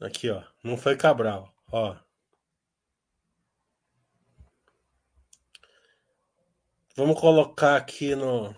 Aqui, 0.00 0.28
ó. 0.30 0.42
Não 0.64 0.76
foi 0.76 0.96
Cabral, 0.96 1.52
ó. 1.70 1.96
Vamos 7.00 7.18
colocar 7.18 7.76
aqui 7.76 8.14
no 8.14 8.54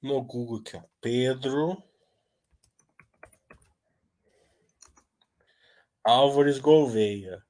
no 0.00 0.22
Google 0.22 0.60
aqui, 0.60 0.78
ó. 0.78 0.82
Pedro 0.98 1.76
Álvares 6.02 6.58
Gouveia. 6.58 7.44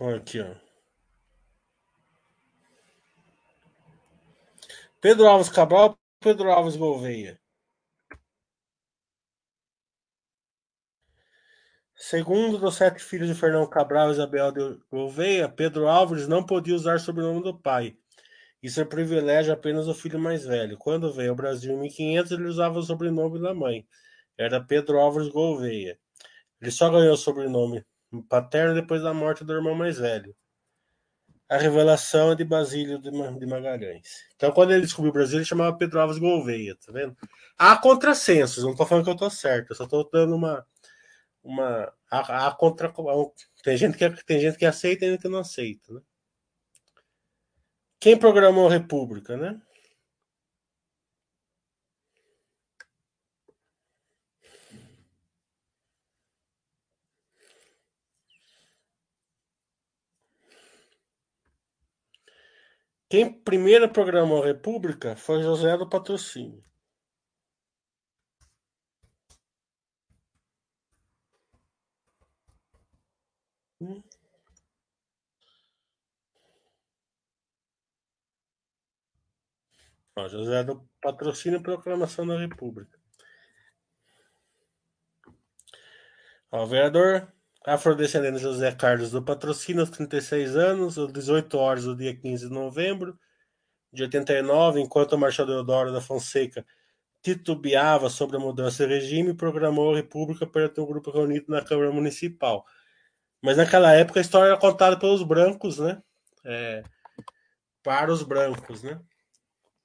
Aqui, 0.00 0.40
ó. 0.40 0.56
Pedro 5.00 5.28
Alves 5.28 5.48
Cabral, 5.48 5.96
Pedro 6.18 6.50
Alves 6.50 6.74
Gouveia. 6.74 7.40
Segundo 12.04 12.58
dos 12.58 12.74
sete 12.74 13.00
filhos 13.00 13.28
de 13.28 13.34
Fernão 13.36 13.64
Cabral 13.64 14.08
e 14.08 14.10
Isabel 14.10 14.50
de 14.50 14.76
Gouveia, 14.90 15.48
Pedro 15.48 15.86
Álvares 15.86 16.26
não 16.26 16.44
podia 16.44 16.74
usar 16.74 16.96
o 16.96 16.98
sobrenome 16.98 17.40
do 17.44 17.56
pai. 17.56 17.96
Isso 18.60 18.80
é 18.80 18.84
privilégio 18.84 19.52
apenas 19.52 19.86
do 19.86 19.94
filho 19.94 20.18
mais 20.18 20.44
velho. 20.44 20.76
Quando 20.76 21.12
veio 21.12 21.30
ao 21.30 21.36
Brasil 21.36 21.72
em 21.72 21.78
1500, 21.78 22.32
ele 22.32 22.48
usava 22.48 22.76
o 22.76 22.82
sobrenome 22.82 23.40
da 23.40 23.54
mãe. 23.54 23.86
Era 24.36 24.60
Pedro 24.60 24.98
Álvares 24.98 25.28
Gouveia. 25.28 25.96
Ele 26.60 26.70
só 26.72 26.90
ganhou 26.90 27.14
o 27.14 27.16
sobrenome 27.16 27.86
paterno 28.28 28.74
depois 28.74 29.00
da 29.00 29.14
morte 29.14 29.44
do 29.44 29.52
irmão 29.52 29.76
mais 29.76 29.98
velho. 29.98 30.34
A 31.48 31.56
revelação 31.56 32.32
é 32.32 32.34
de 32.34 32.44
Basílio 32.44 32.98
de 32.98 33.46
Magalhães. 33.46 34.24
Então, 34.34 34.50
quando 34.50 34.72
ele 34.72 34.82
descobriu 34.82 35.10
o 35.10 35.14
Brasil, 35.14 35.38
ele 35.38 35.44
chamava 35.44 35.76
Pedro 35.78 36.00
Álvares 36.00 36.20
Gouveia, 36.20 36.76
tá 36.84 36.90
vendo? 36.90 37.16
Há 37.56 37.76
contrassensos, 37.76 38.64
não 38.64 38.72
estou 38.72 38.86
falando 38.86 39.04
que 39.04 39.10
eu 39.10 39.14
estou 39.14 39.30
certo, 39.30 39.70
eu 39.70 39.76
só 39.76 39.84
estou 39.84 40.10
dando 40.10 40.34
uma, 40.34 40.66
uma 41.42 41.92
a, 42.10 42.48
a 42.48 42.54
contra 42.54 42.92
tem 43.62 43.76
gente 43.76 43.96
que 43.96 44.24
tem 44.24 44.40
gente 44.40 44.58
que 44.58 44.66
aceita 44.66 45.04
e 45.04 45.10
gente 45.10 45.22
que 45.22 45.28
não 45.28 45.40
aceita, 45.40 45.92
né? 45.94 46.00
Quem 48.00 48.18
programou 48.18 48.68
a 48.68 48.70
República, 48.70 49.36
né? 49.36 49.60
Quem 63.08 63.30
primeiro 63.30 63.88
programou 63.90 64.42
a 64.42 64.46
República 64.46 65.14
foi 65.14 65.42
José 65.42 65.76
do 65.76 65.88
Patrocínio. 65.88 66.64
José 80.28 80.62
do 80.62 80.86
Patrocínio 81.00 81.62
Proclamação 81.62 82.26
da 82.26 82.38
República. 82.38 82.98
Ó, 86.50 86.66
vereador 86.66 87.32
afrodescendente 87.64 88.38
José 88.38 88.72
Carlos 88.72 89.10
do 89.10 89.22
Patrocínio, 89.22 89.80
aos 89.80 89.90
36 89.90 90.56
anos, 90.56 90.98
às 90.98 91.12
18 91.12 91.56
horas 91.56 91.84
do 91.84 91.96
dia 91.96 92.14
15 92.14 92.48
de 92.48 92.52
novembro 92.52 93.18
de 93.92 94.02
89, 94.02 94.80
enquanto 94.80 95.12
o 95.12 95.18
Marshal 95.18 95.46
Deodoro 95.46 95.92
da 95.92 96.00
Fonseca 96.00 96.64
titubeava 97.22 98.10
sobre 98.10 98.36
a 98.36 98.40
mudança 98.40 98.86
de 98.86 98.92
regime, 98.92 99.34
programou 99.34 99.92
a 99.92 99.96
República 99.96 100.46
para 100.46 100.68
ter 100.68 100.80
um 100.80 100.86
grupo 100.86 101.10
reunido 101.10 101.46
na 101.48 101.62
Câmara 101.62 101.92
Municipal. 101.92 102.64
Mas 103.40 103.56
naquela 103.56 103.92
época 103.92 104.18
a 104.18 104.22
história 104.22 104.48
era 104.48 104.58
contada 104.58 104.98
pelos 104.98 105.22
brancos, 105.22 105.78
né? 105.78 106.02
É, 106.44 106.82
para 107.82 108.12
os 108.12 108.22
brancos, 108.22 108.82
né? 108.82 109.00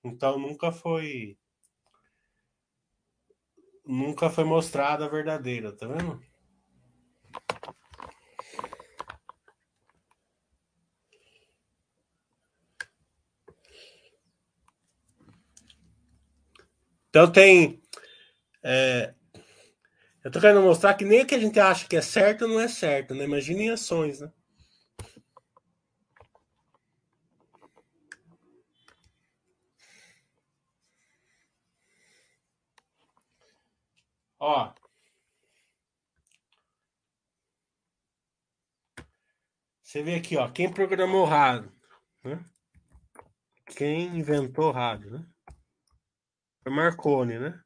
Então 0.07 0.39
nunca 0.39 0.71
foi 0.71 1.37
nunca 3.85 4.29
foi 4.29 4.43
mostrada 4.43 5.05
a 5.05 5.09
verdadeira, 5.09 5.71
tá 5.71 5.87
vendo? 5.87 6.21
Então 17.09 17.31
tem 17.31 17.81
é, 18.63 19.13
eu 20.27 20.31
tô 20.31 20.41
querendo 20.41 20.61
mostrar 20.61 20.93
que 20.93 21.05
nem 21.05 21.21
o 21.21 21.25
que 21.25 21.35
a 21.35 21.39
gente 21.39 21.57
acha 21.57 21.87
que 21.87 21.95
é 21.95 22.01
certo 22.01 22.47
não 22.47 22.59
é 22.59 22.67
certo, 22.67 23.15
né? 23.15 23.23
Imagina 23.23 23.61
em 23.61 23.69
ações, 23.69 24.19
né? 24.19 24.29
Ó. 34.39 34.73
Você 39.81 40.03
vê 40.03 40.15
aqui, 40.15 40.35
ó, 40.37 40.51
quem 40.51 40.71
programou 40.71 41.25
rádio, 41.25 41.71
né? 42.23 42.43
Quem 43.77 44.17
inventou 44.17 44.71
rádio, 44.71 45.11
né? 45.11 45.25
Foi 46.61 46.71
Marconi, 46.71 47.39
né? 47.39 47.63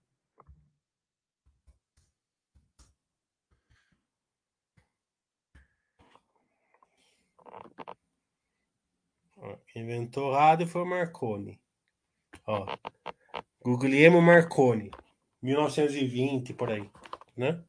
Quem 9.67 9.83
inventou 9.83 10.31
rádio 10.31 10.67
foi 10.67 10.81
o 10.83 10.85
Marconi. 10.85 11.59
Ó. 12.45 12.65
Guglielmo 13.63 14.21
Marconi. 14.21 14.91
1920, 15.41 16.53
por 16.53 16.69
aí, 16.69 16.89
né? 17.35 17.63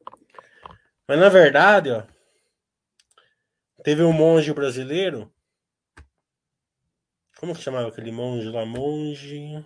Mas 1.07 1.19
na 1.19 1.29
verdade, 1.29 1.91
ó, 1.91 2.03
teve 3.83 4.03
um 4.03 4.13
monge 4.13 4.53
brasileiro. 4.53 5.33
Como 7.39 7.53
que 7.53 7.61
chamava 7.61 7.89
aquele 7.89 8.11
monge 8.11 8.49
lá? 8.49 8.65
Monge. 8.65 9.65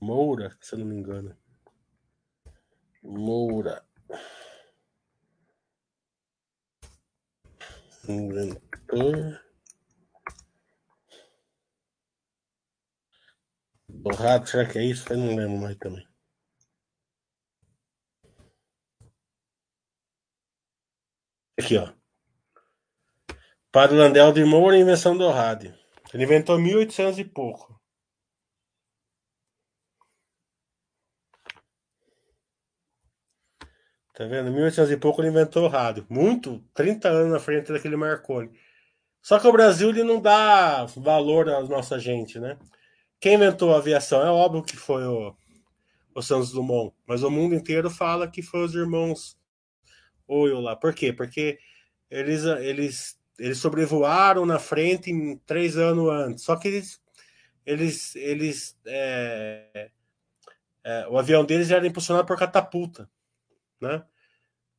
Moura, 0.00 0.56
se 0.60 0.74
eu 0.74 0.80
não 0.80 0.86
me 0.86 0.96
engano. 0.96 1.36
Moura. 3.02 3.84
Inventor. 8.08 9.40
Torrado, 14.02 14.48
será 14.48 14.68
que 14.68 14.78
é 14.78 14.84
isso? 14.84 15.12
Eu 15.12 15.16
não 15.18 15.36
lembro 15.36 15.58
mais 15.58 15.76
também. 15.76 16.06
Aqui, 21.58 21.76
ó. 21.76 21.92
Padre 23.70 23.96
Landel 23.96 24.32
de 24.32 24.44
Moura, 24.44 24.76
invenção 24.76 25.16
do 25.16 25.30
rádio. 25.30 25.74
Ele 26.12 26.24
inventou 26.24 26.58
1800 26.58 27.18
e 27.18 27.24
pouco. 27.24 27.80
Tá 34.14 34.26
vendo? 34.26 34.50
1800 34.52 34.90
e 34.92 34.96
pouco 34.96 35.20
ele 35.22 35.28
inventou 35.28 35.64
o 35.64 35.68
rádio. 35.68 36.06
Muito, 36.10 36.62
30 36.74 37.08
anos 37.08 37.32
na 37.32 37.40
frente 37.40 37.72
daquele 37.72 37.96
Marconi. 37.96 38.50
Só 39.22 39.38
que 39.38 39.46
o 39.46 39.52
Brasil 39.52 39.90
ele 39.90 40.02
não 40.04 40.20
dá 40.20 40.84
valor 40.96 41.48
à 41.48 41.62
nossa 41.62 41.98
gente, 41.98 42.38
né? 42.38 42.58
Quem 43.22 43.34
inventou 43.34 43.72
a 43.72 43.78
aviação? 43.78 44.20
É 44.20 44.28
óbvio 44.28 44.64
que 44.64 44.76
foi 44.76 45.04
o, 45.06 45.32
o 46.12 46.20
Santos 46.20 46.50
Dumont, 46.50 46.92
mas 47.06 47.22
o 47.22 47.30
mundo 47.30 47.54
inteiro 47.54 47.88
fala 47.88 48.28
que 48.28 48.42
foi 48.42 48.64
os 48.64 48.74
irmãos 48.74 49.38
Oil 50.26 50.58
lá. 50.58 50.74
Por 50.74 50.92
quê? 50.92 51.12
Porque 51.12 51.56
eles, 52.10 52.42
eles, 52.42 53.16
eles 53.38 53.58
sobrevoaram 53.58 54.44
na 54.44 54.58
frente 54.58 55.12
em 55.12 55.36
três 55.46 55.76
anos 55.76 56.08
antes. 56.08 56.42
Só 56.42 56.56
que 56.56 56.66
eles, 56.66 57.00
eles, 57.64 58.16
eles 58.16 58.76
é, 58.84 59.92
é, 60.82 61.06
o 61.06 61.16
avião 61.16 61.44
deles 61.44 61.70
era 61.70 61.86
impulsionado 61.86 62.26
por 62.26 62.36
catapulta, 62.36 63.08
né? 63.80 64.04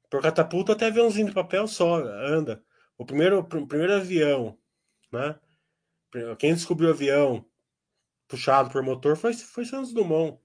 Por 0.09 0.21
catapulta 0.21 0.73
até 0.73 0.87
aviãozinho 0.87 1.27
de 1.27 1.33
papel 1.33 1.65
só 1.65 1.95
anda. 1.95 2.61
O 2.97 3.05
primeiro, 3.05 3.39
o 3.39 3.67
primeiro 3.67 3.93
avião, 3.93 4.57
né? 5.13 5.39
Quem 6.37 6.53
descobriu 6.53 6.89
o 6.89 6.93
avião 6.93 7.45
puxado 8.33 8.71
por 8.71 8.81
motor 8.81 9.15
foi, 9.15 9.31
foi 9.31 9.63
Santos 9.63 9.93
Dumont, 9.93 10.39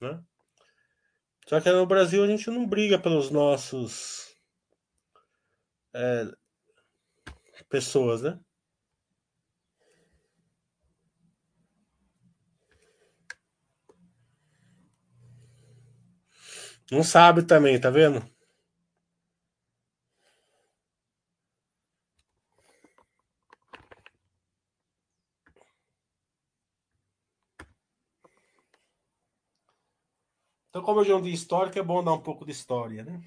né? 0.00 0.18
Só 1.46 1.60
que 1.60 1.70
no 1.70 1.84
Brasil 1.84 2.24
a 2.24 2.26
gente 2.26 2.50
não 2.50 2.66
briga 2.66 2.98
pelos 2.98 3.30
nossos 3.30 4.34
é, 5.92 6.24
pessoas, 7.68 8.22
né? 8.22 8.40
Não 16.90 17.02
sabe 17.02 17.42
também, 17.42 17.78
tá 17.78 17.90
vendo? 17.90 18.33
Então, 30.74 30.82
como 30.82 30.98
hoje 30.98 31.12
é 31.12 31.14
um 31.14 31.22
dia 31.22 31.32
histórico, 31.32 31.78
é 31.78 31.82
bom 31.84 32.02
dar 32.02 32.12
um 32.14 32.20
pouco 32.20 32.44
de 32.44 32.50
história, 32.50 33.04
né? 33.04 33.22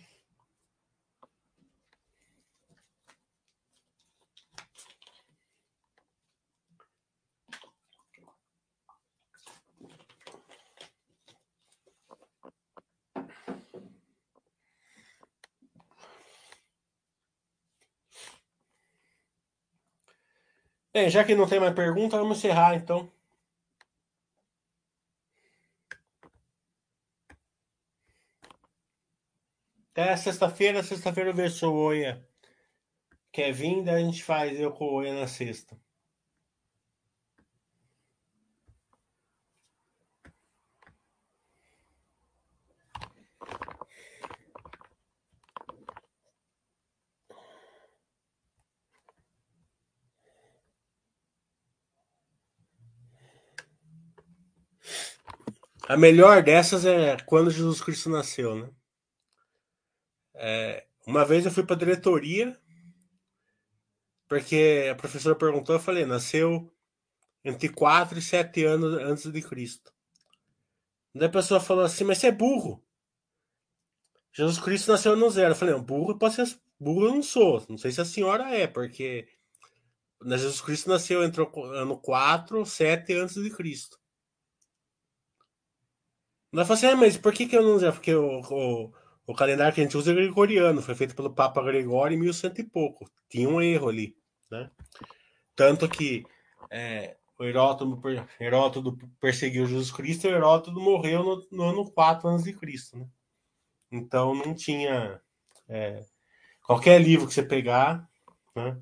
Bem, 20.94 21.10
já 21.10 21.24
que 21.24 21.34
não 21.34 21.48
tem 21.48 21.62
mais 21.62 21.74
pergunta, 21.74 22.18
vamos 22.18 22.40
encerrar 22.40 22.76
então. 22.76 23.10
Até 29.98 30.16
sexta-feira, 30.16 30.84
sexta-feira 30.84 31.32
eu 31.32 31.34
vejo 31.34 31.68
o 31.68 31.74
Oia 31.74 32.24
quer 33.32 33.52
vir, 33.52 33.84
daí 33.84 34.04
a 34.04 34.06
gente 34.06 34.24
faz 34.24 34.60
eu 34.60 34.72
com 34.72 34.86
o 34.86 34.94
Oia 34.94 35.14
na 35.20 35.28
sexta. 35.28 35.76
A 55.90 55.98
melhor 55.98 56.44
dessas 56.44 56.86
é 56.86 57.18
quando 57.26 57.50
Jesus 57.50 57.82
Cristo 57.82 58.10
nasceu, 58.12 58.56
né? 58.56 58.77
É, 60.38 60.86
uma 61.06 61.26
vez 61.26 61.46
eu 61.46 61.52
fui 61.52 61.64
para 61.64 61.76
diretoria, 61.76 62.58
porque 64.28 64.90
a 64.92 64.96
professora 64.96 65.36
perguntou, 65.36 65.76
eu 65.76 65.80
falei, 65.80 66.06
nasceu 66.06 66.72
entre 67.44 67.70
4 67.70 68.20
e 68.20 68.22
7 68.22 68.66
anos 68.66 68.94
antes 69.02 69.32
de 69.32 69.42
Cristo. 69.42 69.94
Daí 71.14 71.28
a 71.28 71.32
pessoa 71.32 71.60
falou 71.60 71.84
assim, 71.84 72.04
mas 72.04 72.18
você 72.20 72.28
é 72.28 72.32
burro. 72.32 72.84
Jesus 74.34 74.60
Cristo 74.60 74.92
nasceu 74.92 75.16
no 75.16 75.30
zero. 75.30 75.52
Eu 75.52 75.56
falei, 75.56 75.74
não, 75.74 75.84
burro 75.84 76.18
pode 76.18 76.36
ser. 76.36 76.60
Burro 76.80 77.06
eu 77.06 77.16
não 77.16 77.24
sou. 77.24 77.66
Não 77.68 77.78
sei 77.78 77.92
se 77.92 78.02
a 78.02 78.06
senhora 78.06 78.54
é, 78.54 78.68
porque 78.68 79.28
Jesus 80.24 80.62
Cristo 80.62 80.90
nasceu 80.90 81.24
entre 81.24 81.42
o 81.42 81.64
ano 81.74 81.98
4 81.98 82.60
ou 82.60 82.66
7 82.66 83.14
antes 83.14 83.42
de 83.42 83.50
Cristo. 83.50 84.00
Ela 86.54 86.66
falou 86.66 86.78
assim, 86.78 86.88
ah, 86.88 86.96
mas 86.96 87.18
por 87.18 87.34
que, 87.34 87.48
que 87.48 87.58
eu 87.58 87.64
não 87.64 87.80
sei? 87.80 87.92
Porque 87.92 88.14
o, 88.14 88.42
o 88.42 88.94
o 89.28 89.36
calendário 89.36 89.76
que 89.76 89.82
a 89.82 89.84
gente 89.84 89.98
usa 89.98 90.12
é 90.12 90.16
gregoriano, 90.16 90.82
foi 90.82 90.96
feito 90.96 91.14
pelo 91.14 91.34
Papa 91.34 91.62
Gregório 91.62 92.16
em 92.16 92.20
1100 92.20 92.54
e 92.60 92.64
pouco. 92.64 93.12
Tinha 93.30 93.50
um 93.50 93.62
erro 93.62 93.90
ali, 93.90 94.16
né? 94.50 94.72
Tanto 95.54 95.90
que 95.90 96.26
é, 96.72 97.18
o 97.38 97.44
Heródoto, 97.44 98.02
Heródoto 98.40 98.98
perseguiu 99.20 99.68
Jesus 99.68 99.92
Cristo 99.92 100.26
e 100.26 100.30
Heródoto 100.30 100.72
morreu 100.72 101.24
no, 101.24 101.48
no 101.52 101.64
ano 101.64 101.92
4 101.92 102.30
a.C., 102.30 102.56
né? 102.94 103.06
Então 103.92 104.34
não 104.34 104.56
tinha... 104.56 105.22
É, 105.68 106.02
qualquer 106.64 107.02
livro 107.02 107.28
que 107.28 107.34
você 107.34 107.44
pegar, 107.44 108.10
né? 108.56 108.82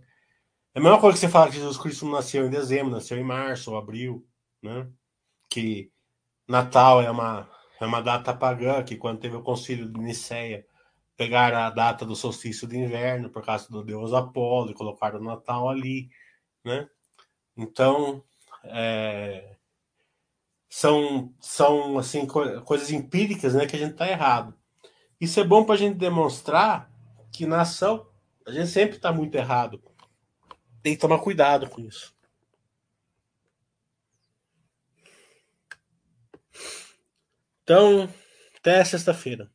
É 0.76 0.80
a 0.80 0.82
mesma 0.82 1.00
coisa 1.00 1.16
que 1.16 1.22
você 1.22 1.30
fala 1.30 1.50
que 1.50 1.56
Jesus 1.56 1.78
Cristo 1.78 2.08
nasceu 2.08 2.46
em 2.46 2.52
dezembro, 2.52 2.91
nasceu 2.91 3.18
em 3.18 3.24
março 3.24 3.72
ou 3.72 3.78
abril, 3.78 4.28
né? 4.62 4.88
Que 5.50 5.89
Natal 6.48 7.02
é 7.02 7.10
uma 7.10 7.50
é 7.80 7.86
uma 7.86 8.02
data 8.02 8.34
pagã, 8.34 8.84
que 8.84 8.96
quando 8.96 9.20
teve 9.20 9.36
o 9.36 9.44
concílio 9.44 9.88
de 9.90 10.00
Niceia, 10.00 10.66
pegaram 11.18 11.58
a 11.58 11.70
data 11.70 12.06
do 12.06 12.16
solstício 12.16 12.68
de 12.68 12.78
inverno, 12.78 13.30
por 13.30 13.44
causa 13.44 13.70
do 13.70 13.84
deus 13.84 14.14
Apolo, 14.14 14.72
e 14.72 14.74
colocaram 14.74 15.20
o 15.20 15.24
Natal 15.24 15.70
ali, 15.70 16.10
né? 16.64 16.88
Então, 17.58 18.24
é, 18.64 19.56
são, 20.70 21.34
são 21.40 21.98
assim, 21.98 22.26
co 22.26 22.62
coisas 22.62 22.92
empíricas 22.92 23.54
né, 23.54 23.66
que 23.66 23.76
a 23.76 23.80
gente 23.80 23.94
está 23.94 24.10
errado. 24.10 24.54
Isso 25.20 25.40
é 25.40 25.44
bom 25.44 25.64
para 25.64 25.76
a 25.76 25.78
gente 25.78 25.98
demonstrar 25.98 26.92
que 27.32 27.46
na 27.46 27.62
ação 27.62 28.08
a 28.46 28.52
gente 28.52 28.68
sempre 28.68 28.98
está 28.98 29.12
muito 29.12 29.36
errado. 29.36 29.82
Tem 30.82 30.94
que 30.94 31.02
tomar 31.02 31.20
cuidado 31.20 31.70
com 31.70 31.82
isso. 31.82 32.14
Então, 37.66 38.07
até 38.59 38.84
sexta-feira. 38.86 39.49